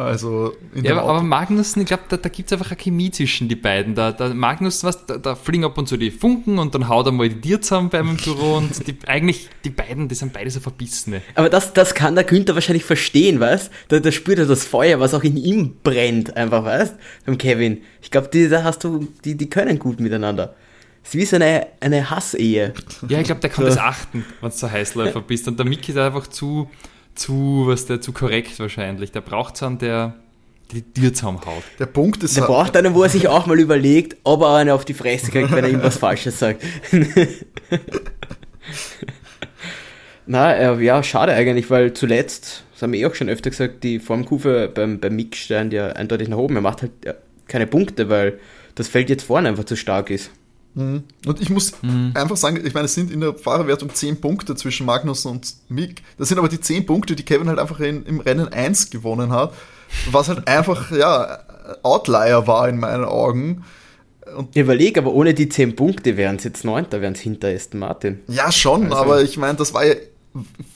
Also 0.00 0.54
ja, 0.74 0.92
aber, 0.92 1.08
aber 1.08 1.22
Magnussen, 1.22 1.82
ich 1.82 1.88
glaube, 1.88 2.04
da, 2.08 2.16
da 2.16 2.28
gibt 2.28 2.48
es 2.48 2.52
einfach 2.52 2.70
eine 2.70 2.80
Chemie 2.80 3.10
zwischen 3.10 3.48
die 3.48 3.56
beiden. 3.56 3.94
Da, 3.94 4.12
da 4.12 4.32
Magnussen, 4.32 4.88
was, 4.88 5.04
da, 5.06 5.18
da, 5.18 5.34
fliegen 5.34 5.64
ab 5.64 5.76
und 5.76 5.88
zu 5.88 5.96
die 5.96 6.10
Funken 6.10 6.58
und 6.58 6.74
dann 6.74 6.88
haut 6.88 7.06
er 7.06 7.12
mal 7.12 7.28
die 7.28 7.40
Tier 7.40 7.60
zusammen 7.60 7.90
beim 7.90 8.16
Büro 8.16 8.56
und 8.56 8.86
die, 8.86 8.96
eigentlich, 9.06 9.48
die 9.64 9.70
beiden, 9.70 10.08
die 10.08 10.14
sind 10.14 10.32
beide 10.32 10.50
so 10.50 10.60
verbissene. 10.60 11.22
Aber 11.34 11.50
das, 11.50 11.72
das 11.72 11.94
kann 11.94 12.14
der 12.14 12.24
Günther 12.24 12.54
wahrscheinlich 12.54 12.84
verstehen, 12.84 13.40
weißt 13.40 13.70
da, 13.88 14.00
da 14.00 14.10
spürt 14.10 14.38
er 14.38 14.46
das 14.46 14.64
Feuer, 14.64 15.00
was 15.00 15.14
auch 15.14 15.22
in 15.22 15.36
ihm 15.36 15.76
brennt, 15.82 16.36
einfach, 16.36 16.64
weißt 16.64 16.94
beim 17.26 17.38
Kevin. 17.38 17.82
Ich 18.00 18.10
glaube, 18.10 18.28
die, 18.32 18.48
da 18.48 18.64
hast 18.64 18.84
du, 18.84 19.06
die, 19.24 19.36
die 19.36 19.50
können 19.50 19.78
gut 19.78 20.00
miteinander. 20.00 20.54
Es 21.02 21.10
ist 21.10 21.20
wie 21.20 21.24
so 21.24 21.36
eine, 21.36 21.66
eine 21.80 22.10
Hassehe. 22.10 22.74
Ja, 23.08 23.20
ich 23.20 23.26
glaube, 23.26 23.40
der 23.40 23.50
kann 23.50 23.64
so. 23.64 23.70
das 23.70 23.78
achten, 23.78 24.24
wenn 24.40 24.50
du 24.50 24.56
so 24.56 24.70
Heißläufer 24.70 25.20
bist. 25.22 25.48
Und 25.48 25.58
der 25.58 25.66
Mickey 25.66 25.92
ist 25.92 25.98
einfach 25.98 26.26
zu, 26.26 26.68
zu, 27.14 27.64
was 27.66 27.86
der, 27.86 28.00
zu 28.00 28.12
korrekt 28.12 28.58
wahrscheinlich. 28.58 29.12
Der 29.12 29.20
braucht 29.20 29.62
einen, 29.62 29.78
der 29.78 30.16
die 30.72 30.82
Tür 30.82 31.12
zusammenhaut. 31.12 31.62
Der 31.78 31.86
Punkt 31.86 32.22
ist. 32.22 32.36
Der 32.36 32.42
braucht 32.42 32.76
einen, 32.76 32.94
wo 32.94 33.02
er 33.02 33.08
sich 33.08 33.28
auch 33.28 33.46
mal 33.46 33.58
überlegt, 33.58 34.16
ob 34.22 34.42
er 34.42 34.54
eine 34.56 34.74
auf 34.74 34.84
die 34.84 34.94
Fresse 34.94 35.30
kriegt, 35.30 35.50
wenn 35.52 35.64
er 35.64 35.70
ihm 35.70 35.82
was 35.82 35.98
Falsches 35.98 36.38
sagt. 36.38 36.62
Na, 40.26 40.54
äh, 40.54 40.80
ja, 40.82 41.02
schade 41.02 41.32
eigentlich, 41.32 41.70
weil 41.70 41.92
zuletzt, 41.92 42.64
das 42.72 42.82
haben 42.82 42.92
wir 42.92 43.00
eh 43.00 43.06
auch 43.06 43.14
schon 43.14 43.28
öfter 43.28 43.50
gesagt, 43.50 43.82
die 43.82 43.98
Formkurve 43.98 44.70
beim, 44.72 45.00
beim 45.00 45.16
Mick 45.16 45.34
stand 45.34 45.72
ja 45.72 45.88
eindeutig 45.88 46.28
nach 46.28 46.36
oben. 46.38 46.54
Er 46.54 46.62
macht 46.62 46.82
halt 46.82 46.92
keine 47.48 47.66
Punkte, 47.66 48.08
weil 48.08 48.38
das 48.76 48.86
Feld 48.86 49.10
jetzt 49.10 49.24
vorne 49.24 49.48
einfach 49.48 49.64
zu 49.64 49.74
stark 49.76 50.10
ist. 50.10 50.30
Mhm. 50.74 51.04
Und 51.26 51.40
ich 51.40 51.50
muss 51.50 51.72
mhm. 51.82 52.12
einfach 52.14 52.36
sagen, 52.36 52.64
ich 52.64 52.74
meine, 52.74 52.86
es 52.86 52.94
sind 52.94 53.10
in 53.10 53.20
der 53.20 53.34
Fahrerwertung 53.34 53.92
10 53.92 54.20
Punkte 54.20 54.54
zwischen 54.54 54.86
Magnussen 54.86 55.30
und 55.30 55.54
Mick. 55.68 56.02
Das 56.18 56.28
sind 56.28 56.38
aber 56.38 56.48
die 56.48 56.60
10 56.60 56.86
Punkte, 56.86 57.16
die 57.16 57.24
Kevin 57.24 57.48
halt 57.48 57.58
einfach 57.58 57.80
in, 57.80 58.04
im 58.04 58.20
Rennen 58.20 58.48
1 58.48 58.90
gewonnen 58.90 59.32
hat, 59.32 59.52
was 60.10 60.28
halt 60.28 60.46
einfach, 60.46 60.92
ja, 60.92 61.40
Outlier 61.82 62.46
war 62.46 62.68
in 62.68 62.78
meinen 62.78 63.04
Augen. 63.04 63.64
Und 64.36 64.50
ich 64.54 64.62
überlege, 64.62 65.00
aber 65.00 65.12
ohne 65.12 65.34
die 65.34 65.48
10 65.48 65.74
Punkte 65.74 66.16
wären 66.16 66.36
es 66.36 66.44
jetzt 66.44 66.64
9, 66.64 66.86
da 66.90 67.00
wären 67.00 67.14
es 67.14 67.20
hinter 67.20 67.48
Aston 67.48 67.80
Martin. 67.80 68.20
Ja, 68.28 68.52
schon, 68.52 68.84
also. 68.84 68.96
aber 68.96 69.22
ich 69.22 69.36
meine, 69.38 69.56
das 69.56 69.74
war 69.74 69.84
ja, 69.84 69.94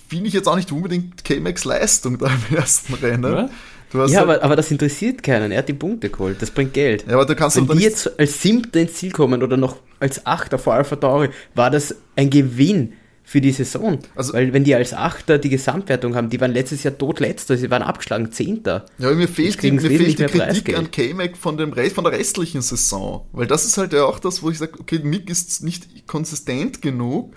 finde 0.09 0.27
ich 0.27 0.35
jetzt 0.35 0.49
auch 0.49 0.57
nicht 0.57 0.73
unbedingt 0.73 1.25
K-Max 1.25 1.65
Leistung 1.65 2.19
da 2.19 2.27
im 2.51 2.57
ersten 2.57 2.95
Rennen. 2.95 3.33
Ja? 3.33 3.49
Ja, 3.95 4.01
halt 4.01 4.17
aber, 4.17 4.43
aber 4.43 4.57
das 4.57 4.71
interessiert 4.71 5.23
keinen. 5.23 5.53
Er 5.53 5.59
hat 5.59 5.69
die 5.69 5.75
Punkte 5.75 6.11
geholt. 6.11 6.41
Das 6.41 6.51
bringt 6.51 6.75
Geld. 6.75 7.05
Ja, 7.07 7.15
aber 7.15 7.27
du 7.27 7.35
kannst 7.35 7.57
Wenn 7.57 7.79
die 7.79 7.85
jetzt 7.85 8.19
als 8.19 8.43
Siebter 8.43 8.81
ins 8.81 8.95
Ziel 8.95 9.13
kommen 9.13 9.43
oder 9.43 9.57
noch 9.57 9.77
als 10.01 10.27
Achter 10.27 10.59
vor 10.59 10.75
Alpha 10.75 10.97
Tauri, 10.97 11.31
war 11.55 11.71
das 11.71 11.95
ein 12.17 12.31
Gewinn 12.31 12.95
für 13.27 13.41
die 13.41 13.53
Saison. 13.53 13.99
Also, 14.15 14.35
Weil 14.35 14.53
wenn 14.53 14.65
die 14.65 14.75
als 14.75 14.93
Achter 14.93 15.39
die 15.39 15.49
Gesamtwertung 15.49 16.15
haben, 16.15 16.29
die 16.29 16.41
waren 16.41 16.53
letztes 16.53 16.83
Jahr 16.83 16.97
totletzter, 16.97 17.57
sie 17.57 17.71
waren 17.71 17.83
abgeschlagen 17.83 18.31
Zehnter. 18.31 18.85
Ja, 18.99 19.11
mir 19.13 19.29
fehlt, 19.29 19.63
die, 19.63 19.73
mir 19.73 19.81
fehlt 19.81 20.19
die 20.19 20.27
Kritik 20.27 20.77
an 20.77 20.91
K-Mac 20.91 21.37
von, 21.37 21.57
dem 21.57 21.73
von 21.73 22.05
der 22.05 22.13
restlichen 22.13 22.61
Saison. 22.61 23.27
Weil 23.33 23.47
das 23.47 23.65
ist 23.65 23.79
halt 23.79 23.95
ja 23.95 24.05
auch 24.05 24.19
das, 24.19 24.43
wo 24.43 24.51
ich 24.51 24.59
sage, 24.59 24.79
okay, 24.79 25.01
Mick 25.03 25.31
ist 25.31 25.65
nicht 25.65 26.07
konsistent 26.07 26.83
genug. 26.83 27.35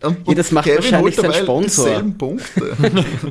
Und, 0.00 0.28
ja, 0.28 0.34
das 0.34 0.52
macht 0.52 0.66
Kevin 0.66 0.92
wahrscheinlich 0.92 1.16
sein 1.16 1.32
Sponsor. 1.32 2.02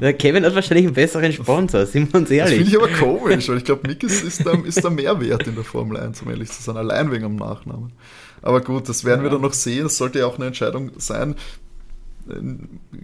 Der 0.02 0.14
Kevin 0.18 0.46
hat 0.46 0.54
wahrscheinlich 0.54 0.86
einen 0.88 0.96
besseren 0.96 1.32
Sponsor, 1.32 1.86
sind 1.86 2.12
wir 2.12 2.20
uns 2.20 2.30
ehrlich. 2.30 2.60
Das 2.60 2.70
finde 2.70 2.86
ich 2.86 2.98
aber 3.00 3.18
komisch, 3.18 3.48
weil 3.48 3.58
ich 3.58 3.64
glaube, 3.64 3.88
Mick 3.88 4.04
ist, 4.04 4.22
ist, 4.22 4.46
da, 4.46 4.52
ist 4.52 4.84
da 4.84 4.90
mehr 4.90 5.20
wert 5.22 5.48
in 5.48 5.56
der 5.56 5.64
Formel 5.64 5.98
1, 5.98 6.24
um 6.24 6.30
ehrlich 6.30 6.52
zu 6.52 6.62
sein, 6.62 6.76
allein 6.76 7.10
wegen 7.10 7.24
dem 7.24 7.38
Nachnamen. 7.38 7.94
Aber 8.42 8.60
gut, 8.60 8.90
das 8.90 9.06
werden 9.06 9.22
ja. 9.22 9.24
wir 9.26 9.30
dann 9.32 9.42
noch 9.42 9.54
sehen. 9.54 9.84
Das 9.84 9.98
sollte 9.98 10.20
ja 10.20 10.26
auch 10.26 10.36
eine 10.36 10.48
Entscheidung 10.48 10.92
sein. 10.98 11.36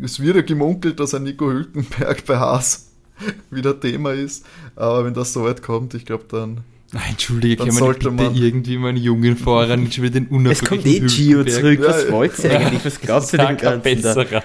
Es 0.01 0.19
wird 0.19 0.35
ja 0.35 0.41
gemunkelt, 0.41 0.99
dass 0.99 1.13
ein 1.13 1.23
Nico 1.23 1.49
Hülkenberg 1.49 2.25
bei 2.25 2.37
Haas 2.37 2.91
wieder 3.49 3.79
Thema 3.79 4.11
ist. 4.11 4.45
Aber 4.75 5.05
wenn 5.05 5.13
das 5.13 5.31
so 5.31 5.45
weit 5.45 5.63
kommt, 5.63 5.93
ich 5.93 6.05
glaube, 6.05 6.25
dann 6.27 6.61
Entschuldige, 7.09 7.65
kann 7.65 7.73
man 7.73 7.93
bitte 7.93 8.11
man 8.11 8.35
irgendwie 8.35 8.77
mal 8.77 8.89
einen 8.89 8.97
jungen 8.97 9.35
Fahrer 9.35 9.77
nicht 9.77 9.93
schon 9.95 10.03
wieder 10.03 10.19
den 10.19 10.45
Es 10.45 10.63
kommt 10.63 10.85
eh 10.85 10.99
Gio 10.99 11.43
zurück, 11.43 11.79
was 11.83 12.03
ja, 12.03 12.11
wollt 12.11 12.39
ihr 12.39 12.59
eigentlich? 12.59 12.85
Was 12.85 13.01
glaubst 13.01 13.33
du 13.33 13.37
denn 13.37 13.57
ganzen 13.57 13.81
besserer. 13.81 14.43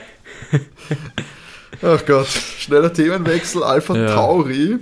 Ach 1.83 2.07
Gott, 2.07 2.27
schneller 2.27 2.93
Themenwechsel, 2.93 3.63
Alpha 3.63 3.97
ja. 3.97 4.15
Tauri. 4.15 4.79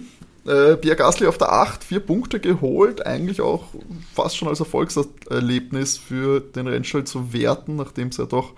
Äh, 0.46 0.76
Pierre 0.76 0.96
Gasly 0.96 1.26
auf 1.26 1.38
der 1.38 1.50
8, 1.50 1.82
vier 1.82 1.98
Punkte 1.98 2.38
geholt, 2.38 3.04
eigentlich 3.04 3.40
auch 3.40 3.64
fast 4.14 4.36
schon 4.36 4.46
als 4.46 4.60
Erfolgserlebnis 4.60 5.98
für 5.98 6.38
den 6.38 6.68
Rennstall 6.68 7.02
zu 7.02 7.32
werten, 7.32 7.74
nachdem 7.74 8.08
es 8.08 8.18
ja 8.18 8.26
doch 8.26 8.52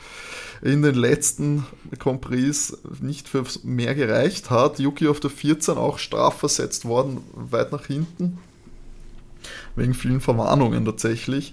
in 0.61 0.83
den 0.83 0.95
letzten 0.95 1.67
Grand 1.99 2.21
Prix 2.21 2.77
nicht 3.01 3.27
für 3.27 3.45
mehr 3.63 3.95
gereicht 3.95 4.51
hat. 4.51 4.79
Yuki 4.79 5.09
auf 5.09 5.21
der 5.21 5.31
14 5.31 5.79
auch 5.79 5.99
strafversetzt 5.99 6.85
worden, 6.85 7.23
weit 7.33 7.73
nach 7.73 7.87
hinten. 7.87 8.39
Wegen 9.77 9.95
vielen 9.95 10.21
Verwarnungen 10.21 10.85
tatsächlich. 10.85 11.53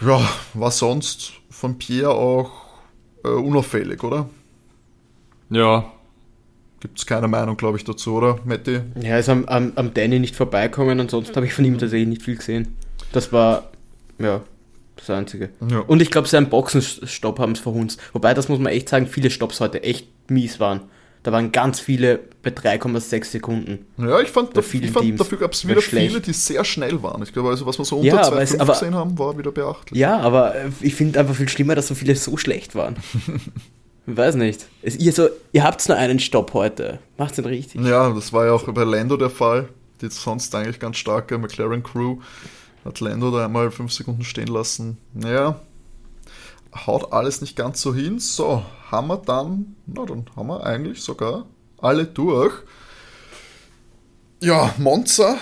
Ja, 0.00 0.20
war 0.54 0.70
sonst 0.70 1.32
von 1.50 1.78
Pierre 1.78 2.10
auch 2.10 2.50
äh, 3.24 3.28
unauffällig, 3.28 4.02
oder? 4.02 4.28
Ja. 5.50 5.92
Gibt 6.80 6.98
es 6.98 7.04
keine 7.04 7.28
Meinung, 7.28 7.58
glaube 7.58 7.76
ich, 7.76 7.84
dazu, 7.84 8.14
oder, 8.14 8.38
Matti? 8.44 8.80
Ja, 9.02 9.18
ist 9.18 9.28
am, 9.28 9.44
am, 9.44 9.72
am 9.76 9.92
Danny 9.92 10.18
nicht 10.18 10.34
vorbeikommen, 10.34 10.98
ansonsten 10.98 11.36
habe 11.36 11.44
ich 11.44 11.52
von 11.52 11.64
ihm 11.66 11.78
tatsächlich 11.78 12.08
nicht 12.08 12.22
viel 12.22 12.36
gesehen. 12.36 12.76
Das 13.12 13.32
war, 13.32 13.70
ja, 14.18 14.40
das 14.96 15.10
Einzige. 15.10 15.50
Ja. 15.68 15.80
Und 15.80 16.00
ich 16.00 16.10
glaube, 16.10 16.28
seinen 16.28 16.48
Boxenstopp 16.48 17.38
haben 17.38 17.52
es 17.52 17.60
verhunzt. 17.60 18.00
Wobei, 18.14 18.32
das 18.32 18.48
muss 18.48 18.58
man 18.58 18.72
echt 18.72 18.88
sagen, 18.88 19.06
viele 19.06 19.30
Stops 19.30 19.60
heute 19.60 19.82
echt 19.82 20.08
mies 20.30 20.58
waren. 20.58 20.82
Da 21.22 21.32
waren 21.32 21.52
ganz 21.52 21.80
viele 21.80 22.20
bei 22.42 22.50
3,6 22.50 23.24
Sekunden. 23.24 23.86
Ja, 23.98 24.20
ich 24.20 24.28
fand, 24.28 24.56
da, 24.56 24.60
ich 24.60 24.90
fand 24.90 25.20
dafür 25.20 25.38
gab 25.38 25.52
es 25.52 25.68
wieder 25.68 25.82
viele, 25.82 26.20
die 26.20 26.32
sehr 26.32 26.64
schnell 26.64 27.02
waren. 27.02 27.22
Ich 27.22 27.32
glaube, 27.32 27.50
also 27.50 27.66
was 27.66 27.78
wir 27.78 27.84
so 27.84 27.96
unter 27.96 28.08
ja, 28.08 28.22
2,5 28.22 28.66
gesehen 28.66 28.94
haben, 28.94 29.18
war 29.18 29.36
wieder 29.36 29.52
beachtlich. 29.52 30.00
Ja, 30.00 30.18
aber 30.18 30.54
ich 30.80 30.94
finde 30.94 31.20
einfach 31.20 31.34
viel 31.34 31.48
schlimmer, 31.48 31.74
dass 31.74 31.88
so 31.88 31.94
viele 31.94 32.16
so 32.16 32.36
schlecht 32.36 32.74
waren. 32.74 32.96
Ich 34.06 34.16
weiß 34.16 34.34
nicht. 34.36 34.66
Es, 34.82 34.96
ihr, 34.96 35.12
so, 35.12 35.28
ihr 35.52 35.62
habt 35.62 35.86
nur 35.88 35.96
einen 35.96 36.18
Stopp 36.18 36.54
heute. 36.54 36.98
Macht's 37.16 37.36
den 37.36 37.44
richtig. 37.44 37.80
Ja, 37.82 38.10
das 38.10 38.32
war 38.32 38.46
ja 38.46 38.52
auch 38.52 38.64
bei 38.64 38.82
Lando 38.82 39.16
der 39.16 39.30
Fall. 39.30 39.68
Die 40.00 40.08
sonst 40.08 40.52
eigentlich 40.54 40.80
ganz 40.80 40.96
starke 40.96 41.38
McLaren 41.38 41.82
Crew. 41.82 42.16
Hat 42.84 42.98
Lando 43.00 43.30
da 43.30 43.44
einmal 43.44 43.70
fünf 43.70 43.92
Sekunden 43.92 44.24
stehen 44.24 44.48
lassen. 44.48 44.96
Naja, 45.14 45.60
haut 46.74 47.12
alles 47.12 47.40
nicht 47.40 47.56
ganz 47.56 47.80
so 47.80 47.94
hin. 47.94 48.18
So, 48.18 48.64
haben 48.90 49.08
wir 49.08 49.18
dann, 49.18 49.76
na 49.86 50.04
dann 50.04 50.26
haben 50.36 50.48
wir 50.48 50.64
eigentlich 50.64 51.02
sogar 51.02 51.46
alle 51.78 52.06
durch. 52.06 52.54
Ja, 54.40 54.74
Monza, 54.78 55.36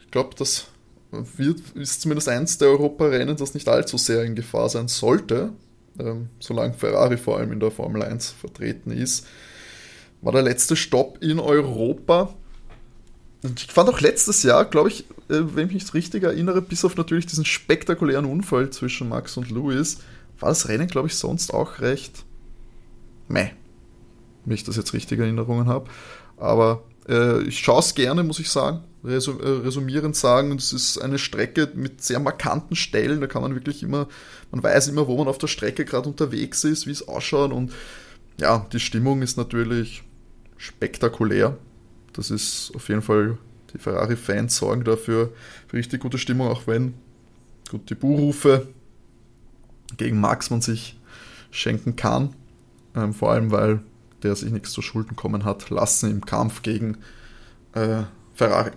ich 0.00 0.10
glaube, 0.10 0.30
das 0.36 0.66
wird, 1.10 1.60
ist 1.74 2.02
zumindest 2.02 2.28
eins 2.28 2.58
der 2.58 2.68
Europarennen, 2.68 3.36
das 3.36 3.54
nicht 3.54 3.68
allzu 3.68 3.96
sehr 3.98 4.22
in 4.24 4.34
Gefahr 4.34 4.68
sein 4.68 4.88
sollte, 4.88 5.50
ähm, 5.98 6.28
solange 6.38 6.74
Ferrari 6.74 7.16
vor 7.16 7.38
allem 7.38 7.52
in 7.52 7.60
der 7.60 7.70
Formel 7.70 8.02
1 8.02 8.30
vertreten 8.30 8.90
ist. 8.90 9.26
War 10.20 10.32
der 10.32 10.42
letzte 10.42 10.76
Stopp 10.76 11.22
in 11.22 11.40
Europa. 11.40 12.34
Ich 13.56 13.72
fand 13.72 13.88
auch 13.88 14.00
letztes 14.00 14.42
Jahr, 14.42 14.64
glaube 14.64 14.88
ich, 14.88 15.04
äh, 15.28 15.40
wenn 15.54 15.68
ich 15.68 15.74
mich 15.74 15.94
richtig 15.94 16.24
erinnere, 16.24 16.60
bis 16.60 16.84
auf 16.84 16.96
natürlich 16.96 17.26
diesen 17.26 17.44
spektakulären 17.44 18.24
Unfall 18.24 18.70
zwischen 18.70 19.08
Max 19.08 19.36
und 19.36 19.50
Lewis, 19.50 19.98
war 20.40 20.50
das 20.50 20.68
Rennen, 20.68 20.88
glaube 20.88 21.08
ich, 21.08 21.16
sonst 21.16 21.52
auch 21.52 21.80
recht 21.80 22.24
meh. 23.28 23.50
Wenn 24.44 24.54
ich 24.54 24.64
das 24.64 24.76
jetzt 24.76 24.92
richtige 24.92 25.22
Erinnerungen 25.22 25.68
habe. 25.68 25.90
Aber 26.36 26.84
äh, 27.08 27.42
ich 27.42 27.58
schaue 27.58 27.80
es 27.80 27.94
gerne, 27.94 28.22
muss 28.22 28.38
ich 28.38 28.50
sagen. 28.50 28.84
Resum, 29.04 29.40
äh, 29.40 29.48
resumierend 29.48 30.16
sagen, 30.16 30.52
es 30.56 30.72
ist 30.72 30.98
eine 30.98 31.18
Strecke 31.18 31.70
mit 31.74 32.02
sehr 32.02 32.20
markanten 32.20 32.76
Stellen. 32.76 33.20
Da 33.20 33.26
kann 33.26 33.42
man 33.42 33.54
wirklich 33.54 33.82
immer, 33.82 34.08
man 34.50 34.62
weiß 34.62 34.88
immer, 34.88 35.06
wo 35.06 35.16
man 35.16 35.28
auf 35.28 35.38
der 35.38 35.46
Strecke 35.46 35.84
gerade 35.84 36.08
unterwegs 36.08 36.64
ist, 36.64 36.86
wie 36.86 36.92
es 36.92 37.06
ausschaut. 37.06 37.52
Und 37.52 37.72
ja, 38.40 38.66
die 38.72 38.80
Stimmung 38.80 39.22
ist 39.22 39.36
natürlich 39.36 40.02
spektakulär. 40.56 41.56
Das 42.12 42.30
ist 42.30 42.72
auf 42.74 42.88
jeden 42.88 43.02
Fall, 43.02 43.38
die 43.72 43.78
Ferrari-Fans 43.78 44.56
sorgen 44.56 44.84
dafür 44.84 45.32
für 45.68 45.76
richtig 45.76 46.00
gute 46.00 46.18
Stimmung, 46.18 46.48
auch 46.48 46.66
wenn 46.66 46.94
gut 47.70 47.90
die 47.90 47.94
Buhrufe 47.94 48.66
gegen 49.96 50.20
Max 50.20 50.50
man 50.50 50.60
sich 50.60 50.98
schenken 51.50 51.96
kann. 51.96 52.34
Ähm, 52.94 53.14
vor 53.14 53.32
allem, 53.32 53.50
weil 53.50 53.80
der 54.22 54.34
sich 54.36 54.50
nichts 54.50 54.72
zu 54.72 54.82
Schulden 54.82 55.16
kommen 55.16 55.44
hat 55.44 55.70
lassen 55.70 56.10
im 56.10 56.24
Kampf 56.24 56.62
gegen 56.62 56.98
äh, 57.72 58.02
Ferrari. 58.34 58.72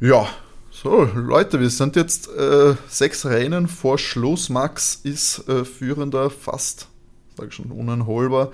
Ja, 0.00 0.28
so 0.70 1.02
Leute, 1.14 1.60
wir 1.60 1.70
sind 1.70 1.96
jetzt 1.96 2.28
äh, 2.28 2.76
sechs 2.88 3.26
Rennen 3.26 3.66
vor 3.66 3.98
Schluss. 3.98 4.48
Max 4.48 5.00
ist 5.02 5.48
äh, 5.48 5.64
führender, 5.64 6.30
fast, 6.30 6.88
sage 7.36 7.48
ich 7.48 7.54
schon, 7.54 7.72
uneinholbar. 7.72 8.52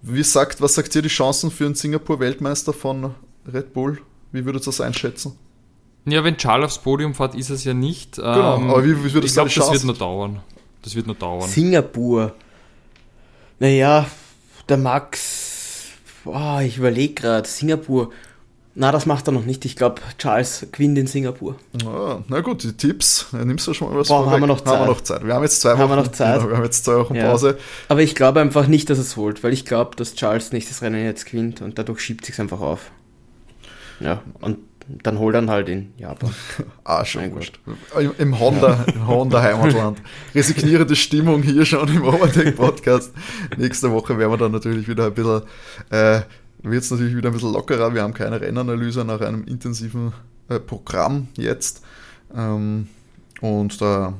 Wie 0.00 0.24
sagt, 0.24 0.60
was 0.60 0.74
sagt 0.74 0.96
ihr 0.96 1.02
die 1.02 1.08
Chancen 1.08 1.52
für 1.52 1.64
einen 1.64 1.76
Singapur-Weltmeister 1.76 2.72
von 2.72 3.14
Red 3.46 3.72
Bull? 3.72 4.00
Wie 4.32 4.44
würdet 4.44 4.62
ihr 4.62 4.66
das 4.66 4.80
einschätzen? 4.80 5.38
Ja, 6.04 6.24
wenn 6.24 6.36
Charles 6.36 6.66
aufs 6.66 6.78
Podium 6.78 7.14
fährt, 7.14 7.34
ist 7.34 7.50
es 7.50 7.64
ja 7.64 7.74
nicht. 7.74 8.16
Genau, 8.16 8.56
ähm, 8.56 8.70
aber 8.70 8.84
wie, 8.84 9.04
wie 9.04 9.14
wird 9.14 9.24
das 9.24 9.30
Ich 9.30 9.34
glaube, 9.34 9.50
das 9.54 9.72
wird 9.72 9.84
noch 9.84 9.98
dauern. 9.98 10.40
Das 10.82 10.94
wird 10.96 11.06
noch 11.06 11.16
dauern. 11.16 11.48
Singapur. 11.48 12.34
Naja, 13.60 14.06
der 14.68 14.76
Max. 14.78 15.90
Oh, 16.24 16.58
ich 16.60 16.78
überlege 16.78 17.14
gerade. 17.14 17.48
Singapur. 17.48 18.10
Na, 18.74 18.90
das 18.90 19.04
macht 19.04 19.28
er 19.28 19.32
noch 19.32 19.44
nicht. 19.44 19.64
Ich 19.66 19.76
glaube, 19.76 20.00
Charles 20.16 20.66
gewinnt 20.72 20.96
in 20.96 21.06
Singapur. 21.06 21.56
Ah, 21.86 22.20
na 22.26 22.40
gut, 22.40 22.62
die 22.62 22.72
Tipps. 22.72 23.26
Nimmst 23.32 23.66
du 23.66 23.74
schon 23.74 23.90
mal 23.90 23.98
was 24.00 24.08
Boah, 24.08 24.30
Haben 24.30 24.40
wir 24.40 24.46
noch 24.46 24.62
Zeit? 24.62 24.78
Haben 24.78 24.80
wir 24.80 24.86
noch 24.86 25.02
Zeit. 25.02 25.26
Wir 25.26 25.34
haben 25.34 25.42
jetzt 25.42 25.60
zwei 25.60 25.72
Wochen. 25.72 25.80
Haben 25.80 25.90
wir 25.90 25.96
noch 25.96 26.08
Zeit? 26.12 26.38
Genau, 26.38 26.50
wir 26.50 26.56
haben 26.56 26.64
jetzt 26.64 26.84
zwei 26.84 26.96
Wochen 26.96 27.14
ja. 27.14 27.30
Pause. 27.30 27.58
Aber 27.88 28.00
ich 28.00 28.14
glaube 28.14 28.40
einfach 28.40 28.66
nicht, 28.66 28.88
dass 28.88 28.98
es 28.98 29.16
holt, 29.16 29.44
weil 29.44 29.52
ich 29.52 29.66
glaube, 29.66 29.94
dass 29.96 30.14
Charles 30.14 30.52
nächstes 30.52 30.80
Rennen 30.80 31.04
jetzt 31.04 31.26
gewinnt 31.26 31.60
und 31.60 31.78
dadurch 31.78 32.00
schiebt 32.00 32.24
sich 32.24 32.40
einfach 32.40 32.60
auf. 32.60 32.90
Ja, 34.00 34.22
und 34.40 34.58
dann 34.88 35.18
holt 35.18 35.34
er 35.34 35.46
halt 35.46 35.68
in 35.68 35.92
Japan. 35.96 36.34
ah, 36.84 37.04
schon 37.04 37.32
wurscht. 37.32 37.58
Im, 38.18 38.38
Honda, 38.38 38.84
im 38.92 39.06
Honda 39.06 39.42
Heimatland. 39.42 40.02
Resignierende 40.34 40.96
Stimmung 40.96 41.42
hier 41.42 41.64
schon 41.64 41.88
im 41.88 42.04
Overtake 42.04 42.52
Podcast. 42.52 43.12
Nächste 43.56 43.90
Woche 43.92 44.18
werden 44.18 44.32
wir 44.32 44.38
dann 44.38 44.52
natürlich 44.52 44.88
wieder 44.88 45.06
ein 45.06 45.14
bisschen 45.14 45.42
äh, 45.90 46.22
wird 46.62 46.84
es 46.84 46.90
natürlich 46.90 47.16
wieder 47.16 47.28
ein 47.28 47.32
bisschen 47.32 47.52
lockerer. 47.52 47.94
Wir 47.94 48.02
haben 48.02 48.14
keine 48.14 48.40
Rennanalyse 48.40 49.04
nach 49.04 49.20
einem 49.20 49.44
intensiven 49.44 50.12
äh, 50.48 50.60
Programm 50.60 51.28
jetzt. 51.36 51.82
Ähm, 52.34 52.88
und 53.40 53.80
da 53.80 54.14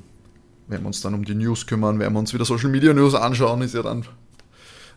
werden 0.67 0.83
wir 0.83 0.87
uns 0.87 1.01
dann 1.01 1.15
um 1.15 1.25
die 1.25 1.35
News 1.35 1.67
kümmern, 1.67 1.99
werden 1.99 2.15
wir 2.15 2.19
uns 2.19 2.35
wieder 2.35 2.45
Social 2.45 2.71
Media 2.71 2.93
News 2.93 3.15
anschauen. 3.15 3.63
Ist 3.63 3.75
ja 3.75 3.83
dann 3.83 4.05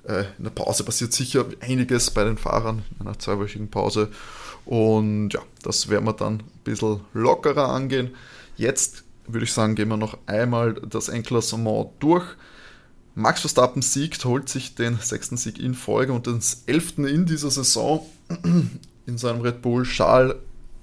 äh, 0.07 0.23
in 0.37 0.45
der 0.45 0.51
Pause 0.51 0.83
passiert 0.83 1.13
sicher 1.13 1.45
einiges 1.61 2.11
bei 2.11 2.23
den 2.23 2.37
Fahrern 2.37 2.83
in 2.99 3.07
einer 3.07 3.19
zweiwöchigen 3.19 3.69
Pause. 3.69 4.09
Und 4.65 5.29
ja, 5.29 5.41
das 5.63 5.89
werden 5.89 6.05
wir 6.05 6.13
dann 6.13 6.35
ein 6.35 6.43
bisschen 6.63 7.01
lockerer 7.13 7.69
angehen. 7.69 8.11
Jetzt 8.57 9.03
würde 9.27 9.45
ich 9.45 9.53
sagen, 9.53 9.75
gehen 9.75 9.89
wir 9.89 9.97
noch 9.97 10.17
einmal 10.25 10.73
das 10.73 11.09
Enklassement 11.09 11.89
durch. 11.99 12.25
Max 13.15 13.41
Verstappen 13.41 13.81
siegt, 13.81 14.25
holt 14.25 14.49
sich 14.49 14.75
den 14.75 14.97
sechsten 14.99 15.37
Sieg 15.37 15.57
in 15.59 15.73
Folge 15.73 16.13
und 16.13 16.27
den 16.27 16.41
elften 16.67 17.05
in 17.05 17.25
dieser 17.25 17.49
Saison 17.49 18.05
in 19.05 19.17
seinem 19.17 19.41
Red 19.41 19.61
Bull 19.61 19.85
Schal 19.85 20.35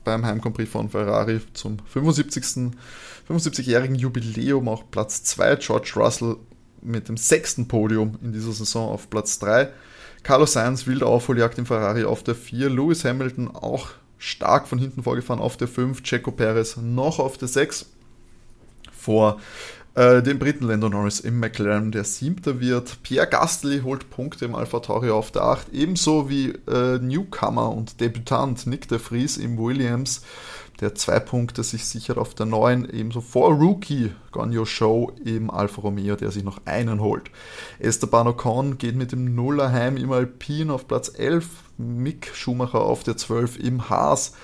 beim 0.04 0.24
Heim 0.24 0.40
von 0.40 0.88
Ferrari 0.88 1.40
zum 1.52 1.78
75. 1.86 2.72
75-jährigen 3.28 3.96
Jubiläum 3.96 4.68
auch 4.68 4.84
Platz 4.90 5.22
2. 5.24 5.56
George 5.56 5.92
Russell 5.96 6.36
mit 6.80 7.08
dem 7.08 7.16
sechsten 7.16 7.68
Podium 7.68 8.18
in 8.22 8.32
dieser 8.32 8.52
Saison 8.52 8.88
auf 8.88 9.10
Platz 9.10 9.38
3. 9.38 9.70
Carlos 10.22 10.52
Sainz 10.52 10.86
wilde 10.86 11.06
Aufholjagd 11.06 11.58
im 11.58 11.66
Ferrari 11.66 12.04
auf 12.04 12.22
der 12.22 12.34
4. 12.34 12.70
Lewis 12.70 13.04
Hamilton 13.04 13.50
auch 13.54 13.88
stark 14.18 14.68
von 14.68 14.78
hinten 14.78 15.02
vorgefahren 15.02 15.40
auf 15.40 15.56
der 15.56 15.68
5. 15.68 16.02
Checo 16.02 16.30
Perez 16.30 16.76
noch 16.76 17.18
auf 17.18 17.38
der 17.38 17.48
6. 17.48 17.86
Vor 18.96 19.40
äh, 19.94 20.22
den 20.22 20.38
Briten 20.38 20.66
Lando 20.66 20.88
Norris 20.88 21.20
im 21.20 21.40
McLaren, 21.40 21.90
der 21.90 22.04
siebter 22.04 22.60
wird. 22.60 23.02
Pierre 23.02 23.26
Gasly 23.26 23.80
holt 23.80 24.10
Punkte 24.10 24.44
im 24.44 24.54
Alpha 24.54 24.80
Tauri 24.80 25.10
auf 25.10 25.32
der 25.32 25.42
8, 25.42 25.68
ebenso 25.72 26.30
wie 26.30 26.50
äh, 26.68 26.98
Newcomer 26.98 27.70
und 27.70 28.00
Debütant 28.00 28.66
Nick 28.66 28.88
de 28.88 28.98
Vries 28.98 29.36
im 29.36 29.58
Williams, 29.58 30.22
der 30.80 30.94
zwei 30.94 31.20
Punkte 31.20 31.62
sich 31.62 31.86
sichert 31.86 32.18
auf 32.18 32.34
der 32.34 32.46
9, 32.46 32.88
ebenso 32.90 33.20
vor 33.20 33.52
Rookie 33.52 34.12
Gonyo 34.32 34.64
Show 34.64 35.12
im 35.24 35.50
Alfa 35.50 35.82
Romeo, 35.82 36.16
der 36.16 36.30
sich 36.30 36.44
noch 36.44 36.60
einen 36.64 37.00
holt. 37.00 37.30
Esteban 37.78 38.26
Ocon 38.26 38.78
geht 38.78 38.96
mit 38.96 39.12
dem 39.12 39.34
Nuller 39.34 39.72
heim 39.72 39.96
im 39.96 40.10
Alpine 40.12 40.72
auf 40.72 40.88
Platz 40.88 41.12
11, 41.16 41.46
Mick 41.78 42.30
Schumacher 42.34 42.80
auf 42.80 43.04
der 43.04 43.16
12 43.16 43.58
im 43.58 43.90
Haas. 43.90 44.34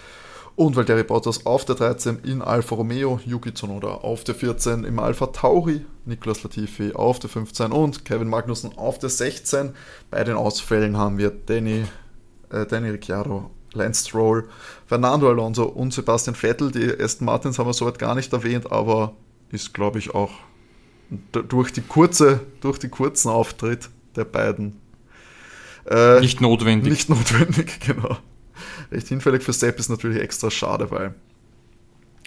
Und 0.54 0.74
Valtteri 0.74 1.04
Bottas 1.04 1.46
auf 1.46 1.64
der 1.64 1.76
13 1.76 2.18
in 2.24 2.42
Alfa 2.42 2.74
Romeo, 2.74 3.20
Yuki 3.24 3.54
Tsunoda 3.54 3.88
auf 3.88 4.24
der 4.24 4.34
14 4.34 4.82
im 4.82 4.98
Alfa 4.98 5.26
Tauri, 5.26 5.86
Nicolas 6.04 6.42
Latifi 6.42 6.94
auf 6.94 7.20
der 7.20 7.30
15 7.30 7.70
und 7.70 8.04
Kevin 8.04 8.28
Magnussen 8.28 8.76
auf 8.76 8.98
der 8.98 9.08
16. 9.08 9.74
Bei 10.10 10.24
den 10.24 10.34
Ausfällen 10.34 10.96
haben 10.96 11.16
wir 11.16 11.30
Danny, 11.30 11.84
äh, 12.50 12.66
Danny 12.66 12.90
Ricciardo 12.90 13.50
Lance 13.72 14.08
Stroll, 14.08 14.48
Fernando 14.86 15.28
Alonso 15.28 15.64
und 15.64 15.92
Sebastian 15.92 16.34
Vettel. 16.34 16.70
Die 16.70 17.02
Aston 17.02 17.26
Martins 17.26 17.58
haben 17.58 17.66
wir 17.66 17.74
soweit 17.74 17.98
gar 17.98 18.14
nicht 18.14 18.32
erwähnt, 18.32 18.70
aber 18.72 19.14
ist, 19.50 19.74
glaube 19.74 19.98
ich, 19.98 20.14
auch 20.14 20.32
durch, 21.32 21.72
die 21.72 21.80
kurze, 21.80 22.40
durch 22.60 22.78
die 22.78 22.88
kurzen 22.88 23.30
Auftritt 23.30 23.88
der 24.16 24.24
beiden 24.24 24.80
äh, 25.88 26.20
nicht 26.20 26.40
notwendig. 26.40 26.90
Nicht 26.90 27.08
notwendig, 27.08 27.80
genau. 27.80 28.18
Recht 28.90 29.08
hinfällig 29.08 29.42
für 29.42 29.52
Sepp 29.52 29.78
ist 29.78 29.88
natürlich 29.88 30.20
extra 30.20 30.50
schade, 30.50 30.90
weil 30.90 31.14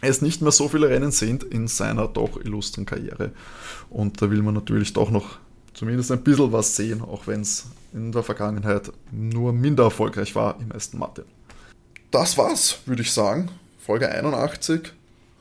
es 0.02 0.22
nicht 0.22 0.42
mehr 0.42 0.52
so 0.52 0.68
viele 0.68 0.90
Rennen 0.90 1.12
sind 1.12 1.44
in 1.44 1.68
seiner 1.68 2.08
doch 2.08 2.38
illustren 2.44 2.86
Karriere. 2.86 3.32
Und 3.90 4.22
da 4.22 4.32
will 4.32 4.42
man 4.42 4.56
natürlich 4.56 4.94
doch 4.94 5.12
noch 5.12 5.38
zumindest 5.74 6.12
ein 6.12 6.24
bisschen 6.24 6.52
was 6.52 6.76
sehen, 6.76 7.02
auch 7.02 7.28
wenn 7.28 7.42
es 7.42 7.68
in 7.94 8.12
der 8.12 8.24
Vergangenheit 8.24 8.92
nur 9.12 9.54
minder 9.54 9.86
erfolgreich 9.86 10.36
war 10.36 10.60
im 10.60 10.72
ersten 10.72 10.98
Martin. 10.98 11.26
Das 12.12 12.38
war's, 12.38 12.80
würde 12.86 13.02
ich 13.02 13.12
sagen. 13.12 13.50
Folge 13.80 14.10
81. 14.10 14.94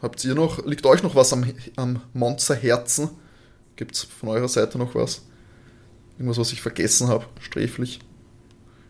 Habt 0.02 0.24
ihr 0.24 0.34
noch, 0.34 0.64
liegt 0.64 0.86
euch 0.86 1.02
noch 1.02 1.14
was 1.14 1.32
am, 1.32 1.44
am 1.76 2.00
Monster 2.14 2.54
Herzen? 2.54 3.10
Gibt 3.76 3.94
es 3.96 4.04
von 4.04 4.28
eurer 4.30 4.48
Seite 4.48 4.78
noch 4.78 4.94
was? 4.94 5.22
Irgendwas, 6.18 6.38
was 6.38 6.52
ich 6.52 6.62
vergessen 6.62 7.08
habe, 7.08 7.26
sträflich? 7.40 8.00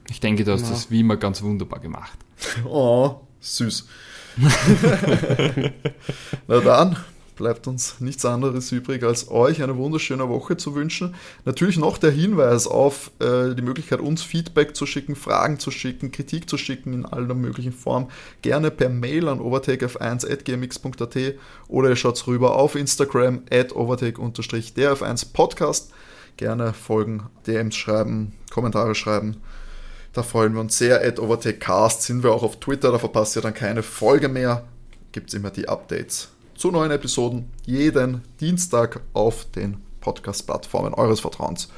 Ich 0.09 0.21
denke, 0.21 0.45
du 0.45 0.53
hast 0.53 0.63
ja. 0.63 0.71
das 0.71 0.91
wie 0.91 1.01
immer 1.01 1.17
ganz 1.17 1.43
wunderbar 1.43 1.81
gemacht. 1.81 2.19
Oh, 2.65 3.21
süß. 3.41 3.87
Na 6.49 6.61
dann, 6.61 6.97
bleibt 7.41 7.66
uns 7.66 7.97
nichts 8.01 8.26
anderes 8.26 8.70
übrig, 8.70 9.03
als 9.03 9.30
euch 9.30 9.62
eine 9.62 9.78
wunderschöne 9.78 10.28
Woche 10.28 10.59
zu 10.59 10.74
wünschen. 10.74 11.14
Natürlich 11.47 11.78
noch 11.78 11.97
der 11.97 12.11
Hinweis 12.11 12.66
auf 12.66 13.12
äh, 13.18 13.55
die 13.55 13.62
Möglichkeit, 13.62 14.01
uns 14.01 14.22
Feedback 14.22 14.76
zu 14.76 14.84
schicken, 14.84 15.16
Fragen 15.16 15.59
zu 15.59 15.70
schicken, 15.70 16.12
Kritik 16.12 16.51
zu 16.51 16.59
schicken 16.59 16.93
in 16.93 17.07
aller 17.07 17.34
möglichen 17.34 17.72
Form. 17.72 18.11
Gerne 18.43 18.70
per 18.70 18.91
Mail 18.91 19.26
an 19.26 19.41
overtakef1.gmx.at 19.41 21.16
oder 21.66 21.88
ihr 21.88 21.97
schaut 21.97 22.26
rüber 22.26 22.57
auf 22.57 22.74
Instagram 22.74 23.45
at 23.51 23.74
overtake-derf1podcast. 23.74 25.88
Gerne 26.36 26.74
folgen, 26.74 27.22
DMs 27.47 27.74
schreiben, 27.74 28.34
Kommentare 28.51 28.95
schreiben. 28.95 29.38
Da 30.12 30.22
freuen 30.22 30.53
wir 30.53 30.61
uns 30.61 30.76
sehr. 30.76 31.03
At 31.03 31.18
OvertakeCast 31.18 32.03
sind 32.03 32.22
wir 32.22 32.32
auch 32.32 32.43
auf 32.43 32.61
Twitter, 32.61 32.93
da 32.93 32.99
verpasst 32.99 33.34
ihr 33.36 33.43
dann 33.43 33.55
keine 33.55 33.82
Folge 33.82 34.28
mehr. 34.28 34.64
Gibt 35.12 35.30
es 35.30 35.34
immer 35.34 35.51
die 35.51 35.70
Updates 35.70 36.28
zu 36.61 36.71
neuen 36.71 36.91
Episoden 36.91 37.51
jeden 37.65 38.21
Dienstag 38.39 39.01
auf 39.15 39.47
den 39.51 39.79
Podcast-Plattformen 40.03 40.93
eures 40.93 41.21
Vertrauens. 41.21 41.73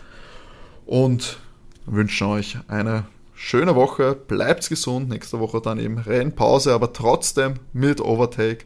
Und 0.87 1.39
wünschen 1.87 2.27
euch 2.27 2.59
eine 2.67 3.05
schöne 3.33 3.77
Woche. 3.77 4.17
Bleibt 4.17 4.69
gesund. 4.69 5.09
Nächste 5.09 5.39
Woche 5.39 5.61
dann 5.61 5.79
eben 5.79 5.99
Rennpause, 5.99 6.75
aber 6.75 6.93
trotzdem 6.93 7.55
mit 7.73 8.01
Overtake. 8.01 8.65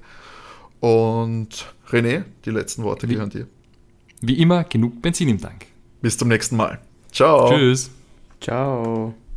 Und 0.81 1.67
René, 1.91 2.25
die 2.47 2.51
letzten 2.51 2.83
Worte 2.83 3.07
gehören 3.07 3.29
dir. 3.29 3.47
Wie 4.23 4.41
immer, 4.41 4.64
genug 4.64 5.03
Benzin 5.03 5.29
im 5.29 5.39
Tank. 5.39 5.67
Bis 6.01 6.17
zum 6.17 6.29
nächsten 6.29 6.57
Mal. 6.57 6.81
Ciao. 7.12 7.51
Tschüss. 7.51 7.91
Ciao. 8.41 9.14